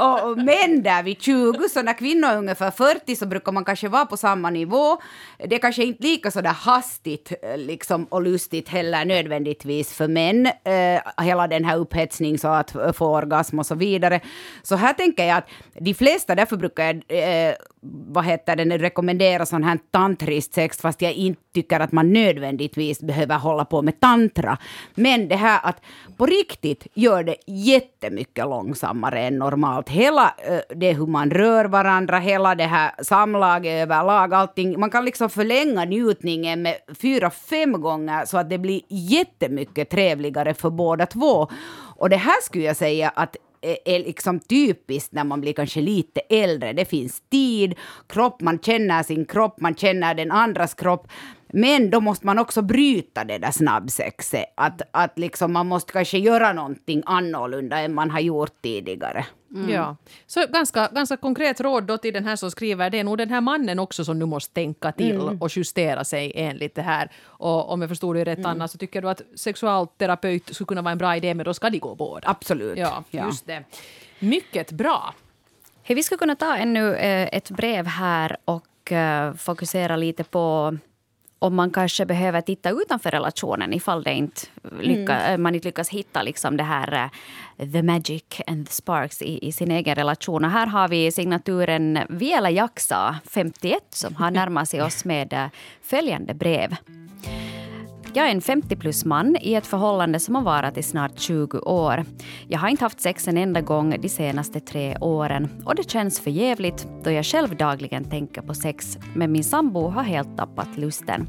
och, 0.00 0.30
och 0.30 0.38
män 0.38 0.82
där 0.82 1.02
vid 1.02 1.22
20, 1.22 1.68
så 1.68 1.82
när 1.82 1.98
kvinnor 1.98 2.28
är 2.28 2.38
ungefär 2.38 2.70
40 2.70 3.16
så 3.16 3.26
brukar 3.26 3.52
man 3.52 3.64
kanske 3.64 3.88
vara 3.88 4.06
på 4.06 4.16
samma 4.16 4.50
nivå. 4.50 4.96
Det 5.38 5.54
är 5.54 5.58
kanske 5.58 5.84
inte 5.84 6.02
lika 6.02 6.30
så 6.30 6.40
där 6.40 6.50
hastigt 6.50 7.32
eh, 7.42 7.58
liksom, 7.58 8.04
och 8.04 8.22
lustigt 8.22 8.68
heller 8.68 9.04
nödvändigtvis 9.04 9.94
för 9.94 10.08
män. 10.08 10.46
Eh, 10.46 11.24
hela 11.24 11.48
den 11.48 11.64
här 11.64 11.76
upphetsning 11.76 12.38
så 12.38 12.48
att 12.48 12.76
få 12.92 13.06
orgasm 13.06 13.58
och 13.58 13.66
så 13.66 13.74
vidare. 13.74 14.20
Så 14.62 14.76
här 14.76 14.92
tänker 14.92 15.24
jag 15.24 15.36
att 15.36 15.48
de 15.86 15.94
flesta, 15.94 16.34
därför 16.34 16.56
brukar 16.56 16.84
jag 16.84 17.48
eh, 17.48 17.54
vad 18.08 18.24
heter 18.24 18.56
det, 18.56 18.78
rekommendera 18.78 19.46
sån 19.46 19.64
här 19.64 19.78
tantriskt 19.90 20.54
sex, 20.54 20.78
fast 20.80 21.02
jag 21.02 21.12
inte 21.12 21.42
tycker 21.54 21.80
att 21.80 21.92
man 21.92 22.12
nödvändigtvis 22.12 23.00
behöver 23.00 23.38
hålla 23.38 23.64
på 23.64 23.82
med 23.82 24.00
tantra. 24.00 24.58
Men 24.94 25.28
det 25.28 25.36
här 25.36 25.60
att 25.62 25.80
på 26.16 26.26
riktigt 26.26 26.86
gör 26.94 27.22
det 27.22 27.36
jättemycket 27.46 28.44
långsammare 28.44 29.20
än 29.20 29.38
normalt. 29.38 29.88
Hela 29.88 30.34
eh, 30.38 30.76
det 30.76 30.92
hur 30.92 31.06
man 31.06 31.30
rör 31.30 31.64
varandra, 31.64 32.18
hela 32.18 32.54
det 32.54 32.64
här 32.64 32.90
samlaget 33.02 33.82
överlag, 33.82 34.34
allting. 34.34 34.80
Man 34.80 34.90
kan 34.90 35.04
liksom 35.04 35.30
förlänga 35.30 35.84
njutningen 35.84 36.62
med 36.62 36.74
fyra, 37.02 37.30
fem 37.30 37.80
gånger 37.80 38.24
så 38.24 38.38
att 38.38 38.50
det 38.50 38.58
blir 38.58 38.80
jättemycket 38.88 39.90
trevligare 39.90 40.54
för 40.54 40.70
båda 40.70 41.06
två. 41.06 41.48
Och 41.98 42.10
det 42.10 42.16
här 42.16 42.42
skulle 42.42 42.64
jag 42.64 42.76
säga 42.76 43.12
att 43.14 43.36
är 43.62 43.98
liksom 43.98 44.40
typiskt 44.40 45.12
när 45.12 45.24
man 45.24 45.40
blir 45.40 45.52
kanske 45.52 45.80
lite 45.80 46.20
äldre. 46.20 46.72
Det 46.72 46.84
finns 46.84 47.22
tid, 47.30 47.74
kropp, 48.06 48.40
man 48.40 48.58
känner 48.58 49.02
sin 49.02 49.24
kropp, 49.24 49.60
man 49.60 49.74
känner 49.74 50.14
den 50.14 50.30
andras 50.30 50.74
kropp. 50.74 51.08
Men 51.52 51.90
då 51.90 52.00
måste 52.00 52.26
man 52.26 52.38
också 52.38 52.62
bryta 52.62 53.24
det 53.24 53.38
där 53.38 53.50
snabbsexet. 53.50 54.44
Att, 54.54 54.82
att 54.90 55.18
liksom 55.18 55.52
man 55.52 55.66
måste 55.66 55.92
kanske 55.92 56.18
göra 56.18 56.52
någonting 56.52 57.02
annorlunda 57.06 57.78
än 57.80 57.94
man 57.94 58.10
har 58.10 58.20
gjort 58.20 58.62
tidigare. 58.62 59.26
Ja. 59.68 59.96
Så 60.26 60.46
ganska, 60.52 60.88
ganska 60.92 61.16
konkret 61.16 61.60
råd 61.60 61.84
då 61.84 61.98
till 61.98 62.14
den 62.14 62.24
här 62.24 62.36
som 62.36 62.50
skriver, 62.50 62.90
det 62.90 62.98
är 63.00 63.04
nog 63.04 63.18
den 63.18 63.30
här 63.30 63.40
mannen 63.40 63.78
också 63.78 64.04
som 64.04 64.18
nu 64.18 64.24
måste 64.24 64.54
tänka 64.54 64.92
till 64.92 65.20
och 65.40 65.56
justera 65.56 66.04
sig 66.04 66.32
enligt 66.34 66.74
det 66.74 66.82
här. 66.82 67.10
Och 67.24 67.70
om 67.72 67.80
jag 67.80 67.90
förstod 67.90 68.16
dig 68.16 68.24
rätt 68.24 68.46
Anna, 68.46 68.68
så 68.68 68.78
tycker 68.78 69.02
du 69.02 69.10
att 69.10 69.22
sexualterapeut 69.34 70.54
skulle 70.54 70.66
kunna 70.66 70.82
vara 70.82 70.92
en 70.92 70.98
bra 70.98 71.16
idé, 71.16 71.34
men 71.34 71.44
då 71.44 71.54
ska 71.54 71.70
de 71.70 71.78
gå 71.78 71.94
båda. 71.94 72.28
Absolut. 72.28 72.78
Ja, 72.78 73.04
Ja. 73.10 73.26
just 73.26 73.46
det. 73.46 73.64
Mycket 74.18 74.72
bra. 74.72 75.14
Hej, 75.82 75.94
vi 75.96 76.02
skulle 76.02 76.18
kunna 76.18 76.36
ta 76.36 76.56
ännu 76.56 76.94
eh, 76.94 77.28
ett 77.32 77.50
brev 77.50 77.86
här 77.86 78.36
och 78.44 78.92
eh, 78.92 79.34
fokusera 79.34 79.96
lite 79.96 80.24
på 80.24 80.76
om 81.38 81.54
man 81.54 81.70
kanske 81.70 82.06
behöver 82.06 82.40
titta 82.40 82.70
utanför 82.70 83.10
relationen 83.10 83.72
ifall 83.72 84.02
det 84.02 84.12
inte 84.12 84.40
lycka, 84.80 85.32
eh, 85.32 85.38
man 85.38 85.54
inte 85.54 85.68
lyckas 85.68 85.88
hitta 85.88 86.22
liksom 86.22 86.56
det 86.56 86.62
här 86.62 87.10
eh, 87.58 87.70
the 87.70 87.82
magic 87.82 88.24
and 88.46 88.66
the 88.66 88.72
sparks 88.72 89.22
i, 89.22 89.48
i 89.48 89.52
sin 89.52 89.70
egen 89.70 89.94
relation. 89.94 90.44
Och 90.44 90.50
här 90.50 90.66
har 90.66 90.88
vi 90.88 91.12
signaturen 91.12 91.98
Viela 92.08 92.50
Jaksa, 92.50 93.16
51, 93.30 93.82
som 93.90 94.16
har 94.16 94.30
närmat 94.40 94.68
sig 94.68 94.82
oss 94.82 95.04
med 95.04 95.32
eh, 95.32 95.46
följande 95.82 96.34
brev. 96.34 96.76
Jag 98.16 98.26
är 98.26 98.30
en 98.30 98.40
50 98.40 98.76
plus 98.76 99.04
man 99.04 99.36
i 99.40 99.54
ett 99.54 99.66
förhållande 99.66 100.20
som 100.20 100.34
har 100.34 100.42
varat 100.42 100.78
i 100.78 100.82
snart 100.82 101.18
20 101.18 101.58
år. 101.58 102.04
Jag 102.48 102.58
har 102.58 102.68
inte 102.68 102.84
haft 102.84 103.00
sex 103.00 103.28
en 103.28 103.36
enda 103.36 103.60
gång 103.60 103.96
de 104.00 104.08
senaste 104.08 104.60
tre 104.60 104.96
åren 105.00 105.62
och 105.64 105.74
det 105.74 105.90
känns 105.90 106.20
för 106.20 106.30
jävligt 106.30 106.88
då 107.04 107.10
jag 107.10 107.24
själv 107.24 107.56
dagligen 107.56 108.04
tänker 108.04 108.42
på 108.42 108.54
sex 108.54 108.98
men 109.14 109.32
min 109.32 109.44
sambo 109.44 109.88
har 109.88 110.02
helt 110.02 110.36
tappat 110.36 110.76
lusten. 110.76 111.28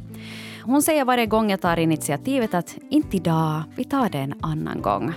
Hon 0.63 0.81
säger 0.81 1.05
varje 1.05 1.25
gång 1.25 1.51
jag 1.51 1.61
tar 1.61 1.77
initiativet 1.77 2.53
att 2.53 2.75
inte 2.89 3.17
idag, 3.17 3.63
vi 3.75 3.83
tar 3.83 4.09
det 4.09 4.17
en 4.17 4.33
annan 4.41 4.81
gång. 4.81 5.13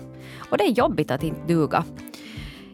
Och 0.50 0.58
det 0.58 0.64
är 0.64 0.72
jobbigt 0.72 1.10
att 1.10 1.22
inte 1.22 1.46
duga. 1.46 1.84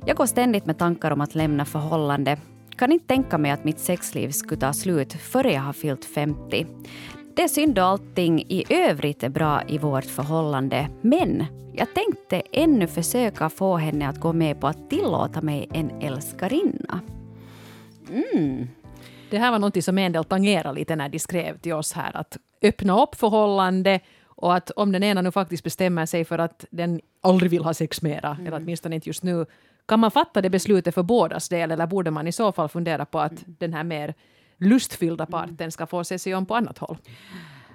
Jag 0.07 0.17
går 0.17 0.27
ständigt 0.27 0.67
med 0.67 0.79
tankar 0.79 1.11
om 1.11 1.21
att 1.21 1.35
lämna 1.35 1.65
förhållande. 1.65 2.39
Kan 2.77 2.93
inte 2.93 3.07
tänka 3.07 3.39
mig 3.39 3.51
att 3.51 3.65
mitt 3.65 3.79
sexliv 3.79 4.31
skulle 4.31 4.61
ta 4.61 4.73
slut 4.73 5.13
före 5.13 5.53
jag 5.53 5.63
har 5.63 5.73
fyllt 5.73 6.05
50. 6.05 6.67
Det 7.37 7.42
är 7.42 7.49
synd 7.49 7.79
och 7.79 7.85
allting 7.85 8.44
i 8.49 8.64
övrigt 8.68 9.22
är 9.22 9.29
bra 9.29 9.62
i 9.68 9.79
vårt 9.79 10.05
förhållande. 10.05 10.88
Men 11.01 11.44
jag 11.75 11.94
tänkte 11.94 12.42
ännu 12.53 12.87
försöka 12.87 13.49
få 13.49 13.77
henne 13.77 14.09
att 14.09 14.20
gå 14.20 14.33
med 14.33 14.61
på 14.61 14.66
att 14.66 14.90
tillåta 14.90 15.40
mig 15.42 15.68
en 15.72 15.90
älskarinna. 16.03 17.01
Det 19.31 19.38
här 19.38 19.51
var 19.51 19.59
något 19.59 19.85
som 19.85 19.99
en 19.99 20.12
del 20.12 20.25
tangerade 20.25 20.79
lite 20.79 20.96
när 20.96 21.09
de 21.09 21.18
skrev 21.18 21.59
till 21.59 21.72
oss 21.72 21.92
här, 21.92 22.16
att 22.16 22.37
öppna 22.62 23.03
upp 23.03 23.14
förhållande 23.14 24.01
och 24.25 24.55
att 24.55 24.70
om 24.70 24.92
den 24.92 25.03
ena 25.03 25.22
nu 25.22 25.31
faktiskt 25.31 25.64
bestämmer 25.64 26.07
sig 26.07 26.25
för 26.25 26.38
att 26.38 26.64
den 26.70 27.01
aldrig 27.20 27.51
vill 27.51 27.64
ha 27.64 27.75
sex 27.75 28.03
mera, 28.03 28.37
eller 28.40 28.57
åtminstone 28.57 28.94
inte 28.94 29.09
just 29.09 29.22
nu, 29.22 29.46
kan 29.88 30.01
man 30.01 30.11
fatta 30.11 30.42
det 30.42 30.51
beslutet 30.51 30.94
för 30.94 31.03
bådas 31.03 31.49
del 31.49 31.70
eller 31.70 31.87
borde 31.87 32.11
man 32.11 32.27
i 32.27 32.33
så 32.33 32.53
fall 32.53 32.68
fundera 32.68 33.05
på 33.05 33.18
att 33.18 33.44
den 33.46 33.72
här 33.72 33.85
mer 33.85 34.14
lustfyllda 34.59 35.27
parten 35.27 35.73
ska 35.73 35.87
få 35.87 36.05
se 36.05 36.19
sig 36.19 36.35
om 36.35 36.47
på 36.47 36.55
annat 36.55 36.79
håll? 36.79 36.99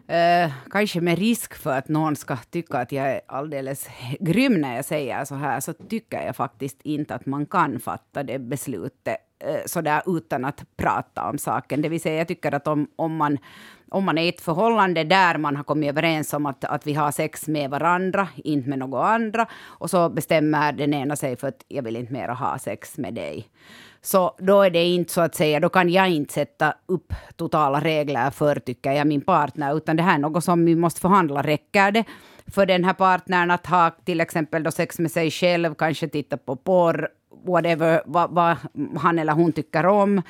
Eh, 0.08 0.52
kanske 0.70 1.02
med 1.02 1.18
risk 1.18 1.54
för 1.56 1.78
att 1.78 1.88
någon 1.88 2.16
ska 2.16 2.38
tycka 2.38 2.78
att 2.78 2.92
jag 2.92 3.12
är 3.12 3.22
alldeles 3.28 3.90
grym 4.20 4.62
när 4.62 4.76
jag 4.76 4.86
säger 4.86 5.26
så 5.26 5.36
här, 5.36 5.60
så 5.60 5.74
tycker 5.74 6.26
jag 6.26 6.36
faktiskt 6.36 6.82
inte 6.82 7.16
att 7.16 7.26
man 7.26 7.46
kan 7.46 7.80
fatta 7.80 8.24
det 8.24 8.40
beslutet 8.40 9.18
eh, 9.40 9.62
sådär 9.66 10.02
utan 10.06 10.46
att 10.46 10.64
prata 10.78 11.30
om 11.30 11.38
saken. 11.38 11.82
Det 11.82 11.90
vill 11.90 12.02
säga, 12.02 12.18
jag 12.18 12.28
tycker 12.28 12.52
att 12.52 12.68
om, 12.68 12.88
om 12.96 13.16
man 13.16 13.38
om 13.92 14.06
man 14.06 14.18
är 14.18 14.24
i 14.24 14.30
ett 14.30 14.42
förhållande 14.42 15.04
där 15.04 15.38
man 15.38 15.56
har 15.56 15.64
kommit 15.64 15.90
överens 15.90 16.34
om 16.34 16.46
att, 16.46 16.64
att 16.64 16.88
vi 16.88 16.94
har 16.94 17.12
sex 17.12 17.48
med 17.48 17.70
varandra, 17.70 18.28
inte 18.36 18.70
med 18.70 18.80
några 18.80 19.08
andra, 19.08 19.48
och 19.64 19.90
så 19.90 20.10
bestämmer 20.10 20.72
den 20.72 20.94
ena 20.94 21.16
sig 21.16 21.36
för 21.36 21.48
att 21.48 21.66
jag 21.68 21.84
vill 21.84 21.96
inte 21.96 22.14
mer 22.14 22.28
ha 22.28 22.60
sex 22.60 22.98
med 22.98 23.14
dig. 23.14 23.48
Så 24.04 24.36
då 24.40 24.62
är 24.62 24.70
det 24.70 24.84
inte 24.84 25.14
så 25.14 25.22
att 25.22 25.36
säga, 25.36 25.60
då 25.60 25.70
kan 25.70 25.90
jag 25.90 26.10
inte 26.10 26.34
sätta 26.34 26.74
upp 26.86 27.14
totala 27.36 27.80
regler 27.80 28.30
för, 28.30 28.56
tycker 28.56 28.92
jag, 28.92 29.08
min 29.08 29.22
partner, 29.22 29.78
utan 29.78 29.96
det 29.96 30.04
här 30.04 30.16
är 30.16 30.20
något 30.20 30.44
som 30.44 30.66
vi 30.66 30.76
måste 30.76 31.02
förhandla. 31.02 31.42
Räcker 31.42 31.92
det 31.92 32.04
för 32.48 32.66
den 32.66 32.84
här 32.84 32.94
partnern 32.94 33.52
att 33.52 33.68
ha 33.68 33.92
till 34.06 34.22
exempel 34.22 34.64
då 34.64 34.72
sex 34.72 35.00
med 35.00 35.12
sig 35.12 35.32
själv, 35.32 35.76
kanske 35.76 36.08
titta 36.08 36.38
på 36.38 36.56
porr, 36.56 37.10
whatever, 37.46 38.02
vad, 38.06 38.32
vad 38.32 38.58
han 38.98 39.20
eller 39.20 39.34
hon 39.34 39.52
tycker 39.52 39.86
om? 39.86 40.22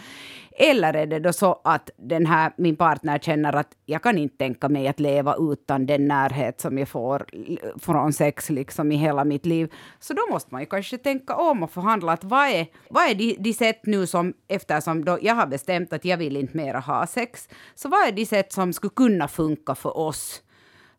Eller 0.58 0.94
är 0.94 1.06
det 1.06 1.20
då 1.20 1.34
så 1.34 1.62
att 1.64 1.90
den 1.98 2.26
här, 2.26 2.52
min 2.58 2.76
partner 2.76 3.20
känner 3.20 3.56
att 3.56 3.68
jag 3.86 4.04
kan 4.04 4.18
inte 4.18 4.38
tänka 4.38 4.70
mig 4.70 4.88
att 4.88 5.00
leva 5.00 5.36
utan 5.40 5.86
den 5.86 6.08
närhet 6.08 6.62
som 6.62 6.78
jag 6.78 6.88
får 6.88 7.26
från 7.80 8.14
sex 8.14 8.50
liksom 8.50 8.92
i 8.92 8.96
hela 8.96 9.24
mitt 9.24 9.46
liv. 9.46 9.74
Så 10.00 10.14
då 10.14 10.22
måste 10.30 10.54
man 10.54 10.62
ju 10.62 10.68
kanske 10.68 10.98
tänka 10.98 11.36
om 11.36 11.64
och 11.64 11.72
förhandla 11.72 12.12
att 12.12 12.24
vad 12.24 12.48
är, 12.48 12.68
vad 12.90 13.10
är 13.10 13.16
de, 13.16 13.36
de 13.40 13.54
sätt 13.54 13.80
nu 13.84 14.08
som, 14.08 14.34
eftersom 14.48 15.06
då 15.06 15.18
jag 15.22 15.36
har 15.36 15.48
bestämt 15.48 15.94
att 15.94 16.06
jag 16.06 16.18
vill 16.18 16.38
inte 16.38 16.58
mera 16.58 16.80
ha 16.80 17.08
sex, 17.08 17.50
så 17.76 17.90
vad 17.90 18.08
är 18.08 18.12
de 18.12 18.26
sätt 18.26 18.54
som 18.54 18.74
skulle 18.74 18.94
kunna 18.96 19.28
funka 19.28 19.76
för 19.76 19.98
oss? 19.98 20.42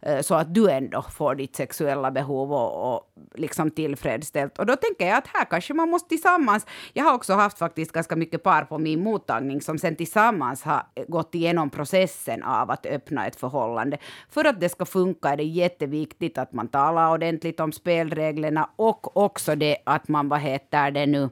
Eh, 0.02 0.20
så 0.20 0.34
att 0.34 0.54
du 0.54 0.70
ändå 0.70 1.02
får 1.02 1.34
ditt 1.34 1.56
sexuella 1.56 2.10
behov 2.10 2.52
och, 2.52 2.94
och 2.94 3.12
liksom 3.34 3.70
tillfredsställt. 3.70 4.58
Och 4.58 4.66
då 4.66 4.76
tänker 4.76 5.06
jag 5.06 5.18
att 5.18 5.26
här 5.26 5.44
kanske 5.44 5.74
man 5.74 5.88
måste 5.88 6.08
tillsammans... 6.08 6.66
Jag 6.92 7.04
har 7.04 7.14
också 7.14 7.32
haft 7.34 7.58
faktiskt 7.58 7.92
ganska 7.92 8.16
mycket 8.16 8.42
par 8.42 8.64
på 8.64 8.78
min 8.78 9.02
mottagning 9.02 9.60
som 9.60 9.78
sen 9.78 9.96
tillsammans 9.96 10.62
har 10.62 10.82
gått 11.08 11.34
igenom 11.34 11.70
processen 11.70 12.42
av 12.42 12.70
att 12.70 12.86
öppna 12.86 13.26
ett 13.26 13.36
förhållande. 13.36 13.98
För 14.30 14.44
att 14.44 14.60
det 14.60 14.68
ska 14.68 14.84
funka 14.84 15.28
är 15.28 15.36
det 15.36 15.44
jätteviktigt 15.44 16.38
att 16.38 16.52
man 16.52 16.68
talar 16.68 17.12
ordentligt 17.12 17.60
om 17.60 17.72
spelreglerna 17.72 18.70
och 18.76 19.16
också 19.16 19.54
det 19.54 19.76
att 19.84 20.08
man, 20.08 20.28
vad 20.28 20.40
heter 20.40 20.90
det 20.90 21.06
nu, 21.06 21.28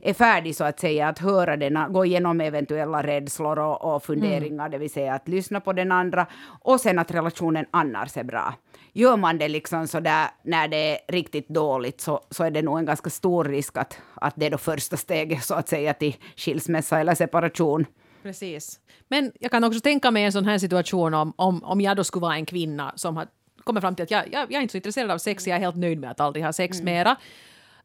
är 0.00 0.14
färdig 0.14 0.56
så 0.56 0.64
att 0.64 0.80
säga 0.80 1.08
att 1.08 1.18
höra 1.18 1.56
den, 1.56 1.92
gå 1.92 2.04
igenom 2.04 2.40
eventuella 2.40 3.02
rädslor 3.02 3.58
och, 3.58 3.94
och 3.94 4.04
funderingar, 4.04 4.66
mm. 4.66 4.70
det 4.70 4.78
vill 4.78 4.90
säga 4.90 5.14
att 5.14 5.28
lyssna 5.28 5.60
på 5.60 5.72
den 5.72 5.92
andra 5.92 6.26
och 6.60 6.80
sen 6.80 6.98
att 6.98 7.10
relationen 7.10 7.66
annars 7.70 8.16
är 8.16 8.24
bra. 8.24 8.54
Gör 8.92 9.16
man 9.16 9.38
det 9.38 9.48
liksom 9.48 9.88
så 9.88 10.00
där 10.00 10.28
när 10.42 10.68
det 10.68 10.76
är 10.76 10.98
riktigt 11.08 11.48
dåligt 11.48 12.00
så, 12.00 12.20
så 12.30 12.44
är 12.44 12.50
det 12.50 12.62
nog 12.62 12.78
en 12.78 12.84
ganska 12.84 13.10
stor 13.10 13.44
risk 13.44 13.76
att, 13.76 13.98
att 14.14 14.34
det 14.36 14.46
är 14.46 14.50
då 14.50 14.58
första 14.58 14.96
steget 14.96 15.44
så 15.44 15.54
att 15.54 15.68
säga 15.68 15.94
till 15.94 16.16
skilsmässa 16.36 17.00
eller 17.00 17.14
separation. 17.14 17.86
Precis. 18.22 18.80
Men 19.08 19.32
jag 19.40 19.50
kan 19.50 19.64
också 19.64 19.80
tänka 19.80 20.10
mig 20.10 20.24
en 20.24 20.32
sån 20.32 20.44
här 20.44 20.58
situation 20.58 21.14
om, 21.14 21.32
om, 21.36 21.64
om 21.64 21.80
jag 21.80 21.96
då 21.96 22.04
skulle 22.04 22.22
vara 22.22 22.34
en 22.34 22.46
kvinna 22.46 22.92
som 22.96 23.16
har 23.16 23.26
kommit 23.64 23.80
fram 23.80 23.94
till 23.94 24.02
att 24.02 24.10
jag, 24.10 24.24
jag, 24.32 24.42
jag 24.42 24.58
är 24.58 24.60
inte 24.60 24.72
så 24.72 24.76
intresserad 24.76 25.10
av 25.10 25.18
sex, 25.18 25.46
jag 25.46 25.56
är 25.56 25.60
helt 25.60 25.76
nöjd 25.76 26.00
med 26.00 26.10
att 26.10 26.20
aldrig 26.20 26.44
ha 26.44 26.52
sex 26.52 26.80
mm. 26.80 26.84
mera 26.94 27.16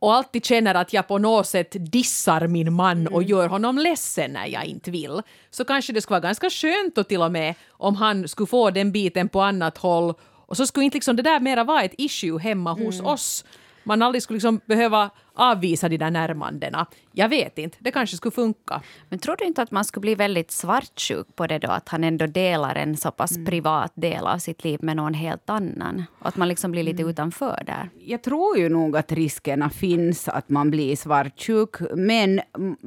och 0.06 0.14
alltid 0.14 0.46
känner 0.46 0.76
att 0.76 0.94
jag 0.94 1.08
på 1.08 1.18
något 1.18 1.48
sätt 1.48 1.76
dissar 1.80 2.48
min 2.48 2.74
man 2.74 2.98
mm. 2.98 3.14
och 3.14 3.24
gör 3.24 3.48
honom 3.48 3.78
ledsen 3.78 4.32
när 4.32 4.48
jag 4.48 4.66
inte 4.66 4.92
vill, 4.92 5.22
så 5.50 5.66
kanske 5.66 5.94
det 5.94 6.02
skulle 6.02 6.20
vara 6.20 6.28
ganska 6.28 6.50
skönt 6.50 6.98
och 6.98 7.08
till 7.08 7.22
och 7.22 7.32
med 7.32 7.56
om 7.70 7.96
han 7.96 8.28
skulle 8.28 8.48
få 8.48 8.70
den 8.70 8.92
biten 8.92 9.30
på 9.30 9.42
annat 9.42 9.78
håll 9.78 10.14
och 10.22 10.58
så 10.58 10.68
skulle 10.68 10.86
inte 10.86 10.96
liksom 10.96 11.16
det 11.16 11.24
där 11.24 11.40
mera 11.40 11.64
vara 11.64 11.84
ett 11.84 11.94
issue 11.98 12.40
hemma 12.40 12.74
hos 12.74 13.00
mm. 13.00 13.06
oss. 13.06 13.46
Man 13.84 14.02
aldrig 14.02 14.24
skulle 14.24 14.36
liksom 14.36 14.60
behöva 14.66 15.10
avvisa 15.36 15.90
de 15.90 15.98
där 15.98 16.12
närmandena. 16.12 16.88
Jag 17.12 17.30
vet 17.30 17.58
inte, 17.58 17.78
det 17.80 17.92
kanske 17.92 18.18
skulle 18.18 18.32
funka. 18.32 18.82
Men 19.10 19.20
tror 19.20 19.36
du 19.38 19.46
inte 19.46 19.62
att 19.62 19.72
man 19.72 19.86
skulle 19.86 20.02
bli 20.02 20.16
väldigt 20.16 20.52
svartsjuk 20.52 21.28
på 21.36 21.48
det 21.48 21.60
då? 21.60 21.72
Att 21.72 21.90
han 21.90 22.04
ändå 22.04 22.26
delar 22.26 22.76
en 22.76 22.98
så 22.98 23.12
pass 23.12 23.32
mm. 23.32 23.46
privat 23.46 23.92
del 23.96 24.28
av 24.28 24.38
sitt 24.38 24.64
liv 24.64 24.80
med 24.82 24.96
någon 24.96 25.14
helt 25.14 25.50
annan? 25.50 26.04
Och 26.20 26.28
att 26.28 26.38
man 26.38 26.48
liksom 26.48 26.72
blir 26.72 26.84
lite 26.84 27.02
mm. 27.02 27.12
utanför 27.12 27.64
där? 27.66 27.90
Jag 28.00 28.24
tror 28.24 28.58
ju 28.58 28.70
nog 28.70 28.98
att 28.98 29.12
riskerna 29.12 29.70
finns 29.70 30.28
att 30.28 30.50
man 30.50 30.72
blir 30.72 30.96
svartsjuk. 30.96 31.76
Men 31.96 32.42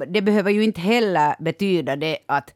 det 0.07 0.21
behöver 0.21 0.51
ju 0.51 0.63
inte 0.63 0.81
heller 0.81 1.35
betyda 1.39 1.95
det 1.95 2.17
att, 2.25 2.53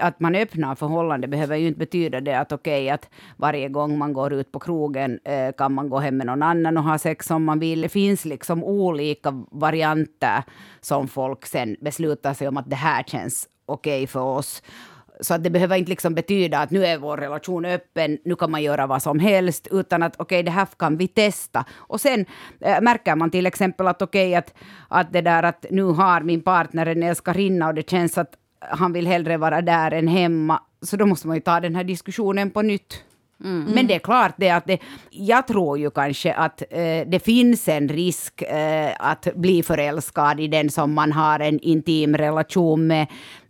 att 0.00 0.20
man 0.20 0.34
öppnar 0.34 0.74
förhållande 0.74 1.28
behöver 1.28 1.56
ju 1.56 1.68
inte 1.68 1.78
betyda 1.78 2.20
det 2.20 2.34
att 2.34 2.52
okej 2.52 2.84
okay, 2.84 2.90
att 2.90 3.08
varje 3.36 3.68
gång 3.68 3.98
man 3.98 4.12
går 4.12 4.32
ut 4.32 4.52
på 4.52 4.58
krogen 4.58 5.18
eh, 5.24 5.52
kan 5.58 5.74
man 5.74 5.88
gå 5.88 5.98
hem 5.98 6.16
med 6.16 6.26
någon 6.26 6.42
annan 6.42 6.76
och 6.76 6.84
ha 6.84 6.98
sex 6.98 7.30
om 7.30 7.44
man 7.44 7.58
vill. 7.58 7.80
Det 7.80 7.88
finns 7.88 8.24
liksom 8.24 8.64
olika 8.64 9.23
olika 9.26 9.46
varianter 9.50 10.42
som 10.80 11.08
folk 11.08 11.46
sen 11.46 11.76
beslutar 11.80 12.34
sig 12.34 12.48
om 12.48 12.56
att 12.56 12.70
det 12.70 12.76
här 12.76 13.02
känns 13.02 13.48
okej 13.66 14.02
okay 14.02 14.06
för 14.06 14.20
oss. 14.20 14.62
Så 15.20 15.34
att 15.34 15.44
det 15.44 15.50
behöver 15.50 15.76
inte 15.76 15.90
liksom 15.90 16.14
betyda 16.14 16.58
att 16.58 16.70
nu 16.70 16.84
är 16.84 16.98
vår 16.98 17.16
relation 17.16 17.64
öppen, 17.64 18.18
nu 18.24 18.36
kan 18.36 18.50
man 18.50 18.62
göra 18.62 18.86
vad 18.86 19.02
som 19.02 19.18
helst, 19.18 19.68
utan 19.70 20.02
att 20.02 20.14
okej, 20.16 20.24
okay, 20.24 20.42
det 20.42 20.50
här 20.50 20.66
kan 20.78 20.96
vi 20.96 21.08
testa. 21.08 21.64
Och 21.88 22.00
sen 22.00 22.26
äh, 22.60 22.80
märker 22.80 23.16
man 23.16 23.30
till 23.30 23.46
exempel 23.46 23.86
att 23.86 24.02
okej, 24.02 24.28
okay, 24.28 24.34
att, 24.34 24.54
att 24.88 25.12
det 25.12 25.22
där 25.22 25.42
att 25.42 25.66
nu 25.70 25.82
har 25.82 26.20
min 26.20 26.42
partner 26.42 26.86
en 26.86 27.02
älskarinna 27.02 27.68
och 27.68 27.74
det 27.74 27.90
känns 27.90 28.18
att 28.18 28.34
han 28.60 28.92
vill 28.92 29.06
hellre 29.06 29.36
vara 29.36 29.62
där 29.62 29.90
än 29.90 30.08
hemma, 30.08 30.60
så 30.82 30.96
då 30.96 31.06
måste 31.06 31.26
man 31.26 31.36
ju 31.36 31.42
ta 31.42 31.60
den 31.60 31.74
här 31.74 31.84
diskussionen 31.84 32.50
på 32.50 32.62
nytt. 32.62 33.04
Mm. 33.44 33.64
Men 33.74 33.86
det 33.86 33.94
är 33.94 33.98
klart 33.98 34.34
det 34.36 34.50
att 34.50 34.66
det, 34.66 34.78
jag 35.10 35.46
tror 35.46 35.78
ju 35.78 35.90
kanske 35.90 36.34
att 36.34 36.62
eh, 36.70 37.06
det 37.06 37.24
finns 37.24 37.68
en 37.68 37.88
risk 37.88 38.42
eh, 38.42 38.92
att 38.98 39.28
bli 39.34 39.62
förälskad 39.62 40.40
i 40.40 40.48
den 40.48 40.70
som 40.70 40.92
man 40.92 41.12
har 41.12 41.40
en 41.40 41.60
intim 41.60 42.16
relation 42.16 42.86
med. 42.86 43.06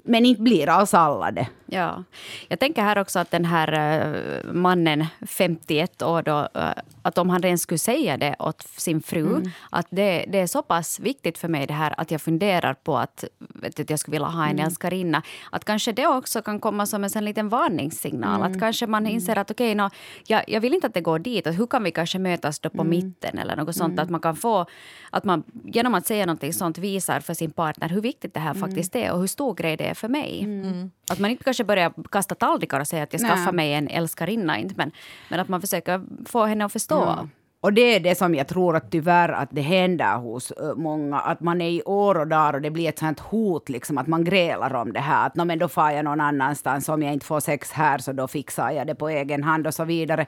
Men 0.07 0.27
inte 0.27 0.43
blir 0.43 0.69
alls 0.69 0.95
alla 0.95 1.31
det. 1.31 1.47
Ja. 1.67 2.05
Jag 2.49 2.59
tänker 2.59 2.83
här 2.83 2.99
också 2.99 3.19
att 3.19 3.31
den 3.31 3.45
här 3.45 3.73
uh, 4.07 4.53
mannen, 4.53 5.07
51 5.27 6.03
år, 6.03 6.23
då, 6.23 6.49
uh, 6.57 6.71
att 7.03 7.19
om 7.19 7.31
han 7.31 7.43
redan 7.43 7.59
skulle 7.59 7.79
säga 7.79 8.17
det 8.17 8.37
åt 8.39 8.63
sin 8.63 9.03
fru, 9.03 9.27
mm. 9.27 9.51
att 9.71 9.87
det, 9.91 10.25
det, 10.29 10.39
är 10.39 10.47
så 10.47 10.63
pass 10.63 11.01
viktigt 11.01 11.39
för 11.39 11.49
mig 11.49 11.67
det 11.67 11.75
här 11.75 11.95
att 11.97 12.11
jag 12.11 12.21
funderar 12.21 12.75
på 12.75 12.99
att, 12.99 13.25
att 13.63 13.91
jag 13.91 13.99
skulle 13.99 14.13
vilja 14.13 14.29
ha 14.29 14.45
en 14.45 14.51
mm. 14.51 14.67
älskarinna, 14.67 15.23
att 15.51 15.65
kanske 15.65 15.93
det 15.93 16.07
också 16.07 16.43
kan 16.43 16.61
komma 16.61 16.87
som 16.87 17.05
en 17.05 17.11
sån 17.11 17.25
liten 17.25 17.49
varningssignal. 17.49 18.41
Mm. 18.41 18.53
Att 18.53 18.61
kanske 18.61 18.87
man 18.87 19.03
mm. 19.03 19.15
inser 19.15 19.39
att 19.39 19.51
okej, 19.51 19.67
okay, 19.67 19.75
no, 19.75 19.91
jag, 20.27 20.45
jag 20.49 20.61
vill 20.61 20.75
inte 20.75 20.87
att 20.87 20.95
det 20.95 21.01
går 21.01 21.19
dit, 21.19 21.47
att 21.47 21.59
hur 21.59 21.67
kan 21.67 21.85
vi 21.85 21.91
kanske 21.91 22.19
mötas 22.19 22.59
då 22.59 22.71
på 22.71 22.83
mm. 22.83 22.91
mitten 22.91 23.39
eller 23.39 23.57
något 23.57 23.77
sånt, 23.77 24.01
att 24.01 24.11
man 24.11 24.21
kan 24.21 24.37
få, 24.37 24.67
att 25.11 25.25
man 25.25 25.43
genom 25.65 25.95
att 25.95 26.07
säga 26.07 26.27
någonting 26.27 26.53
sånt 26.53 26.79
visar 26.79 27.21
för 27.21 27.35
sin 27.35 27.51
partner 27.51 27.89
hur 27.89 28.01
viktigt 28.01 28.35
det 28.35 28.41
här 28.41 28.55
mm. 28.55 28.61
faktiskt 28.61 28.97
är 28.97 29.13
och 29.13 29.21
hur 29.21 29.27
stor 29.27 29.55
grej 29.55 29.77
det 29.77 29.85
är 29.85 29.94
för 29.95 30.09
mig. 30.09 30.47
Att 31.11 31.19
man 31.19 31.31
inte 31.31 31.45
kanske 31.45 31.65
börjar 31.65 31.93
kasta 32.11 32.35
tallrikar 32.35 32.81
och 32.81 32.89
säga 32.89 33.03
att 33.03 33.13
jag 33.13 33.23
skaffar 33.23 33.53
mig 33.53 33.73
en 33.75 33.89
älskarinna. 33.89 34.59
Inte, 34.59 34.75
men, 34.77 34.91
men 35.29 35.41
att 35.41 35.49
man 35.49 35.61
försöker 35.61 36.03
få 36.27 36.45
henne 36.45 36.65
att 36.65 36.73
förstå. 36.73 37.29
Och 37.65 37.73
det 37.73 37.95
är 37.97 38.01
det 38.01 38.15
som 38.15 38.35
jag 38.35 38.49
tror 38.49 38.77
att 38.77 38.91
tyvärr 38.91 39.29
att 39.29 39.49
det 39.53 39.61
händer 39.61 40.17
hos 40.17 40.51
eh, 40.51 40.75
många, 40.75 41.21
att 41.21 41.41
man 41.41 41.61
är 41.61 41.71
i 41.71 41.83
år 41.83 42.19
och 42.19 42.29
dagar 42.29 42.55
och 42.55 42.61
det 42.61 42.71
blir 42.71 42.89
ett 42.89 42.99
sånt 42.99 43.21
hot, 43.21 43.69
liksom, 43.69 43.99
att 43.99 44.07
man 44.07 44.25
grälar 44.25 44.75
om 44.75 44.93
det 44.93 45.01
här. 45.01 45.27
Att 45.27 45.35
men 45.35 45.59
då 45.59 45.69
far 45.69 45.91
jag 45.91 46.05
någon 46.05 46.21
annanstans, 46.21 46.89
om 46.89 47.03
jag 47.03 47.13
inte 47.13 47.27
får 47.27 47.41
sex 47.41 47.73
här 47.73 47.99
så 47.99 48.13
då 48.13 48.29
fixar 48.29 48.71
jag 48.71 48.87
det 48.87 48.95
på 48.95 49.09
egen 49.09 49.43
hand 49.43 49.67
och 49.67 49.75
så 49.75 49.85
vidare. 49.85 50.27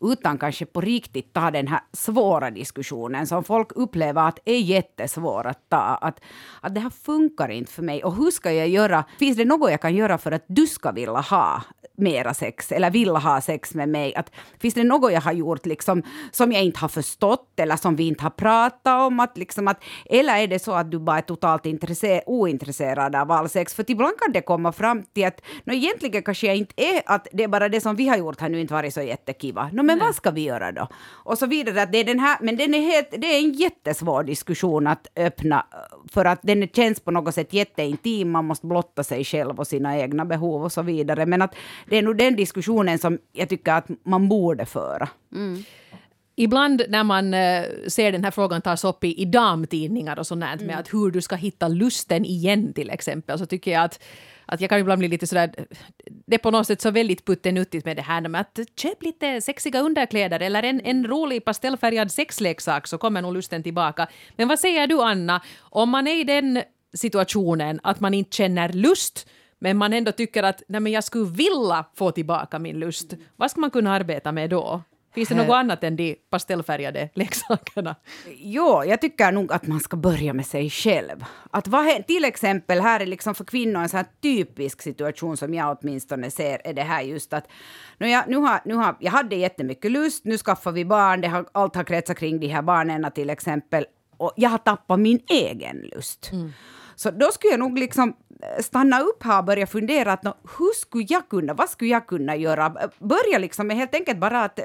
Utan 0.00 0.38
kanske 0.38 0.66
på 0.66 0.80
riktigt 0.80 1.32
ta 1.32 1.50
den 1.50 1.68
här 1.68 1.80
svåra 1.92 2.50
diskussionen 2.50 3.26
som 3.26 3.44
folk 3.44 3.72
upplever 3.74 4.28
att 4.28 4.38
är 4.44 4.58
jättesvår 4.58 5.46
att 5.46 5.68
ta. 5.68 5.98
Att, 6.00 6.20
att 6.60 6.74
det 6.74 6.80
här 6.80 6.90
funkar 6.90 7.48
inte 7.48 7.72
för 7.72 7.82
mig. 7.82 8.04
Och 8.04 8.14
hur 8.14 8.30
ska 8.30 8.52
jag 8.52 8.68
göra? 8.68 9.04
Finns 9.18 9.36
det 9.36 9.44
något 9.44 9.70
jag 9.70 9.80
kan 9.80 9.94
göra 9.94 10.18
för 10.18 10.32
att 10.32 10.44
du 10.46 10.66
ska 10.66 10.92
vilja 10.92 11.20
ha 11.20 11.62
mera 11.98 12.34
sex 12.34 12.72
eller 12.72 12.90
vilja 12.90 13.18
ha 13.18 13.40
sex 13.40 13.74
med 13.74 13.88
mig? 13.88 14.14
Att, 14.14 14.30
finns 14.58 14.74
det 14.74 14.84
något 14.84 15.12
jag 15.12 15.20
har 15.20 15.32
gjort 15.32 15.66
liksom, 15.66 16.02
som 16.32 16.52
jag 16.52 16.64
inte 16.64 16.75
har 16.76 16.88
förstått 16.88 17.60
eller 17.60 17.76
som 17.76 17.96
vi 17.96 18.08
inte 18.08 18.22
har 18.22 18.30
pratat 18.30 19.06
om? 19.06 19.20
Att, 19.20 19.38
liksom, 19.38 19.68
att, 19.68 19.84
eller 20.10 20.36
är 20.36 20.46
det 20.46 20.58
så 20.58 20.72
att 20.72 20.90
du 20.90 20.98
bara 20.98 21.18
är 21.18 21.22
totalt 21.22 21.66
intresser, 21.66 22.22
ointresserad 22.26 23.16
av 23.16 23.32
all 23.32 23.48
sex? 23.48 23.74
För 23.74 23.90
ibland 23.90 24.18
kan 24.18 24.32
det 24.32 24.40
komma 24.40 24.72
fram 24.72 25.02
till 25.02 25.26
att 25.26 25.40
no, 25.64 25.72
egentligen 25.72 26.22
kanske 26.22 26.46
jag 26.46 26.56
inte 26.56 26.74
är 26.76 27.02
att 27.06 27.28
det 27.32 27.44
är 27.44 27.48
bara 27.48 27.68
det 27.68 27.80
som 27.80 27.96
vi 27.96 28.08
har 28.08 28.16
gjort 28.16 28.40
har 28.40 28.48
nu 28.48 28.60
inte 28.60 28.74
varit 28.74 28.94
så 28.94 29.02
jättekiva. 29.02 29.70
No, 29.72 29.82
men 29.82 29.86
Nej. 29.86 30.06
vad 30.06 30.14
ska 30.14 30.30
vi 30.30 30.40
göra 30.40 30.72
då? 30.72 30.88
Och 31.24 31.38
så 31.38 31.46
vidare. 31.46 31.82
Att 31.82 31.92
det 31.92 31.98
är 31.98 32.04
den 32.04 32.20
här, 32.20 32.38
men 32.40 32.56
den 32.56 32.74
är 32.74 32.80
helt, 32.80 33.10
det 33.10 33.26
är 33.26 33.38
en 33.38 33.52
jättesvår 33.52 34.22
diskussion 34.22 34.86
att 34.86 35.06
öppna 35.16 35.66
för 36.12 36.24
att 36.24 36.40
den 36.42 36.68
känns 36.68 37.00
på 37.00 37.10
något 37.10 37.34
sätt 37.34 37.52
jätteintim. 37.52 38.30
Man 38.30 38.44
måste 38.44 38.66
blotta 38.66 39.04
sig 39.04 39.24
själv 39.24 39.60
och 39.60 39.66
sina 39.66 39.98
egna 39.98 40.24
behov 40.24 40.64
och 40.64 40.72
så 40.72 40.82
vidare. 40.82 41.26
Men 41.26 41.42
att 41.42 41.54
det 41.86 41.96
är 41.96 42.02
nog 42.02 42.16
den 42.16 42.36
diskussionen 42.36 42.98
som 42.98 43.18
jag 43.32 43.48
tycker 43.48 43.72
att 43.72 43.86
man 44.04 44.28
borde 44.28 44.66
föra. 44.66 45.08
Mm. 45.34 45.64
Ibland 46.36 46.82
när 46.88 47.04
man 47.04 47.34
uh, 47.34 47.64
ser 47.88 48.12
den 48.12 48.24
här 48.24 48.30
frågan 48.30 48.62
tas 48.62 48.84
upp 48.84 49.04
i, 49.04 49.22
i 49.22 49.24
damtidningar 49.24 50.18
och 50.18 50.26
sånt 50.26 50.44
mm. 50.44 50.66
med 50.66 50.78
att 50.78 50.94
hur 50.94 51.10
du 51.10 51.22
ska 51.22 51.36
hitta 51.36 51.68
lusten 51.68 52.24
igen 52.24 52.72
till 52.72 52.90
exempel, 52.90 53.38
så 53.38 53.46
tycker 53.46 53.70
jag 53.70 53.82
att 53.84 54.02
att 54.48 54.60
jag 54.60 54.70
kan 54.70 54.80
ibland 54.80 54.98
bli 54.98 55.08
lite 55.08 55.26
sådär, 55.26 55.54
det 56.26 56.34
är 56.34 56.38
på 56.38 56.50
något 56.50 56.66
sätt 56.66 56.80
så 56.80 56.90
väldigt 56.90 57.26
puttenuttigt 57.26 57.84
med 57.84 57.96
det 57.96 58.02
här 58.02 58.28
med 58.28 58.40
att 58.40 58.58
köp 58.76 59.02
lite 59.02 59.40
sexiga 59.40 59.80
underkläder 59.80 60.40
eller 60.40 60.62
en, 60.62 60.80
en 60.80 61.06
rolig 61.06 61.44
pastellfärgad 61.44 62.10
sexleksak 62.10 62.86
så 62.86 62.98
kommer 62.98 63.22
nog 63.22 63.34
lusten 63.34 63.62
tillbaka. 63.62 64.08
Men 64.36 64.48
vad 64.48 64.58
säger 64.58 64.86
du 64.86 65.02
Anna, 65.02 65.42
om 65.60 65.90
man 65.90 66.06
är 66.06 66.20
i 66.20 66.24
den 66.24 66.62
situationen 66.94 67.80
att 67.82 68.00
man 68.00 68.14
inte 68.14 68.36
känner 68.36 68.72
lust 68.72 69.28
men 69.58 69.76
man 69.76 69.92
ändå 69.92 70.12
tycker 70.12 70.42
att 70.42 70.62
nej, 70.68 70.80
men 70.80 70.92
jag 70.92 71.04
skulle 71.04 71.30
vilja 71.30 71.84
få 71.94 72.10
tillbaka 72.10 72.58
min 72.58 72.78
lust. 72.78 73.14
Vad 73.36 73.50
ska 73.50 73.60
man 73.60 73.70
kunna 73.70 73.92
arbeta 73.94 74.32
med 74.32 74.50
då? 74.50 74.82
Finns 75.16 75.28
det 75.28 75.34
något 75.34 75.54
annat 75.54 75.84
än 75.84 75.96
de 75.96 76.16
pastellfärgade 76.30 77.08
leksakerna? 77.14 77.96
Jo, 78.36 78.84
jag 78.84 79.00
tycker 79.00 79.32
nog 79.32 79.52
att 79.52 79.66
man 79.66 79.80
ska 79.80 79.96
börja 79.96 80.32
med 80.32 80.46
sig 80.46 80.70
själv. 80.70 81.24
Att 81.50 81.68
vad, 81.68 82.06
till 82.06 82.24
exempel, 82.24 82.80
här 82.80 83.00
är 83.00 83.06
liksom 83.06 83.34
för 83.34 83.44
kvinnor 83.44 83.82
en 83.82 83.88
sån 83.88 84.04
typisk 84.22 84.82
situation 84.82 85.36
som 85.36 85.54
jag 85.54 85.78
åtminstone 85.80 86.30
ser, 86.30 86.60
är 86.64 86.74
det 86.74 86.82
här 86.82 87.02
just 87.02 87.32
att 87.32 87.48
nu, 87.98 88.08
jag, 88.08 88.28
nu 88.28 88.36
har, 88.36 88.60
nu 88.64 88.74
har, 88.74 88.96
jag 89.00 89.12
hade 89.12 89.36
jättemycket 89.36 89.90
lust, 89.90 90.24
nu 90.24 90.38
skaffar 90.38 90.72
vi 90.72 90.84
barn, 90.84 91.20
det 91.20 91.28
har, 91.28 91.46
allt 91.52 91.74
har 91.74 91.84
kretsat 91.84 92.18
kring 92.18 92.40
de 92.40 92.46
här 92.46 92.62
barnen 92.62 93.12
till 93.14 93.30
exempel, 93.30 93.86
och 94.16 94.32
jag 94.36 94.50
har 94.50 94.58
tappat 94.58 95.00
min 95.00 95.20
egen 95.28 95.76
lust. 95.76 96.30
Mm. 96.32 96.52
Så 96.96 97.10
då 97.10 97.32
skulle 97.32 97.52
jag 97.52 97.60
nog 97.60 97.78
liksom 97.78 98.16
eh, 98.42 98.62
stanna 98.62 99.00
upp 99.00 99.22
här 99.22 99.38
och 99.38 99.44
börja 99.44 99.66
fundera 99.66 100.12
att 100.12 100.24
hur 100.58 100.74
skulle 100.74 101.06
jag 101.08 101.28
kunna, 101.28 101.54
vad 101.54 101.70
skulle 101.70 101.90
jag 101.90 102.06
kunna 102.06 102.36
göra? 102.36 102.70
Börja 102.98 103.38
liksom 103.38 103.66
med 103.66 103.76
helt 103.76 103.94
enkelt 103.94 104.18
bara 104.18 104.44
att 104.44 104.58
eh, 104.58 104.64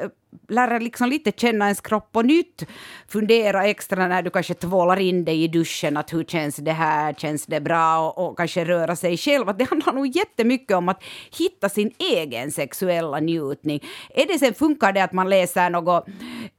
lära 0.49 0.79
liksom 0.79 1.09
lite 1.09 1.31
känna 1.31 1.65
ens 1.65 1.81
kropp 1.81 2.11
på 2.11 2.21
nytt. 2.21 2.63
Fundera 3.07 3.65
extra 3.65 4.07
när 4.07 4.21
du 4.21 4.29
kanske 4.29 4.53
tvålar 4.53 4.99
in 4.99 5.25
dig 5.25 5.43
i 5.43 5.47
duschen, 5.47 5.97
att 5.97 6.13
hur 6.13 6.23
känns 6.23 6.55
det 6.55 6.71
här, 6.71 7.13
känns 7.13 7.45
det 7.45 7.61
bra 7.61 8.09
och, 8.09 8.29
och 8.29 8.37
kanske 8.37 8.65
röra 8.65 8.95
sig 8.95 9.17
själv. 9.17 9.49
Att 9.49 9.59
det 9.59 9.69
handlar 9.69 9.93
nog 9.93 10.07
jättemycket 10.07 10.77
om 10.77 10.89
att 10.89 11.03
hitta 11.37 11.69
sin 11.69 11.91
egen 11.97 12.51
sexuella 12.51 13.19
njutning. 13.19 13.83
Är 14.09 14.25
det 14.25 14.39
sen, 14.39 14.53
funkar 14.53 14.93
det 14.93 15.03
att 15.03 15.13
man 15.13 15.29
läser 15.29 15.69
några 15.69 16.03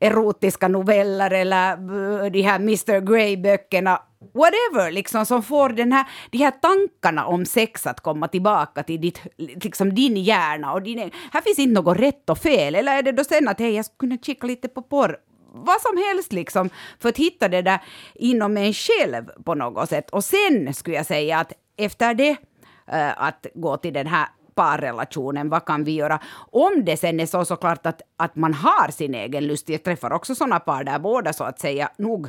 erotiska 0.01 0.69
noveller 0.69 1.31
eller 1.31 1.73
eh, 1.73 2.31
de 2.31 2.43
här 2.43 2.57
Mr 2.57 3.01
Grey-böckerna 3.01 3.99
whatever, 4.35 4.91
liksom, 4.91 5.27
som 5.27 5.43
får 5.43 5.69
den 5.69 5.93
här, 5.93 6.07
de 6.31 6.39
här 6.39 6.51
tankarna 6.51 7.27
om 7.27 7.47
sex 7.47 7.87
att 7.87 8.01
komma 8.01 8.29
tillbaka 8.29 8.83
till 8.83 9.01
ditt, 9.01 9.21
liksom 9.37 9.95
din 9.95 10.17
hjärna. 10.17 10.73
Och 10.73 10.83
din, 10.83 11.11
här 11.33 11.41
finns 11.41 11.59
inte 11.59 11.83
något 11.83 11.99
rätt 11.99 12.31
och 12.31 12.39
fel. 12.39 12.75
Eller 12.75 12.99
är 12.99 13.03
det 13.03 13.13
då 13.13 13.25
sen 13.25 13.49
att 13.49 13.61
hej, 13.61 13.75
jag 13.75 13.85
skulle 13.85 13.99
kunna 13.99 14.23
kika 14.23 14.47
lite 14.47 14.69
på 14.69 14.83
porr 14.83 15.17
vad 15.55 15.81
som 15.81 15.97
helst 15.97 16.33
liksom, 16.33 16.71
för 17.01 17.09
att 17.09 17.17
hitta 17.17 17.49
det 17.49 17.63
där 17.63 17.81
inom 18.15 18.57
en 18.57 18.73
själv 18.73 19.25
på 19.45 19.55
något 19.55 19.89
sätt. 19.89 20.11
Och 20.11 20.25
sen 20.25 20.75
skulle 20.75 20.97
jag 20.97 21.07
säga 21.07 21.39
att 21.39 21.53
efter 21.77 22.15
det, 22.15 22.31
uh, 22.31 23.23
att 23.23 23.47
gå 23.55 23.77
till 23.77 23.93
den 23.93 24.07
här 24.07 24.29
parrelationen, 24.55 25.49
vad 25.49 25.65
kan 25.65 25.85
vi 25.85 25.93
göra? 25.93 26.19
Om 26.51 26.85
det 26.85 26.97
sen 26.97 27.21
är 27.21 27.27
så 27.27 27.45
såklart 27.45 27.87
att, 27.87 28.03
att 28.17 28.37
man 28.37 28.55
har 28.55 28.91
sin 28.91 29.15
egen 29.15 29.47
lust, 29.47 29.69
jag 29.69 29.83
träffar 29.83 30.13
också 30.13 30.35
sådana 30.35 30.61
par 30.61 30.85
där 30.85 30.99
båda 30.99 31.33
så 31.33 31.45
att 31.45 31.61
säga 31.61 31.91
nog 31.99 32.29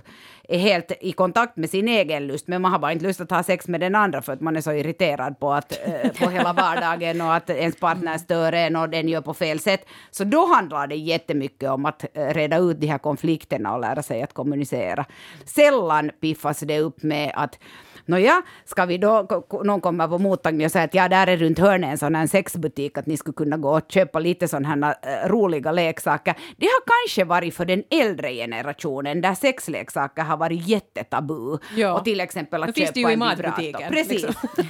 är 0.49 0.57
helt 0.57 0.91
i 1.01 1.11
kontakt 1.11 1.57
med 1.57 1.69
sin 1.69 1.87
egen 1.87 2.27
lust, 2.27 2.47
men 2.47 2.61
man 2.61 2.71
har 2.71 2.79
bara 2.79 2.91
inte 2.91 3.05
lust 3.05 3.21
att 3.21 3.31
ha 3.31 3.43
sex 3.43 3.67
med 3.67 3.79
den 3.79 3.95
andra 3.95 4.21
för 4.21 4.33
att 4.33 4.41
man 4.41 4.55
är 4.55 4.61
så 4.61 4.71
irriterad 4.71 5.39
på, 5.39 5.53
att, 5.53 5.79
äh, 5.85 6.11
på 6.11 6.29
hela 6.29 6.53
vardagen 6.63 7.21
och 7.21 7.35
att 7.35 7.49
ens 7.49 7.75
partner 7.75 8.17
stör 8.17 8.53
en 8.53 8.75
och 8.75 8.89
den 8.89 9.09
gör 9.09 9.21
på 9.21 9.33
fel 9.33 9.59
sätt. 9.59 9.85
Så 10.11 10.23
då 10.23 10.45
handlar 10.45 10.87
det 10.87 10.95
jättemycket 10.95 11.69
om 11.69 11.85
att 11.85 12.05
äh, 12.13 12.27
reda 12.27 12.57
ut 12.57 12.81
de 12.81 12.87
här 12.87 12.97
konflikterna 12.97 13.73
och 13.73 13.81
lära 13.81 14.03
sig 14.03 14.23
att 14.23 14.33
kommunicera. 14.33 15.05
Sällan 15.45 16.11
piffas 16.21 16.59
det 16.59 16.79
upp 16.79 17.03
med 17.03 17.31
att 17.35 17.59
Nåja, 18.05 18.41
ska 18.65 18.85
vi 18.85 18.97
då, 18.97 19.43
någon 19.63 19.81
kommer 19.81 20.07
på 20.07 20.17
mottagningen 20.17 20.65
och 20.65 20.71
säger 20.71 20.85
att 20.85 20.93
ja, 20.93 21.09
där 21.09 21.27
är 21.27 21.37
runt 21.37 21.59
hörnet 21.59 21.91
en 21.91 21.97
sån 21.97 22.15
här 22.15 22.27
sexbutik, 22.27 22.97
att 22.97 23.05
ni 23.05 23.17
skulle 23.17 23.33
kunna 23.33 23.57
gå 23.57 23.77
och 23.77 23.91
köpa 23.91 24.19
lite 24.19 24.47
sådana 24.47 24.67
här 24.69 24.95
äh, 25.01 25.29
roliga 25.29 25.71
leksaker. 25.71 26.35
Det 26.57 26.65
har 26.65 26.83
kanske 26.85 27.23
varit 27.23 27.55
för 27.55 27.65
den 27.65 27.83
äldre 27.89 28.33
generationen, 28.33 29.21
där 29.21 29.35
sexleksaker 29.35 30.23
har 30.23 30.37
varit 30.37 30.67
jättetabu. 30.67 31.57
Ja. 31.75 31.93
Och 31.93 32.05
till 32.05 32.19
exempel 32.19 32.63
att 32.63 32.75
det 32.75 32.81
köpa 32.81 32.93
finns 32.93 32.93
det 32.93 33.09
ju 33.09 33.13
i 33.13 33.17
matbutiken. 33.17 33.91
Precis. 33.91 34.23
Liksom. 34.23 34.33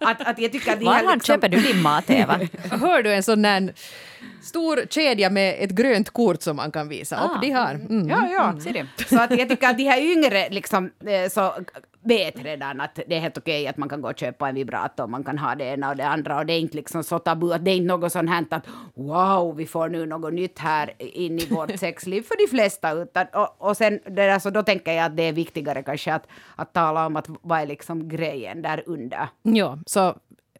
att, 0.00 0.28
att 0.28 0.38
jag 0.38 0.52
tycker 0.52 0.72
att 0.72 0.82
Var 0.82 1.00
liksom... 1.00 1.20
köper 1.20 1.48
du 1.48 1.60
din 1.60 1.82
mat, 1.82 2.10
Eva? 2.10 2.40
Hör 2.70 3.02
du 3.02 3.12
en 3.12 3.22
sån 3.22 3.42
där 3.42 3.72
stor 4.42 4.86
kedja 4.90 5.30
med 5.30 5.56
ett 5.58 5.70
grönt 5.70 6.10
kort 6.10 6.42
som 6.42 6.56
man 6.56 6.72
kan 6.72 6.88
visa 6.88 7.20
ah. 7.20 7.24
upp. 7.24 7.42
De 7.42 7.50
har. 7.50 7.74
Mm. 7.74 8.08
Ja, 8.08 8.28
ja. 8.32 8.70
Mm. 8.70 8.86
Så 9.08 9.20
att 9.20 9.38
jag 9.38 9.48
tycker 9.48 9.68
att 9.68 9.78
de 9.78 9.84
här 9.84 10.00
yngre 10.00 10.48
liksom, 10.50 10.90
eh, 11.06 11.30
så 11.30 11.54
vet 12.04 12.44
redan 12.44 12.80
att 12.80 13.00
det 13.06 13.16
är 13.16 13.20
helt 13.20 13.38
okej 13.38 13.66
att 13.66 13.76
man 13.76 13.88
kan 13.88 14.00
gå 14.00 14.08
och 14.08 14.18
köpa 14.18 14.48
en 14.48 14.54
vibrator, 14.54 15.06
man 15.06 15.24
kan 15.24 15.38
ha 15.38 15.54
det 15.54 15.64
ena 15.64 15.90
och 15.90 15.96
det 15.96 16.06
andra 16.06 16.38
och 16.38 16.46
det 16.46 16.52
är 16.52 16.58
inte 16.60 16.76
liksom 16.76 17.04
så 17.04 17.18
tabu 17.18 17.52
att 17.52 17.64
det 17.64 17.70
är 17.70 17.76
inte 17.76 17.86
något 17.86 18.12
sånt 18.12 18.30
här 18.30 18.44
att 18.50 18.66
wow, 18.94 19.56
vi 19.56 19.66
får 19.66 19.88
nu 19.88 20.06
något 20.06 20.32
nytt 20.32 20.58
här 20.58 20.92
in 20.98 21.38
i 21.38 21.46
vårt 21.46 21.78
sexliv 21.78 22.22
för 22.22 22.36
de 22.46 22.50
flesta. 22.50 22.92
Utan, 22.92 23.26
och, 23.32 23.68
och 23.68 23.76
sen 23.76 24.00
det 24.04 24.10
där, 24.10 24.38
så 24.38 24.50
då 24.50 24.62
tänker 24.62 24.92
jag 24.92 25.04
att 25.04 25.16
det 25.16 25.22
är 25.22 25.32
viktigare 25.32 25.82
kanske 25.82 26.14
att, 26.14 26.26
att 26.56 26.72
tala 26.72 27.06
om 27.06 27.16
att 27.16 27.26
vad 27.42 27.60
är 27.60 27.66
liksom 27.66 28.08
grejen 28.08 28.62
där 28.62 28.82
under. 28.86 29.28
Ja, 29.42 29.78
så 29.86 30.14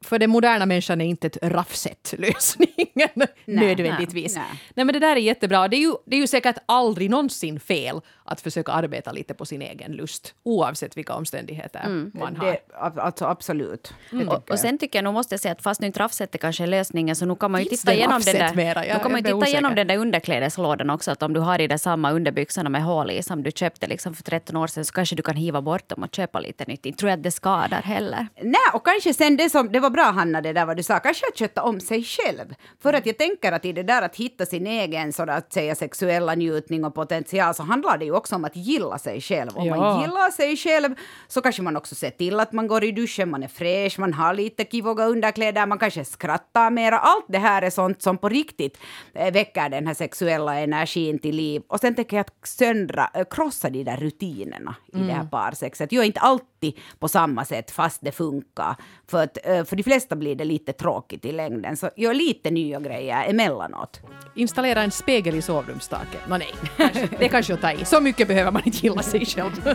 för 0.05 0.19
den 0.19 0.31
moderna 0.31 0.67
människan 0.67 1.01
är 1.01 1.05
inte 1.05 1.27
ett 1.27 1.39
raffset 1.43 2.15
lösningen 2.19 3.11
nödvändigtvis. 3.45 4.37
Nej, 4.37 4.45
nej. 4.51 4.61
nej, 4.75 4.85
men 4.85 4.93
det 4.93 4.99
där 4.99 5.17
är 5.17 5.21
jättebra. 5.21 5.69
Det 5.69 5.77
är, 5.77 5.81
ju, 5.81 5.93
det 6.07 6.17
är 6.17 6.21
ju 6.21 6.27
säkert 6.27 6.57
aldrig 6.67 7.11
någonsin 7.11 7.61
fel 7.61 8.01
att 8.25 8.41
försöka 8.41 8.72
arbeta 8.72 9.12
lite 9.12 9.35
på 9.35 9.47
sin 9.47 9.62
egen 9.62 9.93
lust 9.93 10.35
oavsett 10.43 10.97
vilka 10.97 11.14
omständigheter 11.14 11.81
mm, 11.81 12.11
man 12.14 12.37
har. 12.37 12.47
Det, 12.47 12.59
alltså 12.77 13.25
absolut. 13.25 13.95
Mm. 14.12 14.29
Och, 14.29 14.51
och, 14.51 14.59
sen 14.59 14.79
tycker 14.79 14.99
jag 14.99 15.05
nog 15.05 15.14
måste 15.14 15.33
jag 15.33 15.41
säga 15.41 15.53
att 15.53 15.62
fast 15.62 15.81
nu 15.81 15.87
inte 15.87 16.01
raffset 16.01 16.35
är 16.35 16.39
kanske 16.39 16.66
lösningen 16.66 17.16
så 17.16 17.27
nu 17.27 17.37
kan 17.37 17.51
man 17.51 17.62
ju 17.62 17.68
titta 17.68 17.95
igenom 17.95 18.20
den 18.25 18.35
där, 18.35 18.55
mera? 18.55 18.87
Jag, 18.87 19.03
kan 19.03 19.12
man 19.12 19.20
ju 19.20 19.33
titta 19.33 19.47
igenom 19.47 19.75
den 19.75 19.87
där 19.87 19.97
underklädeslådan 19.97 20.91
också 20.91 21.11
att 21.11 21.22
om 21.22 21.33
du 21.33 21.41
har 21.41 21.61
i 21.61 21.66
de 21.66 21.79
samma 21.79 22.12
underbyxorna 22.12 22.70
med 22.70 22.85
hål 22.85 23.11
i 23.11 23.22
som 23.22 23.43
du 23.43 23.51
köpte 23.51 23.87
liksom 23.87 24.14
för 24.14 24.22
13 24.22 24.57
år 24.57 24.66
sedan 24.66 24.85
så 24.85 24.93
kanske 24.93 25.16
du 25.16 25.22
kan 25.22 25.37
hiva 25.37 25.62
bort 25.62 25.89
dem 25.89 26.03
och 26.03 26.14
köpa 26.14 26.41
lite 26.41 26.64
nytt. 26.66 26.87
Inte 26.87 26.99
tror 26.99 27.11
jag 27.11 27.16
att 27.16 27.22
det 27.22 27.31
skadar 27.31 27.83
heller. 27.83 28.27
Nej, 28.43 28.61
och 28.72 28.85
kanske 28.85 29.14
sen 29.14 29.37
det 29.37 29.51
som, 29.51 29.72
det 29.72 29.81
var 29.81 29.91
bra 29.91 30.05
Hanna 30.05 30.41
det 30.41 30.53
där 30.53 30.66
vad 30.66 30.77
du 30.77 30.83
sa, 30.83 30.99
kanske 30.99 31.27
att 31.33 31.39
sköta 31.39 31.62
om 31.62 31.81
sig 31.81 32.05
själv. 32.05 32.55
För 32.83 32.93
att 32.93 33.07
jag 33.07 33.18
tänker 33.18 33.53
att 33.53 33.64
i 33.64 33.72
det 33.72 33.83
där 33.83 34.03
att 34.03 34.16
hitta 34.16 34.47
sin 34.47 34.66
egen 34.66 35.12
så 35.12 35.22
att 35.22 35.53
säga 35.53 35.75
sexuella 35.75 36.35
njutning 36.35 36.85
och 36.85 36.95
potential 36.95 37.55
så 37.55 37.62
handlar 37.62 37.99
det 37.99 38.05
ju 38.05 38.14
också 38.17 38.37
om 38.37 38.45
att 38.45 38.57
gilla 38.57 38.99
sig 38.99 39.21
själv. 39.21 39.51
Om 39.55 39.67
ja. 39.67 39.77
man 39.77 40.01
gillar 40.01 40.31
sig 40.31 40.57
själv 40.57 40.95
så 41.29 41.41
kanske 41.41 41.62
man 41.62 41.77
också 41.77 41.95
ser 41.95 42.11
till 42.11 42.41
att 42.41 42.53
man 42.53 42.67
går 42.67 42.85
i 42.85 42.93
duschen, 42.93 43.31
man 43.31 43.43
är 43.43 43.49
fräsch, 43.49 43.99
man 43.99 44.12
har 44.12 44.35
lite 44.35 44.65
kivoga 44.65 45.05
underkläder, 45.05 45.67
man 45.67 45.79
kanske 45.79 46.05
skrattar 46.05 46.71
mera. 46.71 46.99
Allt 46.99 47.25
det 47.29 47.39
här 47.39 47.62
är 47.62 47.71
sånt 47.71 48.03
som 48.03 48.19
på 48.19 48.29
riktigt 48.29 48.79
eh, 49.15 49.33
väcker 49.33 49.69
den 49.69 49.87
här 49.87 49.95
sexuella 49.95 50.55
energin 50.61 51.19
till 51.19 51.37
liv. 51.37 51.62
Och 51.69 51.81
sen 51.81 51.95
tänker 51.95 52.17
jag 52.17 52.25
att 52.25 52.49
söndra, 52.49 53.11
eh, 53.15 53.25
krossa 53.31 53.71
de 53.71 53.85
där 53.85 53.97
rutinerna 53.97 54.75
i 54.93 54.97
mm. 54.97 55.07
det 55.07 55.12
här 55.12 55.25
parsexet. 55.25 55.93
Gör 55.93 56.03
inte 56.03 56.21
alltid 56.21 56.79
på 56.99 57.09
samma 57.09 57.45
sätt 57.45 57.71
fast 57.71 58.01
det 58.03 58.12
funkar. 58.12 58.77
För, 59.07 59.23
att, 59.23 59.39
eh, 59.47 59.65
för 59.65 59.77
de 59.77 59.83
flesta 59.83 60.17
blir 60.17 60.35
det 60.35 60.45
lite 60.45 60.73
tråkigt 60.73 61.25
i 61.25 61.33
längden. 61.33 61.77
Så 61.77 61.91
gör 61.97 62.15
lite 62.15 62.51
nya 62.51 62.81
grejer 62.81 63.25
emellanåt. 63.31 64.01
Installera 64.35 64.83
en 64.83 64.91
spegel 64.91 65.35
i 65.35 65.43
sovrumstaket. 65.43 66.29
No, 66.29 66.37
nej, 66.37 66.55
det 67.19 67.25
är 67.25 67.29
kanske 67.29 67.55
att 67.55 67.61
ta 67.61 67.73
i. 67.73 67.85
Så 67.85 68.01
mycket 68.05 68.29
behöver 68.29 68.51
man 68.51 68.63
inte 68.65 68.79
gilla 68.79 69.03
sig 69.03 69.27
själv. 69.27 69.75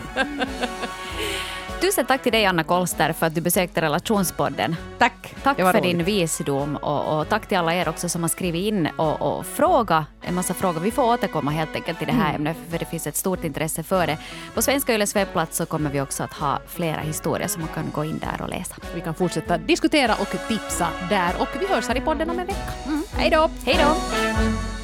Tusen 1.80 2.06
tack 2.06 2.22
till 2.22 2.32
dig 2.32 2.46
Anna 2.46 2.64
Kolster 2.64 3.12
för 3.12 3.26
att 3.26 3.34
du 3.34 3.40
besökte 3.40 3.80
Relationspodden. 3.80 4.76
Tack. 4.98 5.34
Tack 5.42 5.56
för 5.56 5.72
roligt. 5.72 5.82
din 5.82 6.04
visdom 6.04 6.76
och, 6.76 7.18
och, 7.18 7.28
tack 7.28 7.46
till 7.46 7.58
alla 7.58 7.74
er 7.74 7.88
också 7.88 8.08
som 8.08 8.22
har 8.22 8.28
skrivit 8.28 8.64
in 8.64 8.88
och, 8.96 9.22
och 9.22 9.46
frågat 9.46 10.04
en 10.22 10.34
massa 10.34 10.54
frågor. 10.54 10.80
Vi 10.80 10.90
får 10.90 11.02
återkomma 11.02 11.50
helt 11.50 11.74
enkelt 11.76 11.98
till 11.98 12.06
det 12.06 12.12
här 12.12 12.28
mm. 12.28 12.36
ämnet 12.36 12.56
för 12.70 12.78
det 12.78 12.84
finns 12.84 13.06
ett 13.06 13.16
stort 13.16 13.44
intresse 13.44 13.82
för 13.82 14.06
det. 14.06 14.18
På 14.54 14.62
Svenska 14.62 14.94
Yles 14.94 15.16
webbplats 15.16 15.56
så 15.56 15.66
kommer 15.66 15.90
vi 15.90 16.00
också 16.00 16.22
att 16.22 16.32
ha 16.32 16.58
flera 16.66 17.00
historier 17.00 17.48
som 17.48 17.62
man 17.62 17.70
kan 17.74 17.90
gå 17.94 18.04
in 18.04 18.18
där 18.18 18.42
och 18.42 18.48
läsa. 18.48 18.74
Vi 18.94 19.00
kan 19.00 19.14
fortsätta 19.14 19.58
diskutera 19.58 20.14
och 20.14 20.48
tipsa 20.48 20.88
där 21.08 21.32
och 21.38 21.48
vi 21.60 21.66
hörs 21.66 21.88
här 21.88 21.96
i 21.96 22.00
podden 22.00 22.30
om 22.30 22.38
en 22.38 22.46
vecka. 22.46 22.72
Mm. 22.86 23.02
Hej 23.12 23.30
då! 23.30 23.50
Hej 23.64 23.78
då! 23.84 24.79